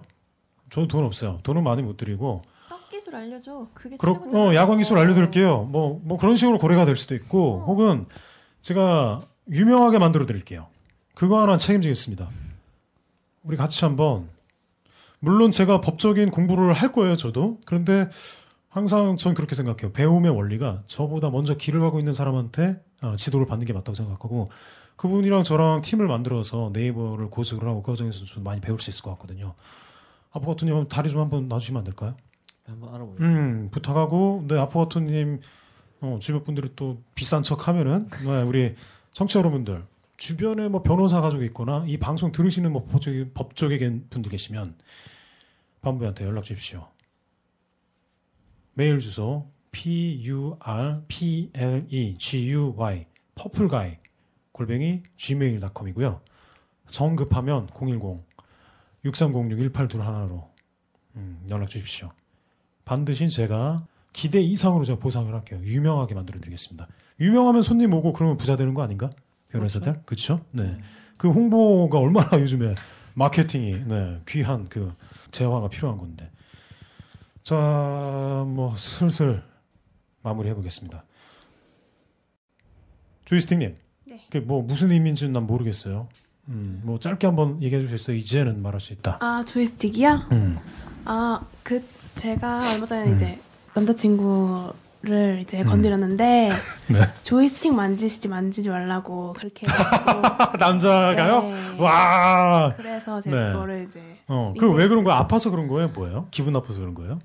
저도 0.69 0.87
돈 0.87 1.05
없어요. 1.05 1.39
돈은 1.43 1.63
많이 1.63 1.81
못 1.81 1.95
드리고 1.97 2.41
떡 2.41 2.56
기술 2.89 3.15
알려줘. 3.15 3.67
그게 3.73 3.97
그렇. 3.97 4.13
어, 4.33 4.53
야광 4.53 4.77
기술 4.77 4.97
알려드릴게요. 4.97 5.63
뭐, 5.63 5.99
뭐 6.03 6.17
그런 6.17 6.35
식으로 6.35 6.57
고래가 6.57 6.85
될 6.85 6.95
수도 6.95 7.15
있고, 7.15 7.63
혹은 7.67 8.05
제가 8.61 9.27
유명하게 9.49 9.99
만들어 9.99 10.25
드릴게요. 10.25 10.67
그거 11.13 11.41
하나 11.41 11.57
책임지겠습니다. 11.57 12.29
우리 13.43 13.57
같이 13.57 13.83
한번, 13.85 14.29
물론 15.19 15.51
제가 15.51 15.81
법적인 15.81 16.31
공부를 16.31 16.73
할 16.73 16.91
거예요, 16.91 17.15
저도. 17.15 17.59
그런데 17.65 18.09
항상 18.69 19.17
전 19.17 19.33
그렇게 19.33 19.55
생각해요. 19.55 19.91
배움의 19.93 20.31
원리가 20.31 20.83
저보다 20.85 21.29
먼저 21.29 21.55
길을 21.55 21.79
가고 21.79 21.99
있는 21.99 22.13
사람한테 22.13 22.81
어, 23.01 23.15
지도를 23.15 23.45
받는 23.47 23.65
게 23.65 23.73
맞다고 23.73 23.93
생각하고, 23.95 24.49
그분이랑 24.95 25.43
저랑 25.43 25.81
팀을 25.83 26.07
만들어서 26.07 26.71
네이버를 26.73 27.29
고수를 27.29 27.67
하고 27.69 27.83
그 27.83 27.91
과정에서 27.91 28.25
좀 28.25 28.43
많이 28.43 28.59
배울 28.59 28.79
수 28.79 28.89
있을 28.89 29.03
것 29.03 29.11
같거든요. 29.11 29.53
아포가토님 30.31 30.87
다리 30.87 31.09
좀 31.09 31.21
한번 31.21 31.47
놔주시면 31.47 31.79
안 31.79 31.83
될까요? 31.85 32.15
한번 32.67 32.93
알아보겠습니다. 32.95 33.39
음, 33.41 33.69
부탁하고, 33.71 34.45
네, 34.47 34.57
아포가토님, 34.59 35.39
어, 36.01 36.17
주변 36.21 36.43
분들이 36.43 36.71
또 36.75 37.01
비싼 37.15 37.43
척 37.43 37.67
하면은, 37.67 38.09
네, 38.23 38.41
우리 38.43 38.75
청취자 39.11 39.39
여러분들, 39.39 39.85
주변에 40.17 40.67
뭐 40.67 40.83
변호사 40.83 41.21
가족이 41.21 41.45
있거나, 41.45 41.85
이 41.87 41.97
방송 41.97 42.31
들으시는 42.31 42.71
뭐 42.71 42.85
법적인, 42.85 43.31
법적인 43.33 44.07
분들 44.09 44.31
계시면, 44.31 44.75
반부한테 45.81 46.25
연락 46.25 46.43
주십시오. 46.43 46.87
메일 48.73 48.99
주소 48.99 49.49
p 49.71 50.21
u 50.23 50.55
r 50.59 51.03
p 51.07 51.49
l 51.53 51.85
e 51.89 52.17
g 52.17 52.51
u 52.51 52.73
y 52.75 53.05
퍼플가이 53.35 53.97
골뱅이 54.51 55.03
gmail.com이고요. 55.15 56.21
정 56.87 57.15
급하면 57.15 57.67
010 57.67 58.23
6306 59.03 59.71
1821로 59.73 60.47
음, 61.15 61.45
연락 61.49 61.69
주십시오. 61.69 62.11
반드시 62.87 63.27
제가 63.27 63.85
기대 64.13 64.39
이상으로 64.41 64.85
제가 64.85 64.97
보상을 64.97 65.31
할게요. 65.31 65.59
유명하게 65.61 66.15
만들어 66.15 66.39
드리겠습니다. 66.39 66.87
유명하면 67.19 67.61
손님 67.61 67.93
오고 67.93 68.13
그러면 68.13 68.37
부자 68.37 68.55
되는 68.55 68.73
거 68.73 68.81
아닌가? 68.81 69.09
변호사들? 69.51 70.01
그렇죠? 70.05 70.39
네. 70.51 70.77
그 71.17 71.29
홍보가 71.29 71.99
얼마나 71.99 72.29
요즘에 72.39 72.75
마케팅이 73.13 73.83
네, 73.85 74.21
귀한 74.27 74.69
그 74.69 74.93
재화가 75.31 75.67
필요한 75.67 75.97
건데. 75.97 76.31
자, 77.43 77.55
뭐 78.47 78.73
슬슬 78.77 79.43
마무리해 80.23 80.55
보겠습니다. 80.55 81.03
조이스틱 83.25 83.57
님, 83.57 83.75
네. 84.05 84.23
그게 84.31 84.39
뭐 84.39 84.61
무슨 84.61 84.91
의미인지는 84.91 85.33
난 85.33 85.45
모르겠어요. 85.45 86.07
음, 86.47 86.81
뭐 86.85 86.99
짧게 86.99 87.27
한번 87.27 87.61
얘기해 87.61 87.81
주실 87.81 87.97
수 87.97 88.13
있어요. 88.13 88.17
이제는 88.17 88.61
말할 88.61 88.79
수 88.79 88.93
있다. 88.93 89.17
아 89.19 89.43
조이스틱이요? 89.45 90.29
음, 90.31 90.57
아 91.03 91.41
그 91.67 91.83
제가 92.17 92.71
얼마 92.73 92.85
전에 92.85 93.05
음. 93.09 93.15
이제 93.15 93.39
남자친구를 93.73 95.39
이제 95.41 95.63
건드렸는데 95.63 96.51
네. 96.89 97.01
조이스틱 97.23 97.73
만지시지 97.73 98.27
만지지 98.27 98.69
말라고 98.69 99.33
그렇게 99.33 99.67
남자가요? 100.59 101.41
네. 101.43 101.79
와, 101.79 102.73
그래서 102.75 103.21
제가 103.21 103.35
네. 103.47 103.51
그거를 103.53 103.87
이제 103.87 104.01
어, 104.27 104.53
그왜 104.59 104.87
그런 104.87 105.03
거야? 105.03 105.15
아파서 105.15 105.49
그런 105.51 105.67
거예요? 105.67 105.89
뭐예요? 105.89 106.27
기분 106.31 106.53
나빠서 106.53 106.79
그런 106.79 106.93
거예요? 106.93 107.19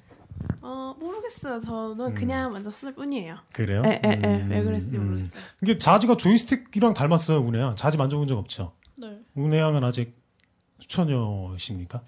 어 0.60 0.94
모르겠어요. 0.98 1.60
저는 1.60 2.06
음. 2.06 2.14
그냥 2.14 2.52
만졌을 2.52 2.92
뿐이에요. 2.92 3.36
그래요? 3.52 3.82
에, 3.84 4.00
에, 4.04 4.10
에. 4.10 4.40
음, 4.42 4.48
왜 4.50 4.62
그랬을지 4.62 4.96
음. 4.98 5.04
모르겠어요. 5.06 5.30
이게 5.62 5.78
자지가 5.78 6.16
조이스틱이랑 6.16 6.94
닮았어요, 6.94 7.38
운혜양. 7.40 7.76
자지 7.76 7.96
만져본 7.96 8.26
적 8.26 8.38
없죠? 8.38 8.72
네. 8.96 9.18
운혜양은 9.34 9.82
아직 9.84 10.20
수처녀이십니까? 10.80 12.02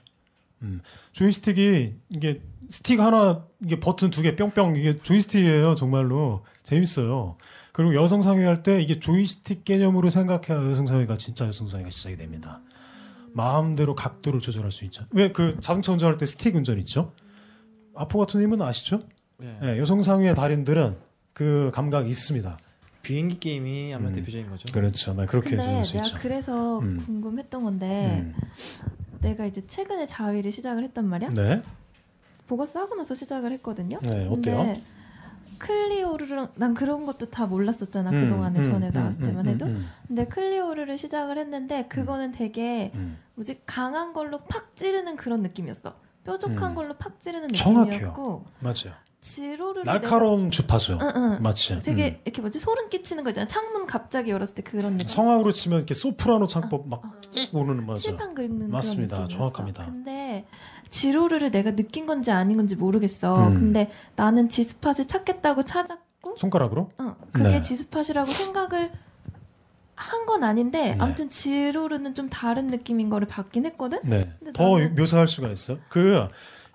음. 0.65 0.81
조이스틱이 1.13 1.95
이게 2.11 2.41
스틱 2.71 2.99
하나 3.01 3.45
이게 3.63 3.79
버튼 3.79 4.11
두 4.11 4.23
개 4.23 4.35
뿅뿅 4.37 4.77
이게 4.77 4.97
조이스틱이에요, 4.97 5.75
정말로 5.75 6.45
재밌어요. 6.65 7.37
그리고 7.73 7.95
여성 7.95 8.23
상의할 8.23 8.63
때 8.63 8.81
이게 8.83 8.99
조이스틱 9.01 9.65
개념으로 9.65 10.11
생각해야 10.11 10.69
여성 10.71 10.87
상의가 10.87 11.17
진짜 11.17 11.47
여성 11.47 11.69
상의가 11.69 11.91
시작이 11.91 12.17
됩니다. 12.17 12.61
마음대로 13.33 13.95
각도를 13.95 14.41
조절할 14.41 14.71
수 14.73 14.85
있죠. 14.87 15.05
왜 15.11 15.31
그 15.33 15.57
자동차 15.61 15.93
운전할 15.93 16.19
때 16.19 16.25
스틱 16.27 16.55
운전 16.57 16.79
있죠? 16.81 17.13
아포 17.97 18.19
같은 18.21 18.41
님은 18.41 18.63
아시죠? 18.63 19.01
네. 19.39 19.59
네, 19.61 19.79
여성 19.79 20.03
상의의 20.03 20.35
달인들은 20.35 20.97
그 21.33 21.71
감각이 21.75 22.09
있습니다. 22.09 22.59
비행기 23.03 23.39
게임이 23.41 23.93
아마 23.93 24.09
음. 24.09 24.15
대표적인 24.15 24.49
거죠. 24.49 24.73
그렇죠. 24.73 25.13
나 25.15 25.27
그렇게 25.27 25.51
근데 25.57 25.81
해줄 25.81 25.85
수 25.85 25.97
있죠. 25.97 26.17
그래서 26.23 26.79
음. 26.79 27.03
궁금했던 27.05 27.63
건데 27.65 28.23
음. 28.25 28.35
내가 29.25 29.47
이제 29.47 29.67
최근에 29.67 30.07
자위를 30.07 30.53
시작을 30.53 30.83
했단 30.85 31.07
말이야. 31.07 31.31
네. 31.31 31.63
보고 32.47 32.67
싸고 32.67 32.95
나서 32.95 33.15
시작을 33.15 33.53
했거든요. 33.53 33.99
네, 34.03 34.29
어때요? 34.29 34.77
클리오르랑 35.59 36.53
난 36.57 36.75
그런 36.75 37.07
것도 37.07 37.27
다 37.31 37.47
몰랐었잖아 37.47 38.11
음, 38.11 38.21
그동안에 38.21 38.59
음, 38.59 38.63
전에 38.65 38.89
음, 38.89 38.93
나왔을 38.93 39.23
음, 39.23 39.27
때만 39.27 39.47
음, 39.47 39.51
해도 39.51 39.67
음, 39.67 39.87
근데 40.07 40.27
클리오르를 40.27 40.99
시작을 40.99 41.39
했는데 41.39 41.87
그거는 41.87 42.33
되게 42.33 42.91
음. 42.95 43.19
뭐지 43.35 43.63
강한 43.65 44.13
걸로 44.13 44.39
팍 44.41 44.77
찌르는 44.77 45.17
그런 45.17 45.43
느낌이었어 45.43 45.95
뾰족한 46.25 46.71
음. 46.71 46.75
걸로 46.75 46.95
팍 46.95 47.23
찌르는 47.23 47.49
정확해요. 47.49 47.93
느낌이었고 47.95 48.45
맞아요. 48.61 48.95
지로를 49.25 49.85
날카로운 49.85 50.51
주파수. 50.51 50.93
내가, 51.01 51.01
응, 51.01 51.13
응. 51.17 51.39
맞지. 51.43 51.81
되게 51.83 52.09
음. 52.11 52.21
이렇게 52.27 52.43
뭐지 52.43 52.59
소름 52.59 52.91
끼치는 52.91 53.25
거 53.25 53.31
있잖아 53.31 53.47
창문 53.47 53.87
갑자기 53.87 54.31
열었을 54.31 54.55
때 54.55 54.63
그런 54.63 54.93
느낌 54.99 55.09
성악으로 55.09 55.51
치면 55.51 55.79
이렇게 55.79 55.95
소프라노 55.95 56.47
창법 56.47 56.93
어. 56.93 57.01
막쭉 57.03 57.55
오르는 57.55 57.87
맞아. 57.87 58.03
칠판 58.03 58.35
긁는 58.35 58.71
맞습니다. 58.71 59.27
정확합니다. 59.29 59.87
근데 59.87 60.45
지로르를 60.91 61.51
내가 61.51 61.75
느낀 61.75 62.05
건지 62.05 62.31
아닌 62.33 62.59
건지 62.59 62.77
모르겠어. 62.77 63.49
음. 63.49 63.55
근데 63.55 63.91
나는 64.15 64.51
지스팟을 64.51 65.07
찾겠다고 65.09 65.65
찾았고, 65.65 66.37
손가락으로? 66.37 66.91
어, 66.99 67.17
그게 67.33 67.49
네. 67.49 67.63
지스팟이라고 67.63 68.31
생각을 68.31 68.93
한 69.97 70.27
건 70.27 70.43
아닌데, 70.45 70.91
네. 70.91 70.95
아무튼 70.99 71.31
지로르는 71.31 72.15
좀 72.15 72.29
다른 72.29 72.67
느낌인 72.69 73.09
거를 73.09 73.27
받긴 73.29 73.65
했거든. 73.67 74.01
네. 74.05 74.31
더 74.53 74.77
나는- 74.79 74.89
묘사할 74.95 75.29
수가 75.29 75.49
있어요. 75.51 75.79
그 75.89 76.29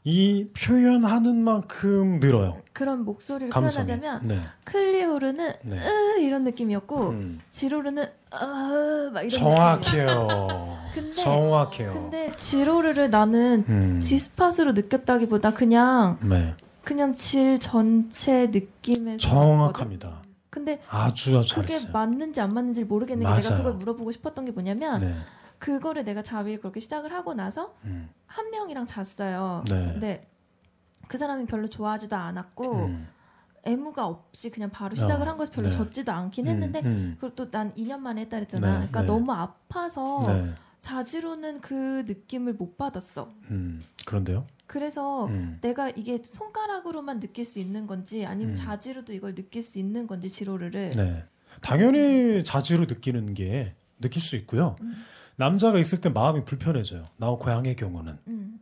이 0.05 0.47
표현하는 0.57 1.43
만큼 1.43 2.19
늘어요. 2.19 2.57
그런 2.73 3.03
목소리를 3.03 3.49
감성이. 3.49 3.85
표현하자면 3.85 4.27
네. 4.27 4.39
클리오르는 4.63 5.53
네. 5.63 5.77
으 5.77 6.19
이런 6.21 6.43
느낌이었고 6.45 7.09
음. 7.09 7.41
지로르는 7.51 8.05
어막 8.31 9.25
이런 9.25 9.29
정확해요. 9.29 10.77
근데- 10.93 11.11
정확해요. 11.13 11.93
근데 11.93 12.33
지로르를 12.37 13.09
나는 13.09 13.65
음. 13.67 13.99
지스팟으로 14.01 14.71
느꼈다기보다 14.71 15.53
그냥 15.53 16.17
네. 16.21 16.53
그냥 16.83 17.13
질 17.13 17.59
전체 17.59 18.47
느낌에서. 18.47 19.17
정확합니다. 19.27 20.21
근데 20.49 20.81
아주 20.89 21.37
아주 21.37 21.55
그게 21.55 21.67
잘했어요. 21.67 21.91
맞는지 21.91 22.41
안 22.41 22.53
맞는지 22.53 22.83
모르겠는 22.85 23.23
게 23.25 23.29
내가 23.35 23.49
맞아요. 23.49 23.57
그걸 23.63 23.73
물어보고 23.77 24.11
싶었던 24.13 24.45
게 24.45 24.51
뭐냐면 24.51 25.01
네. 25.01 25.13
그거를 25.59 26.03
내가 26.05 26.23
자위를 26.23 26.59
그렇게 26.59 26.79
시작을 26.79 27.13
하고 27.13 27.33
나서 27.33 27.75
음. 27.83 28.09
한 28.25 28.49
명이랑 28.49 28.85
잤어요. 28.87 29.63
네. 29.69 29.91
근데 29.93 30.27
그 31.07 31.17
사람이 31.17 31.45
별로 31.45 31.67
좋아하지도 31.67 32.15
않았고 32.15 32.85
음. 32.85 33.07
애무가 33.63 34.07
없이 34.07 34.49
그냥 34.49 34.69
바로 34.69 34.95
시작을 34.95 35.27
어, 35.27 35.31
한 35.31 35.37
것이 35.37 35.51
별로 35.51 35.69
네. 35.69 35.75
졌지도 35.75 36.11
않긴 36.11 36.47
했는데 36.47 36.79
음, 36.81 36.85
음. 36.85 37.17
그리고 37.19 37.35
또 37.35 37.51
난 37.51 37.73
2년 37.75 37.99
만에 37.99 38.21
했다 38.21 38.37
그랬잖아. 38.37 38.67
네, 38.67 38.73
그러니까 38.75 39.01
네. 39.01 39.07
너무 39.07 39.33
아파서 39.33 40.21
네. 40.25 40.53
자지로는 40.79 41.59
그 41.59 42.03
느낌을 42.07 42.53
못 42.53 42.77
받았어. 42.77 43.29
음. 43.51 43.83
그런데요? 44.05 44.45
그래서 44.65 45.25
음. 45.25 45.57
내가 45.61 45.89
이게 45.89 46.21
손가락으로만 46.23 47.19
느낄 47.19 47.43
수 47.43 47.59
있는 47.59 47.85
건지 47.85 48.25
아니면 48.25 48.51
음. 48.51 48.55
자지로도 48.55 49.11
이걸 49.13 49.35
느낄 49.35 49.61
수 49.61 49.77
있는 49.77 50.07
건지 50.07 50.29
지로르를 50.29 50.91
네. 50.91 51.25
당연히 51.61 52.43
자지로 52.45 52.85
느끼는 52.85 53.33
게 53.33 53.75
느낄 53.99 54.21
수 54.21 54.37
있고요. 54.37 54.77
음. 55.39 55.43
남자가 55.43 55.79
있을 55.79 56.01
때 56.01 56.09
마음이 56.09 56.43
불편해져요. 56.45 57.05
나 57.17 57.29
고양의 57.29 57.75
경우는. 57.75 58.17
음. 58.27 58.59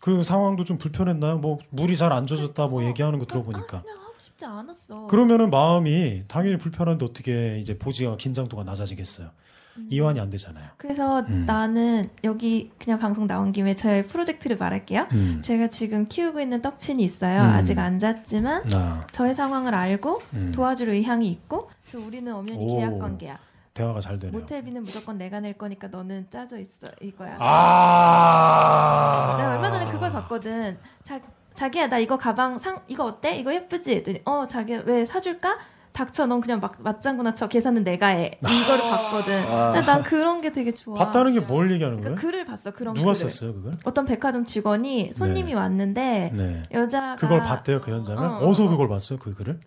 그 0.00 0.22
상황도 0.22 0.64
좀 0.64 0.76
불편했나요? 0.78 1.38
뭐 1.38 1.58
물이 1.70 1.96
잘 1.96 2.12
안 2.12 2.26
젖었다 2.26 2.66
뭐 2.66 2.82
어, 2.82 2.86
얘기하는 2.86 3.18
거 3.18 3.24
그러니까, 3.24 3.50
들어보니까. 3.50 3.78
아, 3.78 3.82
그냥 3.82 3.98
하고 4.02 4.14
싶지 4.18 4.44
않았어. 4.44 5.06
그러면은 5.06 5.50
마음이 5.50 6.24
당연히 6.28 6.58
불편한데 6.58 7.04
어떻게 7.04 7.58
이제 7.58 7.78
보지가 7.78 8.16
긴장도가 8.18 8.64
낮아지겠어요. 8.64 9.30
음. 9.78 9.88
이완이 9.90 10.20
안 10.20 10.28
되잖아요. 10.30 10.68
그래서 10.76 11.20
음. 11.22 11.46
나는 11.46 12.10
여기 12.22 12.70
그냥 12.78 12.98
방송 13.00 13.26
나온 13.26 13.50
김에 13.50 13.74
저의 13.74 14.06
프로젝트를 14.06 14.56
말할게요. 14.58 15.08
음. 15.12 15.40
제가 15.42 15.68
지금 15.68 16.06
키우고 16.06 16.38
있는 16.40 16.60
떡친이 16.62 17.02
있어요. 17.02 17.40
음. 17.40 17.48
아직 17.48 17.78
안 17.78 17.98
잤지만 17.98 18.68
나 18.68 19.06
저의 19.10 19.32
상황을 19.34 19.74
알고 19.74 20.20
음. 20.34 20.52
도와줄 20.54 20.90
의향이 20.90 21.28
있고 21.30 21.70
그래서 21.90 22.06
우리는 22.06 22.32
엄연히 22.32 22.64
오. 22.66 22.76
계약 22.76 22.98
관계야. 22.98 23.38
대화가 23.74 24.00
잘 24.00 24.18
되네요. 24.20 24.38
모텔비는 24.40 24.84
무조건 24.84 25.18
내가 25.18 25.40
낼 25.40 25.54
거니까 25.54 25.88
너는 25.88 26.28
짜져 26.30 26.58
있어 26.58 26.86
이거야. 27.00 27.36
아. 27.40 29.34
내가 29.36 29.50
얼마 29.54 29.68
전에 29.70 29.90
그걸 29.90 30.12
봤거든. 30.12 30.78
자, 31.02 31.20
자기야 31.54 31.88
나 31.88 31.98
이거 31.98 32.16
가방 32.16 32.58
상 32.58 32.82
이거 32.86 33.04
어때? 33.04 33.36
이거 33.36 33.52
예쁘지? 33.52 33.96
했더니 33.96 34.22
어 34.24 34.46
자기야 34.46 34.82
왜 34.86 35.04
사줄까? 35.04 35.58
닥쳐 35.92 36.26
넌 36.26 36.40
그냥 36.40 36.58
막 36.58 36.74
맞장구나 36.82 37.34
쳐 37.34 37.46
계산은 37.48 37.84
내가 37.84 38.08
해 38.08 38.38
이거를 38.42 38.80
봤거든. 38.90 39.44
근데 39.72 39.80
난 39.86 40.02
그런 40.02 40.40
게 40.40 40.50
되게 40.52 40.72
좋아. 40.72 40.96
봤다는 40.96 41.34
게 41.34 41.40
뭘 41.40 41.70
얘기하는 41.72 41.98
그러니까 41.98 42.20
거예요? 42.20 42.32
글을 42.32 42.44
봤어 42.46 42.70
그런 42.72 42.94
누가 42.94 43.12
글을. 43.12 43.28
썼어요 43.28 43.54
그걸? 43.54 43.76
어떤 43.84 44.04
백화점 44.04 44.44
직원이 44.44 45.12
손님이 45.12 45.52
네. 45.52 45.54
왔는데 45.54 46.30
네. 46.34 46.62
여자가 46.72 47.14
그걸 47.16 47.40
봤대요 47.42 47.80
그 47.80 47.90
현장을? 47.92 48.24
어, 48.24 48.38
어, 48.38 48.48
디서 48.48 48.64
어. 48.64 48.68
그걸 48.68 48.88
봤어요 48.88 49.18
그 49.20 49.34
글을? 49.34 49.60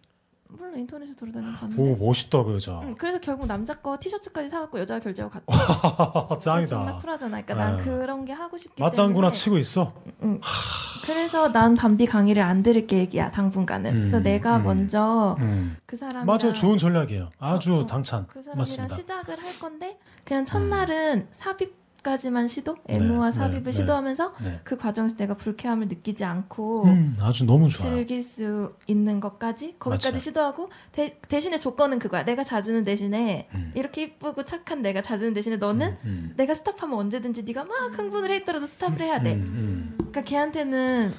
인터넷에 0.79 1.15
돌아다니는 1.15 1.53
봤는데. 1.55 1.81
오 1.81 1.95
멋있다 1.95 2.43
그 2.43 2.53
여자. 2.55 2.79
응, 2.83 2.95
그래서 2.97 3.19
결국 3.19 3.45
남자 3.47 3.75
거 3.75 3.97
티셔츠까지 3.99 4.49
사갖고 4.49 4.79
여자가 4.79 4.99
결제하고 4.99 5.33
갔다. 5.33 6.37
정말 6.39 6.65
짱이다. 6.67 6.97
쿨하잖아. 6.97 7.41
그러니까 7.41 7.53
난 7.53 7.77
네. 7.77 7.83
그런 7.83 8.25
게 8.25 8.33
하고 8.33 8.57
싶기 8.57 8.81
맞장구나 8.81 9.27
때문에. 9.27 9.31
치고 9.31 9.57
있어. 9.57 9.93
응. 10.23 10.39
그래서 11.05 11.51
난 11.51 11.75
밤비 11.75 12.05
강의를 12.05 12.41
안 12.41 12.63
들을 12.63 12.85
계획이야 12.85 13.31
당분간은. 13.31 13.91
음, 13.93 13.99
그래서 13.99 14.19
내가 14.19 14.57
음. 14.57 14.63
먼저 14.63 15.37
음. 15.39 15.77
그 15.85 15.95
사람 15.95 16.25
맞아요 16.25 16.53
좋은 16.53 16.77
전략이에요. 16.77 17.29
아주 17.39 17.75
어, 17.77 17.85
당찬. 17.87 18.27
그 18.27 18.41
사람이랑 18.41 18.57
맞습니다. 18.57 18.95
시작을 18.95 19.41
할 19.41 19.59
건데 19.59 19.97
그냥 20.25 20.43
첫날은 20.45 21.27
삽입 21.31 21.86
가지만 22.03 22.47
시도, 22.47 22.75
네, 22.85 22.95
애무와 22.95 23.31
네, 23.31 23.35
삽입을 23.35 23.63
네. 23.63 23.71
시도하면서 23.71 24.33
네. 24.43 24.59
그 24.63 24.77
과정에서 24.77 25.17
내가 25.17 25.35
불쾌함을 25.35 25.87
느끼지 25.87 26.23
않고 26.23 26.85
음, 26.85 27.17
아주 27.19 27.45
너무 27.45 27.67
좋아요. 27.69 27.95
즐길 27.95 28.23
수 28.23 28.75
있는 28.87 29.19
것까지 29.19 29.75
거기까지 29.79 30.09
맞아요. 30.11 30.19
시도하고 30.19 30.69
대, 30.91 31.19
대신에 31.27 31.57
조건은 31.57 31.99
그거야. 31.99 32.23
내가 32.23 32.43
자주는 32.43 32.83
대신에 32.83 33.49
음. 33.53 33.71
이렇게 33.75 34.03
이쁘고 34.03 34.43
착한 34.45 34.81
내가 34.81 35.01
자주는 35.01 35.33
대신에 35.33 35.57
너는 35.57 35.97
음, 36.05 36.33
내가 36.37 36.53
스탑하면 36.53 36.97
언제든지 36.97 37.43
네가 37.43 37.63
막 37.65 37.97
흥분을 37.97 38.31
해 38.31 38.37
있더라도 38.37 38.65
스탑을 38.65 39.01
해야 39.01 39.21
돼. 39.21 39.33
음, 39.33 39.41
음. 39.41 39.93
그러니까 39.97 40.21
걔한테는 40.23 41.13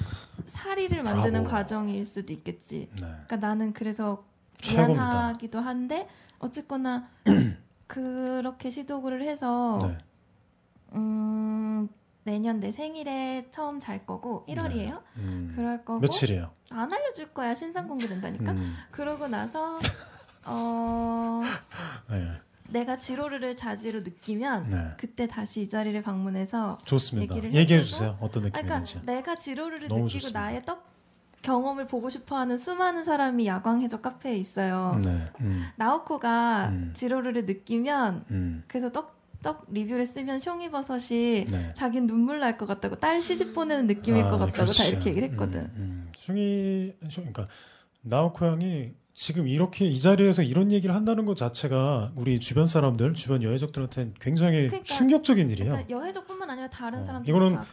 사리를 0.47 1.03
만드는 1.03 1.43
브라보. 1.43 1.49
과정일 1.49 2.05
수도 2.05 2.33
있겠지. 2.33 2.89
네. 2.93 3.01
그러니까 3.01 3.35
나는 3.37 3.73
그래서. 3.73 4.23
미안하기도 4.69 5.57
한데 5.57 6.09
어쨌거나 6.39 7.07
그렇게 7.87 8.69
시도를 8.69 9.23
해서 9.23 9.79
네. 9.81 9.97
음, 10.93 11.89
내년 12.23 12.59
내 12.59 12.71
생일에 12.71 13.47
처음 13.51 13.79
잘 13.79 14.05
거고 14.05 14.45
1월이에요. 14.47 15.01
음. 15.17 15.53
그럴 15.55 15.83
거고 15.83 15.99
며칠이에요? 15.99 16.51
안 16.71 16.91
알려줄 16.93 17.33
거야 17.33 17.55
신상 17.55 17.87
공개된다니까. 17.87 18.51
음. 18.51 18.75
그러고 18.91 19.27
나서 19.27 19.79
어 20.45 21.41
네. 22.09 22.31
내가 22.69 22.97
지로르를 22.99 23.55
자지로 23.55 24.01
느끼면 24.01 24.69
네. 24.69 24.91
그때 24.97 25.27
다시 25.27 25.61
이 25.63 25.69
자리를 25.69 25.99
방문해서 26.03 26.77
좋습니다. 26.85 27.35
얘기를 27.35 27.53
얘기해 27.53 27.81
주세요. 27.81 28.17
어떤 28.21 28.45
아, 28.45 28.49
그러니까 28.49 28.79
느낌인지. 28.79 29.05
내가 29.05 29.35
지로르를 29.35 29.87
느끼고 29.87 30.07
좋습니다. 30.07 30.39
나의 30.39 30.63
떡 30.65 30.87
경험을 31.41 31.87
보고 31.87 32.09
싶어하는 32.09 32.57
수많은 32.57 33.03
사람이 33.05 33.47
야광 33.47 33.81
해적 33.81 34.01
카페에 34.01 34.35
있어요. 34.35 34.99
네. 35.03 35.31
음. 35.41 35.65
나오코가 35.77 36.69
음. 36.69 36.91
지로르를 36.93 37.45
느끼면 37.45 38.25
음. 38.29 38.63
그래서 38.67 38.91
떡, 38.91 39.18
떡 39.41 39.65
리뷰를 39.71 40.05
쓰면 40.05 40.39
숑이버섯이 40.39 41.49
네. 41.49 41.73
자긴 41.73 42.07
눈물 42.07 42.39
날 42.39 42.57
것 42.57 42.65
같다고 42.65 42.95
딸 42.97 43.21
시집 43.21 43.53
보내는 43.53 43.87
느낌일 43.87 44.23
것 44.23 44.31
같다고 44.37 44.51
다 44.51 44.61
그렇지. 44.63 44.89
이렇게 44.89 45.09
얘기를 45.11 45.29
했거든. 45.29 45.61
음, 45.61 45.71
음. 45.77 46.11
숑이 46.15 46.93
숑 47.09 47.15
그러니까 47.15 47.47
나오코 48.01 48.45
양이 48.45 48.91
지금 49.13 49.47
이렇게 49.47 49.85
이 49.85 49.99
자리에서 49.99 50.43
이런 50.43 50.71
얘기를 50.71 50.95
한다는 50.95 51.25
것 51.25 51.35
자체가 51.35 52.13
우리 52.15 52.39
주변 52.39 52.65
사람들, 52.65 53.13
주변 53.15 53.43
여해적들한테는 53.43 54.13
굉장히 54.19 54.67
그러니까- 54.67 54.83
충격적인 54.95 55.49
일이에요. 55.49 55.71
그러니까 55.71 55.89
여해적뿐만 55.97 56.49
아니라 56.49 56.69
다른 56.69 56.99
어, 56.99 57.03
사람들 57.03 57.29
이거는 57.29 57.55
다. 57.55 57.65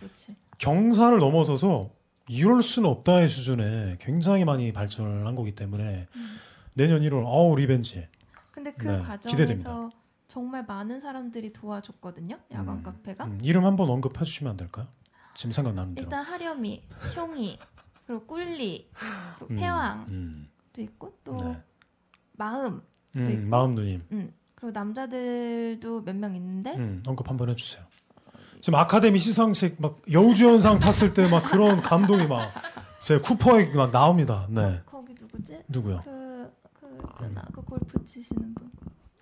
경사를 0.58 1.18
넘어서서 1.18 1.90
이럴 2.28 2.62
수는 2.62 2.88
없다의 2.90 3.28
수준에 3.28 3.96
굉장히 4.00 4.44
많이 4.44 4.72
발전을 4.72 5.26
한 5.26 5.34
거기 5.36 5.54
때문에 5.54 6.06
음. 6.14 6.36
내년 6.74 7.02
1월 7.02 7.22
어우 7.24 7.56
revenge. 7.56 8.06
근데 8.50 8.72
그 8.72 8.86
네, 8.88 8.98
과정에서 8.98 9.28
기대됩니다. 9.30 9.90
정말 10.28 10.64
많은 10.66 11.00
사람들이 11.00 11.52
도와줬거든요. 11.52 12.38
야광 12.52 12.78
음, 12.78 12.82
카페가. 12.82 13.24
음, 13.26 13.38
이름 13.42 13.64
한번 13.64 13.88
언급해 13.90 14.24
주시면 14.24 14.50
안 14.52 14.56
될까요? 14.56 14.86
지금 15.34 15.52
생각나는 15.52 15.94
대로. 15.94 16.04
일단 16.04 16.24
하렴이, 16.24 16.82
숑이, 17.14 17.58
그리고 18.06 18.26
꿀리, 18.26 18.90
그리고 19.38 19.52
음, 19.52 19.56
패왕도 19.56 20.12
음, 20.14 20.48
있고 20.78 21.18
또 21.24 21.36
네. 21.36 21.62
마음, 22.32 22.82
음, 23.16 23.30
있고. 23.30 23.46
마음 23.48 23.74
누님. 23.74 24.02
음. 24.12 24.32
그리고 24.54 24.72
남자들도 24.72 26.02
몇 26.02 26.14
명 26.16 26.34
있는데 26.34 26.74
음, 26.76 27.02
언급 27.06 27.28
한번 27.28 27.50
해주세요. 27.50 27.84
지금 28.60 28.78
아카데미 28.78 29.18
시상식 29.18 29.76
막 29.80 30.00
여우주연상 30.10 30.78
탔을 30.80 31.12
때 31.14 31.28
막 31.28 31.42
그런 31.44 31.80
감동이 31.82 32.26
막 32.26 32.50
제 32.98 33.20
쿠퍼에 33.20 33.74
막 33.74 33.90
나옵니다. 33.92 34.46
네. 34.48 34.80
거기 34.86 35.12
누구지? 35.14 35.62
누구요? 35.68 36.00
그, 36.02 36.50
그 36.80 36.98
있잖아. 37.12 37.42
그 37.52 37.60
골프 37.62 38.02
치시는 38.04 38.54
분. 38.54 38.70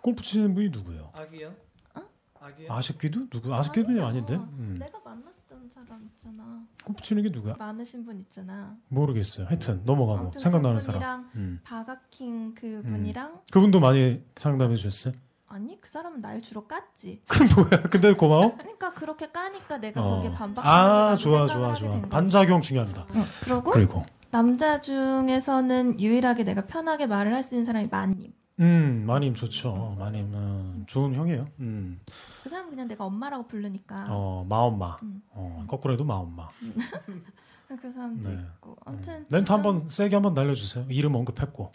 골프 0.05 0.23
치는 0.23 0.53
분이 0.55 0.69
누구예요? 0.69 1.11
아기요? 1.15 1.55
어? 1.95 2.03
아기요? 2.39 2.71
아쉽기도? 2.71 3.27
누구? 3.31 3.55
아쉽기도는 3.55 3.97
아니야. 4.05 4.07
아닌데? 4.07 4.35
음. 4.35 4.77
내가 4.79 4.99
만났던 5.03 5.71
사람 5.75 6.05
있잖아. 6.05 6.63
골프 6.85 7.03
치는 7.03 7.23
게 7.23 7.31
누구야? 7.31 7.55
많으신 7.59 8.05
분 8.05 8.19
있잖아. 8.21 8.77
모르겠어요. 8.89 9.47
하여튼 9.47 9.81
넘어가고 9.87 10.19
아무튼 10.21 10.39
생각나는 10.43 10.79
그분이랑 10.81 11.01
사람. 11.01 11.31
음. 11.37 11.61
바가킹 11.65 12.55
그 12.55 12.83
분이랑 12.85 13.41
그분도 13.51 13.81
많이 13.81 14.23
상담해 14.37 14.77
주셨어요? 14.77 15.15
아니 15.47 15.81
그 15.81 15.89
사람은 15.89 16.21
날 16.21 16.43
주로 16.43 16.69
깠지. 16.69 17.21
그 17.27 17.43
뭐야? 17.59 17.85
근데 17.89 18.13
고마워. 18.13 18.57
그러니까 18.59 18.93
그렇게 18.93 19.31
까니까 19.31 19.79
내가 19.79 20.03
어. 20.05 20.17
거기에 20.17 20.33
반박하면서 20.33 20.69
아 20.69 21.09
나도 21.13 21.17
좋아 21.17 21.47
좋아 21.47 21.73
좋아. 21.73 22.03
반작용 22.11 22.61
중요합니다. 22.61 23.07
응, 23.15 23.25
그러고 23.41 23.71
그리고 23.71 24.05
남자 24.31 24.83
중에서는 24.83 25.99
유일하게 25.99 26.45
내가 26.45 26.67
편하게 26.67 27.07
말을 27.07 27.33
할 27.33 27.43
수 27.43 27.55
있는 27.55 27.65
사람이 27.65 27.89
마님. 27.91 28.35
음 28.61 29.05
마님 29.07 29.35
좋죠. 29.35 29.97
마님 29.99 30.33
은 30.35 30.85
좋은 30.87 31.15
형이에요. 31.15 31.49
음. 31.61 32.01
그 32.43 32.49
사람 32.49 32.67
은 32.67 32.71
그냥 32.71 32.87
내가 32.89 33.05
엄마라고 33.05 33.47
부르니까. 33.49 34.05
어 34.11 34.47
마엄마. 34.49 34.97
음. 35.03 35.23
어 35.31 35.65
거꾸로 35.67 35.95
해도 35.95 36.05
마엄마. 36.05 36.49
그 37.81 37.91
사람도 37.91 38.29
네. 38.29 38.35
있고. 38.57 38.77
아무튼 38.85 39.15
음. 39.15 39.27
지금- 39.29 39.45
한번 39.55 39.89
세게 39.89 40.15
한번 40.15 40.35
날려주세요. 40.35 40.87
이름 40.89 41.17
언급했고. 41.17 41.73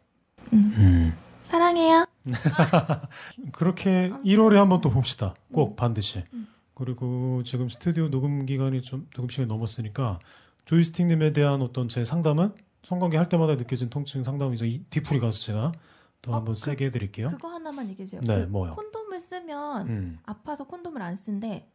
음. 0.53 0.73
음. 0.77 1.13
사랑해요. 1.43 2.05
그렇게 3.51 4.11
1월에 4.23 4.55
한번 4.55 4.79
또 4.81 4.89
봅시다. 4.89 5.33
꼭 5.51 5.75
반드시. 5.75 6.23
음. 6.33 6.47
그리고 6.73 7.43
지금 7.43 7.67
스튜디오 7.67 8.09
녹음 8.09 8.45
기간이 8.45 8.81
좀 8.83 9.07
녹음 9.13 9.27
시간이 9.27 9.47
넘었으니까 9.49 10.19
조이스틱님에 10.65 11.33
대한 11.33 11.61
어떤 11.61 11.89
제 11.89 12.05
상담은 12.05 12.53
성관계 12.83 13.17
할 13.17 13.27
때마다 13.27 13.55
느껴진 13.55 13.89
통증 13.89 14.23
상담이죠. 14.23 14.65
이 14.65 14.83
뒤풀이 14.89 15.19
가서 15.19 15.39
제가 15.39 15.73
또 16.21 16.31
어, 16.31 16.35
한번 16.35 16.55
그- 16.55 16.59
세게 16.59 16.85
해드릴게요. 16.87 17.31
그거 17.31 17.49
하나만 17.49 17.87
얘기해 17.89 18.05
주세요. 18.05 18.21
네, 18.21 18.45
그 18.45 18.49
뭐요? 18.49 18.75
콘돔을 18.75 19.19
쓰면 19.19 19.87
음. 19.87 20.19
아파서 20.25 20.65
콘돔을 20.65 21.01
안 21.01 21.15
쓴대. 21.15 21.67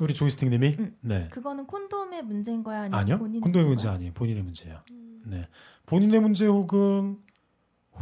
우리 0.00 0.14
조이스틱님이 0.14 0.76
음. 0.78 0.96
네 1.02 1.28
그거는 1.28 1.66
콘돔의 1.66 2.22
문제인 2.24 2.64
거야 2.64 2.80
아니면 2.82 2.98
아니요 2.98 3.18
본인의 3.18 3.40
콘돔의 3.42 3.66
문제 3.66 3.84
거야? 3.88 3.94
아니에요 3.94 4.12
본인의 4.14 4.42
문제예요. 4.42 4.80
음. 4.90 5.22
네 5.26 5.48
본인의 5.84 6.20
문제 6.20 6.46
혹은 6.46 7.18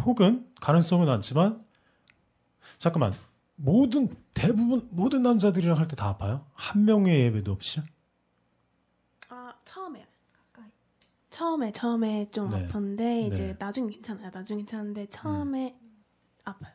혹은 0.05 0.46
가능성은 0.61 1.07
많지만 1.07 1.64
잠깐만 2.78 3.12
모든 3.57 4.09
대부분 4.34 4.86
모든 4.92 5.22
남자들이랑 5.22 5.78
할 5.78 5.88
때 5.88 5.96
다 5.96 6.09
아파요? 6.11 6.46
한 6.55 6.84
명의 6.84 7.20
예배도 7.22 7.51
없이? 7.51 7.80
아 9.28 9.53
처음에 9.64 10.07
가까이. 10.53 10.70
처음에 11.30 11.72
처음에 11.72 12.30
좀 12.30 12.51
네. 12.51 12.64
아픈데 12.66 13.22
이제 13.22 13.46
네. 13.48 13.57
나중에 13.59 13.90
괜찮아요. 13.94 14.30
나중에 14.32 14.59
괜찮은데 14.61 15.07
처음에 15.11 15.76
아파요. 16.51 16.72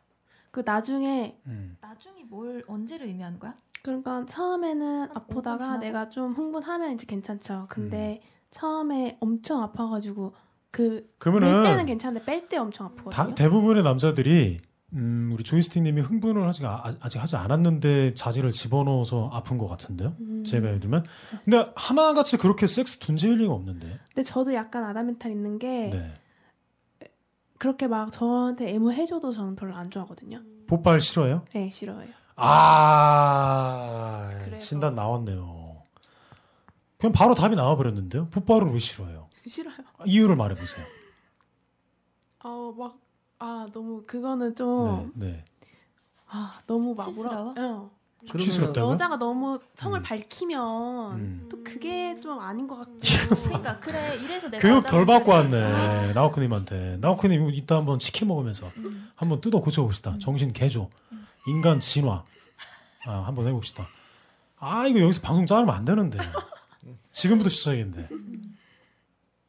그 0.51 0.63
나중에 0.65 1.37
음. 1.47 1.77
나중에 1.81 2.23
뭘 2.23 2.63
언제를 2.67 3.07
의미하는 3.07 3.39
거야? 3.39 3.55
그러니까 3.83 4.25
처음에는 4.25 5.01
한 5.01 5.09
아프다가 5.13 5.57
5분 5.57 5.59
지나고? 5.59 5.79
내가 5.79 6.09
좀 6.09 6.31
흥분하면 6.33 6.93
이제 6.93 7.05
괜찮죠. 7.05 7.67
근데 7.69 8.21
음. 8.23 8.27
처음에 8.51 9.17
엄청 9.19 9.61
아파가지고 9.61 10.33
그 10.71 11.13
그러면은 11.19 11.61
뺄 11.61 11.63
때는 11.71 11.85
괜찮은데 11.85 12.25
뺄 12.25 12.49
때 12.49 12.57
엄청 12.57 12.87
아프거든요. 12.87 13.11
다- 13.11 13.35
대부분의 13.35 13.83
남자들이 13.83 14.59
음, 14.93 15.31
우리 15.33 15.43
조이스틱님이 15.43 15.99
흥분을 16.01 16.41
아직, 16.43 16.63
아, 16.63 16.81
아직 17.01 17.21
하지 17.21 17.35
않았는데 17.35 18.13
자지를 18.13 18.51
집어넣어서 18.51 19.29
아픈 19.33 19.57
것 19.57 19.67
같은데요. 19.67 20.15
음. 20.21 20.43
제가 20.45 20.67
예를 20.67 20.79
들면. 20.79 21.03
근데 21.43 21.69
하나같이 21.75 22.37
그렇게 22.37 22.65
섹스 22.65 22.99
둔재일 22.99 23.39
리가 23.39 23.51
없는데. 23.53 23.99
근데 24.13 24.23
저도 24.23 24.53
약간 24.53 24.85
아다멘탈 24.85 25.31
있는 25.31 25.59
게 25.59 25.89
네. 25.91 26.13
그렇게 27.65 27.87
막 27.87 28.11
저한테 28.11 28.69
애무해줘도 28.75 29.31
저는 29.31 29.55
별로 29.55 29.73
안 29.75 29.89
좋아하거든요. 29.89 30.39
뽀빨 30.67 30.99
싫어요? 30.99 31.45
네 31.51 31.67
싫어요. 31.71 32.07
아, 32.35 34.29
그래서- 34.43 34.59
진단 34.63 34.93
나왔네요. 34.93 35.81
그냥 36.99 37.11
바로 37.11 37.33
답이 37.33 37.55
나와버렸는데요. 37.55 38.27
뽀빨을 38.29 38.71
왜 38.71 38.77
싫어요? 38.77 39.29
싫어요. 39.47 39.73
이유를 40.05 40.35
말해보세요. 40.35 40.85
아 42.39 42.49
막 42.77 42.99
아 43.39 43.65
너무 43.73 44.03
그거는 44.05 44.55
좀 44.55 45.11
네, 45.15 45.25
네. 45.33 45.43
아 46.27 46.59
너무 46.67 46.93
막 46.93 47.05
수치스러워? 47.05 47.55
응. 47.57 47.89
수치스럽다고요? 48.27 48.93
여자가 48.93 49.17
너무 49.17 49.59
성을 49.75 49.99
음. 49.99 50.03
밝히면 50.03 51.15
음. 51.15 51.47
또 51.49 51.63
그게 51.63 52.19
좀 52.19 52.39
아닌 52.39 52.67
것 52.67 52.77
같고 52.77 52.99
그러니까 53.45 53.79
그래 53.79 54.15
이래서 54.17 54.49
내가 54.49 54.61
교육 54.61 54.85
덜 54.85 55.05
받고 55.05 55.31
왔네. 55.31 56.13
나우크님한테. 56.13 56.97
나우크님 57.01 57.49
이따 57.51 57.75
한번 57.77 57.99
치킨 57.99 58.27
먹으면서 58.27 58.67
음. 58.77 59.09
한번 59.15 59.41
뜯어 59.41 59.59
고쳐봅시다. 59.59 60.17
정신 60.19 60.51
개조. 60.53 60.89
인간 61.47 61.79
진화. 61.79 62.23
아, 63.05 63.19
한번 63.25 63.47
해봅시다. 63.47 63.87
아, 64.57 64.87
이거 64.87 64.99
여기서 64.99 65.21
방송 65.21 65.45
자르면 65.45 65.75
안 65.75 65.85
되는데. 65.85 66.17
지금부터 67.11 67.49
시작인데. 67.51 68.07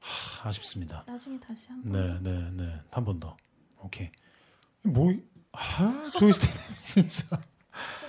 하, 0.00 0.48
아쉽습니다. 0.48 1.04
나중에 1.06 1.38
다시 1.40 1.68
한 1.68 1.82
번 1.82 1.92
네, 1.92 2.18
네, 2.30 2.50
네. 2.52 2.80
한 2.90 3.04
번 3.04 3.18
더. 3.18 3.36
오케이. 3.80 4.10
뭐, 4.82 5.12
아, 5.52 6.10
조이스틱 6.18 6.50
진짜. 6.84 7.40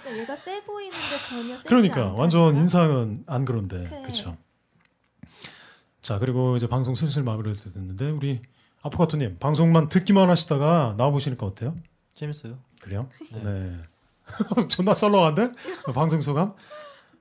그러니까 0.08 0.22
얘가 0.24 0.36
세 0.36 0.64
보이는데 0.64 0.98
전혀 1.28 1.56
세지 1.58 1.68
그러니까 1.68 1.96
않다니까. 2.02 2.20
완전 2.20 2.56
인상은 2.56 3.24
안 3.28 3.46
그런데 3.46 3.84
그래. 3.86 4.02
그렇죠. 4.02 4.38
자 6.02 6.20
그리고 6.20 6.56
이제 6.56 6.68
방송 6.68 6.96
슬슬 6.96 7.24
마무리가 7.24 7.56
됐는데 7.72 8.10
우리 8.12 8.42
아포카토님 8.82 9.38
방송만 9.40 9.90
듣기만 9.90 10.30
하시다가 10.30 10.96
나와 10.98 11.12
보시니까 11.12 11.46
어때요? 11.46 11.76
재밌어요. 12.16 12.58
그래요? 12.80 13.10
네. 13.34 13.42
네. 13.44 13.76
존나 14.70 14.94
썰렁한데 14.94 15.52
방송 15.94 16.22
소감? 16.22 16.54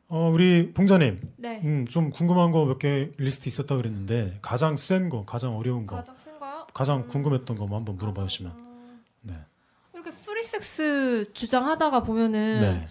어, 0.08 0.30
우리 0.32 0.72
봉자님, 0.72 1.20
네. 1.36 1.60
음, 1.64 1.84
좀 1.88 2.10
궁금한 2.10 2.52
거 2.52 2.64
몇 2.64 2.78
개 2.78 3.10
리스트 3.16 3.48
있었다 3.48 3.74
그랬는데 3.76 4.38
가장 4.40 4.76
센 4.76 5.08
거, 5.08 5.24
가장 5.24 5.56
어려운 5.56 5.84
거, 5.84 5.96
가장 5.96 6.16
쓴가요? 6.16 6.66
가장 6.72 7.08
궁금했던 7.08 7.56
거 7.56 7.66
한번 7.66 7.96
물어봐 7.96 8.22
주시면. 8.28 8.65
프리섹스 10.76 11.32
주장하다가 11.32 12.02
보면은 12.02 12.60
네. 12.60 12.86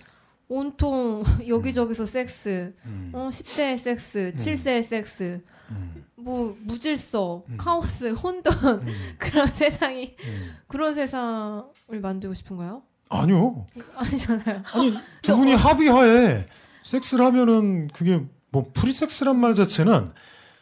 온통 0.47 1.23
여기저기서 1.47 2.05
섹스, 2.05 2.73
음. 2.85 3.11
어 3.13 3.29
10대의 3.31 3.77
섹스, 3.77 4.33
음. 4.33 4.37
7세의 4.37 4.83
섹스, 4.83 5.41
음. 5.69 6.05
뭐 6.15 6.55
무질서, 6.61 7.43
음. 7.47 7.57
카오스, 7.57 8.13
혼돈 8.23 8.53
음. 8.81 8.87
그런 9.17 9.47
세상이 9.47 10.15
음. 10.19 10.55
그런 10.67 10.95
세상을 10.95 11.65
만들고 12.01 12.33
싶은가요? 12.33 12.83
아니요. 13.09 13.67
아니잖아요. 13.95 14.63
아니 14.73 14.93
두 15.21 15.37
분이 15.37 15.53
합의하에 15.53 16.47
섹스를 16.83 17.23
하면은 17.25 17.87
그게 17.89 18.21
뭐 18.51 18.71
프리섹스란 18.73 19.39
말 19.39 19.53
자체는 19.53 20.09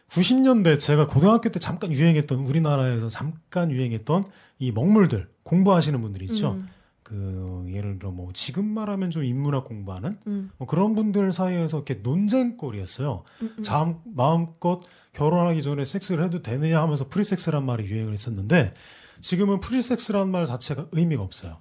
90년대 0.10 0.80
제가 0.80 1.08
고등학교 1.08 1.50
때 1.50 1.60
잠깐 1.60 1.92
유행했던 1.92 2.40
우리나라에서 2.40 3.08
잠깐 3.10 3.72
유행했던 3.72 4.26
이 4.60 4.72
먹물들 4.72 5.30
공부하시는 5.44 6.00
분들 6.02 6.22
있죠. 6.24 6.54
음, 6.54 6.70
그 7.04 7.66
예를 7.68 8.00
들어 8.00 8.12
뭐 8.12 8.32
지금 8.34 8.66
말하면 8.66 9.12
좀 9.12 9.24
인문학 9.24 9.66
공부하는 9.66 10.18
음, 10.26 10.52
뭐 10.58 10.68
그런 10.68 10.96
분들 10.96 11.32
사이에서 11.32 11.78
이렇게 11.78 11.96
논쟁거리였어요. 11.96 13.24
음, 13.42 13.56
음. 13.58 13.64
자, 13.64 13.96
마음껏 14.06 14.82
결혼하기 15.12 15.62
전에 15.62 15.84
섹스를 15.84 16.24
해도 16.24 16.42
되느냐 16.42 16.82
하면서 16.82 17.10
프리섹스란 17.10 17.66
말이 17.66 17.86
유행을 17.86 18.14
했었는데 18.14 18.74
지금은 19.22 19.60
프리섹스란 19.60 20.30
말 20.30 20.46
자체가 20.46 20.88
의미가 20.92 21.22
없어요. 21.22 21.58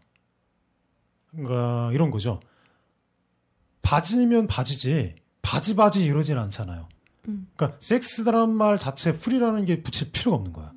그러니까 1.30 1.90
이런 1.92 2.10
거죠. 2.10 2.40
바지면 3.82 4.46
바지지 4.46 5.16
바지 5.42 5.74
바지 5.74 6.04
이러진 6.04 6.38
않잖아요. 6.38 6.88
음. 7.28 7.48
그러니까 7.56 7.78
섹스란 7.80 8.50
말 8.50 8.78
자체 8.78 9.12
프리라는 9.12 9.64
게 9.64 9.82
붙일 9.82 10.12
필요가 10.12 10.36
없는 10.36 10.52
거야. 10.52 10.72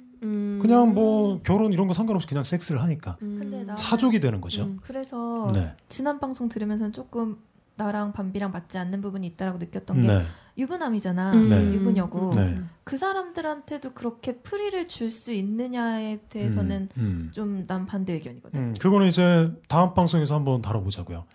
음. 0.65 0.67
그냥 0.67 0.93
뭐 0.93 1.39
결혼 1.43 1.71
이런 1.73 1.87
거 1.87 1.93
상관없이 1.93 2.27
그냥 2.27 2.43
섹스를 2.43 2.81
하니까 2.81 3.17
음. 3.21 3.63
나 3.65 3.75
사족이 3.77 4.19
되는 4.19 4.41
거죠. 4.41 4.63
음. 4.63 4.79
그래서 4.83 5.47
네. 5.53 5.73
지난 5.89 6.19
방송 6.19 6.49
들으면서 6.49 6.91
조금 6.91 7.37
나랑 7.77 8.13
밤비랑 8.13 8.51
맞지 8.51 8.77
않는 8.77 9.01
부분이 9.01 9.27
있다라고 9.27 9.57
느꼈던 9.57 10.01
게 10.01 10.07
네. 10.07 10.23
유부남이잖아. 10.57 11.33
음. 11.33 11.49
네. 11.49 11.73
유부녀고 11.73 12.31
네. 12.35 12.57
그 12.85 12.95
사람들한테도 12.97 13.91
그렇게 13.93 14.37
프리를 14.37 14.87
줄 14.87 15.09
수 15.09 15.33
있느냐에 15.33 16.19
대해서는 16.29 16.87
음, 16.97 17.01
음. 17.01 17.29
좀난 17.33 17.85
반대 17.85 18.13
의견이거든. 18.13 18.59
음, 18.59 18.73
그거는 18.79 19.07
이제 19.07 19.51
다음 19.67 19.93
방송에서 19.93 20.35
한번 20.35 20.61
다뤄보자고요. 20.61 21.25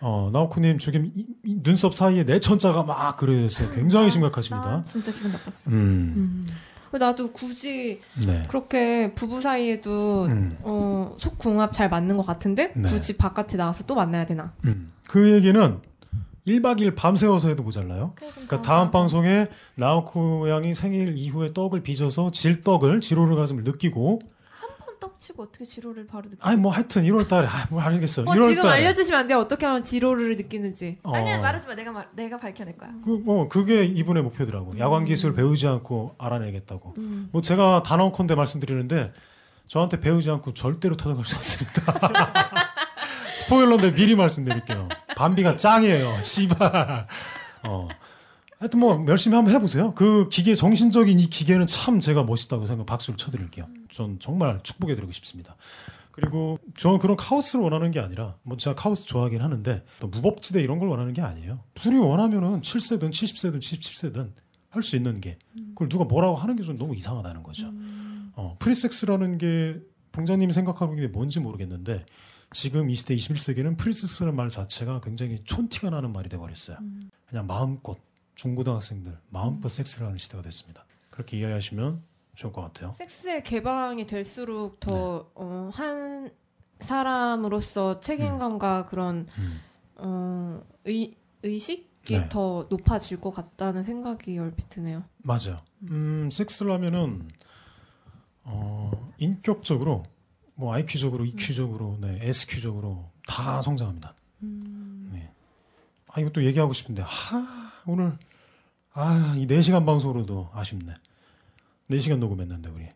어, 0.00 0.30
나오쿠님 0.32 0.78
지금 0.78 1.06
이- 1.14 1.26
이 1.44 1.62
눈썹 1.62 1.94
사이에 1.94 2.24
내 2.24 2.40
천자가 2.40 2.82
막 2.82 3.16
그려졌어요. 3.16 3.70
굉장히 3.74 4.06
나 4.06 4.10
심각하십니다. 4.10 4.82
진짜 4.84 5.12
기분 5.12 5.30
나빴어. 5.30 5.68
음, 5.70 5.74
음. 6.16 6.46
나도 6.98 7.32
굳이 7.32 8.00
네. 8.26 8.44
그렇게 8.48 9.12
부부 9.14 9.40
사이에도 9.40 10.24
음, 10.26 10.58
어, 10.62 11.14
속궁합 11.18 11.72
잘 11.72 11.88
맞는 11.88 12.16
것 12.16 12.26
같은데 12.26 12.72
네. 12.74 12.88
굳이 12.88 13.16
바깥에 13.16 13.56
나가서 13.56 13.84
또 13.84 13.94
만나야 13.94 14.26
되나? 14.26 14.52
음. 14.64 14.92
그 15.08 15.32
얘기는 15.32 15.80
1박 16.46 16.78
2일 16.80 16.94
밤새워서 16.94 17.48
해도 17.48 17.62
모자라요. 17.62 18.12
그러니까 18.16 18.62
다음 18.62 18.90
방송에 18.90 19.48
나오쿠 19.76 20.48
양이 20.50 20.74
생일 20.74 21.16
이후에 21.16 21.52
떡을 21.54 21.82
빚어서 21.82 22.30
질떡을 22.30 23.00
지로르가즘을 23.00 23.64
느끼고 23.64 24.20
한번 24.20 24.20
떡 24.20 24.43
치고 25.24 25.44
어떻게 25.44 25.64
지로를 25.64 26.06
바로 26.06 26.24
느끼? 26.28 26.36
아니 26.42 26.56
뭐 26.56 26.70
하여튼 26.70 27.02
1월 27.04 27.26
달에 27.26 27.46
아, 27.46 27.66
뭐 27.70 27.80
알겠어. 27.80 28.22
어, 28.22 28.24
1월 28.26 28.48
지금 28.50 28.62
달에 28.64 28.74
알려주시면 28.74 29.20
안 29.20 29.26
돼요? 29.26 29.38
어떻게 29.38 29.64
하면 29.64 29.82
지로를 29.82 30.36
느끼는지. 30.36 30.98
어, 31.02 31.14
아니야 31.14 31.40
말하지 31.40 31.66
마. 31.66 31.74
내가 31.74 31.92
말 31.92 32.08
내가 32.12 32.36
밝혀낼 32.36 32.76
거야. 32.76 32.90
그, 33.02 33.10
뭐 33.10 33.48
그게 33.48 33.84
이분의 33.84 34.22
목표더라고. 34.22 34.78
야광 34.78 35.06
기술 35.06 35.34
배우지 35.34 35.66
않고 35.66 36.16
알아내겠다고. 36.18 36.94
음. 36.98 37.28
뭐 37.32 37.40
제가 37.40 37.82
단언컨대 37.84 38.34
말씀드리는데 38.34 39.14
저한테 39.66 40.00
배우지 40.00 40.30
않고 40.30 40.52
절대로 40.52 40.96
터득할 40.96 41.24
수 41.24 41.36
없습니다. 41.36 41.82
스포일러인데 43.34 43.94
미리 43.94 44.14
말씀드릴게요. 44.16 44.88
밤비가 45.16 45.56
짱이에요. 45.56 46.22
씨발. 46.22 47.06
어. 47.66 47.88
하여튼 48.58 48.80
뭐 48.80 49.04
열심히 49.08 49.36
한번 49.36 49.54
해보세요. 49.54 49.94
그 49.94 50.28
기계 50.28 50.54
정신적인 50.54 51.18
이 51.18 51.26
기계는 51.28 51.66
참 51.66 52.00
제가 52.00 52.22
멋있다고 52.22 52.66
생각 52.66 52.86
박수를 52.86 53.16
쳐드릴게요. 53.16 53.66
전 53.90 54.18
정말 54.20 54.60
축복해드리고 54.62 55.12
싶습니다. 55.12 55.56
그리고 56.12 56.58
저는 56.76 56.98
그런 57.00 57.16
카오스를 57.16 57.62
원하는 57.64 57.90
게 57.90 57.98
아니라 57.98 58.36
뭐 58.42 58.56
제가 58.56 58.76
카오스 58.76 59.04
좋아하긴 59.04 59.42
하는데 59.42 59.84
또 59.98 60.06
무법지대 60.06 60.62
이런 60.62 60.78
걸 60.78 60.88
원하는 60.88 61.12
게 61.12 61.20
아니에요. 61.22 61.60
둘이 61.74 61.98
원하면은 61.98 62.60
7세든 62.60 63.10
70세든 63.10 63.58
77세든 63.58 64.30
할 64.70 64.82
수 64.82 64.96
있는 64.96 65.20
게 65.20 65.38
그걸 65.70 65.88
누가 65.88 66.04
뭐라고 66.04 66.34
하는 66.36 66.56
게 66.56 66.62
좀 66.64 66.76
너무 66.78 66.94
이상하다는 66.96 67.42
거죠. 67.44 67.70
어, 68.36 68.56
프리섹스라는 68.58 69.38
게 69.38 69.76
봉자님이 70.12 70.52
생각하는 70.52 70.96
게 70.96 71.06
뭔지 71.08 71.38
모르겠는데 71.40 72.04
지금 72.52 72.90
이 72.90 72.94
시대 72.94 73.14
21세기는 73.16 73.76
프리섹스라는 73.76 74.34
말 74.36 74.48
자체가 74.50 75.00
굉장히 75.00 75.40
촌티가 75.44 75.90
나는 75.90 76.12
말이 76.12 76.28
돼버렸어요. 76.28 76.78
그냥 77.26 77.46
마음껏 77.46 77.98
중고등학생들 78.34 79.18
마음껏 79.30 79.68
섹스를 79.68 80.06
하는 80.06 80.18
시대가 80.18 80.42
됐습니다. 80.42 80.84
그렇게 81.10 81.38
이해하시면 81.38 82.02
좋을 82.34 82.52
것 82.52 82.62
같아요. 82.62 82.92
섹스의 82.92 83.42
개방이 83.42 84.06
될수록 84.06 84.80
네. 84.80 84.90
더, 84.90 85.30
어, 85.34 85.70
한 85.72 86.30
사람으로서 86.80 88.00
책임감과 88.00 88.86
그런, 88.86 89.28
음. 89.38 89.60
어, 89.96 90.62
의, 90.84 91.14
의식이 91.42 92.18
네. 92.18 92.28
더 92.28 92.66
높아질 92.68 93.20
것 93.20 93.30
같다는 93.30 93.84
생각이 93.84 94.38
얼핏 94.38 94.68
드네요. 94.68 95.04
맞아요. 95.18 95.60
음, 95.90 96.30
섹스를 96.32 96.72
하면은 96.72 97.28
어, 98.42 99.12
인격적으로 99.18 100.04
뭐 100.54 100.72
IQ적으로, 100.74 101.24
EQ적으로, 101.24 101.98
네, 102.00 102.18
SQ적으로 102.22 103.10
다 103.26 103.62
성장합니다. 103.62 104.14
네. 104.40 105.30
아 106.08 106.20
이것도 106.20 106.44
얘기하고 106.44 106.72
싶은데 106.72 107.02
하 107.02 107.63
오늘 107.86 108.16
아 108.92 109.34
이 109.36 109.46
4시간 109.46 109.84
방송으로도 109.84 110.50
아쉽네. 110.54 110.94
4시간 111.90 112.18
녹음했는데 112.18 112.70
우리 112.70 112.86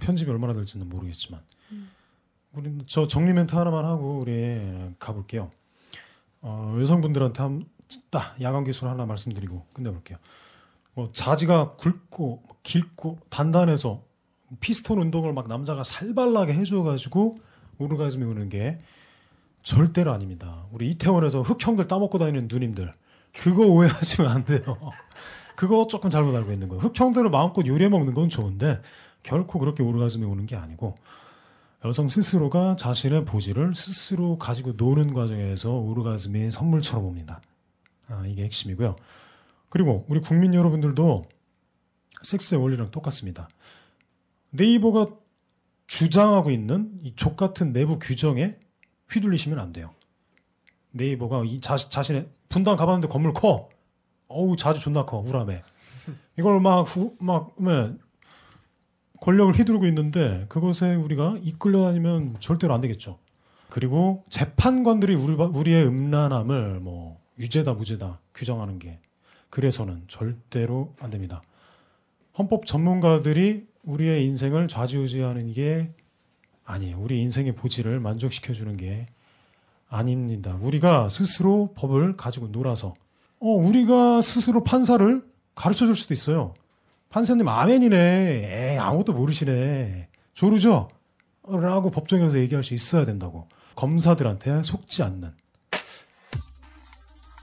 편집이 0.00 0.30
얼마나 0.30 0.52
될지는 0.52 0.88
모르겠지만 0.88 1.40
우리 2.52 2.76
저 2.86 3.06
정리 3.06 3.32
멘트 3.32 3.54
하나만 3.54 3.84
하고 3.84 4.18
우리 4.18 4.60
가볼게요. 4.98 5.50
어, 6.42 6.76
여성분들한테 6.80 7.42
한 7.42 7.74
딱 8.10 8.40
야간 8.40 8.64
기술 8.64 8.88
하나 8.88 9.04
말씀드리고 9.06 9.66
끝내볼게요. 9.72 10.18
뭐 10.94 11.08
자지가 11.12 11.72
굵고 11.76 12.42
길고 12.62 13.18
단단해서 13.28 14.02
피스톤 14.60 14.98
운동을 14.98 15.32
막 15.32 15.48
남자가 15.48 15.84
살발나게 15.84 16.54
해줘가지고 16.54 17.38
오르가즘이 17.78 18.24
오는 18.24 18.48
게 18.48 18.80
절대로 19.62 20.12
아닙니다. 20.12 20.64
우리 20.72 20.90
이태원에서 20.90 21.42
흑형들 21.42 21.86
따먹고 21.88 22.18
다니는 22.18 22.48
누님들 22.50 22.92
그거 23.38 23.66
오해하시면 23.66 24.30
안 24.30 24.44
돼요. 24.44 24.62
그거 25.56 25.86
조금 25.86 26.10
잘못 26.10 26.34
알고 26.34 26.52
있는 26.52 26.68
거예요. 26.68 26.82
흑형들을 26.82 27.30
마음껏 27.30 27.66
요리해 27.66 27.88
먹는 27.88 28.14
건 28.14 28.28
좋은데 28.28 28.80
결코 29.22 29.58
그렇게 29.58 29.82
오르가즘이 29.82 30.24
오는 30.24 30.46
게 30.46 30.56
아니고 30.56 30.96
여성 31.84 32.08
스스로가 32.08 32.76
자신의 32.76 33.24
보지를 33.24 33.74
스스로 33.74 34.38
가지고 34.38 34.72
노는 34.76 35.12
과정에서 35.12 35.72
오르가즘이 35.72 36.50
선물처럼 36.50 37.04
옵니다. 37.04 37.40
아, 38.08 38.24
이게 38.26 38.44
핵심이고요. 38.44 38.96
그리고 39.68 40.04
우리 40.08 40.20
국민 40.20 40.54
여러분들도 40.54 41.24
섹스의 42.22 42.60
원리랑 42.60 42.90
똑같습니다. 42.90 43.48
네이버가 44.50 45.08
주장하고 45.86 46.50
있는 46.50 46.98
이 47.02 47.12
족 47.16 47.36
같은 47.36 47.72
내부 47.72 47.98
규정에 47.98 48.56
휘둘리시면 49.10 49.58
안 49.60 49.72
돼요. 49.72 49.90
네이버가 50.92 51.42
이 51.44 51.60
자, 51.60 51.76
자신의 51.76 52.28
분당 52.54 52.76
가봤는데 52.76 53.08
건물 53.08 53.32
커. 53.32 53.68
어우 54.28 54.54
자주 54.56 54.80
존나 54.80 55.04
커 55.04 55.18
우람해. 55.18 55.64
이걸 56.38 56.60
막 56.60 56.82
후, 56.82 57.16
막 57.18 57.52
네, 57.58 57.92
권력을 59.20 59.52
휘두르고 59.52 59.86
있는데 59.88 60.46
그것에 60.48 60.94
우리가 60.94 61.36
이끌려 61.42 61.82
다니면 61.82 62.36
절대로 62.38 62.72
안 62.72 62.80
되겠죠. 62.80 63.18
그리고 63.70 64.24
재판관들이 64.30 65.16
우리, 65.16 65.34
우리의 65.34 65.84
음란함을 65.84 66.78
뭐 66.78 67.20
유죄다 67.40 67.74
무죄다 67.74 68.20
규정하는 68.32 68.78
게 68.78 69.00
그래서는 69.50 70.04
절대로 70.06 70.94
안 71.00 71.10
됩니다. 71.10 71.42
헌법 72.38 72.66
전문가들이 72.66 73.66
우리의 73.82 74.24
인생을 74.26 74.68
좌지우지하는 74.68 75.52
게 75.52 75.90
아니에요. 76.64 76.98
우리 77.00 77.20
인생의 77.20 77.56
보지를 77.56 77.98
만족시켜 77.98 78.52
주는 78.52 78.76
게 78.76 79.08
아닙니다. 79.94 80.58
우리가 80.60 81.08
스스로 81.08 81.72
법을 81.76 82.16
가지고 82.16 82.48
놀아서 82.48 82.94
어, 83.40 83.46
우리가 83.48 84.20
스스로 84.20 84.64
판사를 84.64 85.24
가르쳐 85.54 85.86
줄 85.86 85.94
수도 85.94 86.14
있어요. 86.14 86.54
판사님 87.10 87.46
아멘이네. 87.48 87.96
에 87.96 88.78
아무것도 88.78 89.12
모르시네. 89.12 90.08
조르죠? 90.34 90.88
라고 91.46 91.90
법정에서 91.90 92.38
얘기할 92.38 92.64
수 92.64 92.74
있어야 92.74 93.04
된다고. 93.04 93.48
검사들한테 93.76 94.62
속지 94.62 95.02
않는. 95.02 95.32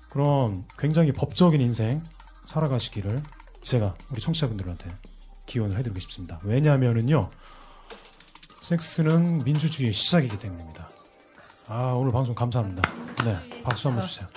그럼 0.10 0.66
굉장히 0.78 1.14
법적인 1.14 1.62
인생 1.62 2.02
살아가시기를 2.46 3.22
제가 3.62 3.96
우리 4.12 4.20
청취자분들한테 4.20 4.90
기원을 5.46 5.78
해드리고 5.78 6.00
싶습니다. 6.00 6.40
왜냐하면요. 6.44 7.30
섹스는 8.62 9.40
민주주의의 9.46 9.94
시작이기 9.94 10.40
때문입니다. 10.40 10.90
아 11.74 11.94
오늘 11.94 12.12
방송 12.12 12.36
감사합니다. 12.36 12.82
네 13.24 13.62
박수 13.64 13.88
한번 13.88 14.04
아, 14.04 14.08
주세요. 14.08 14.28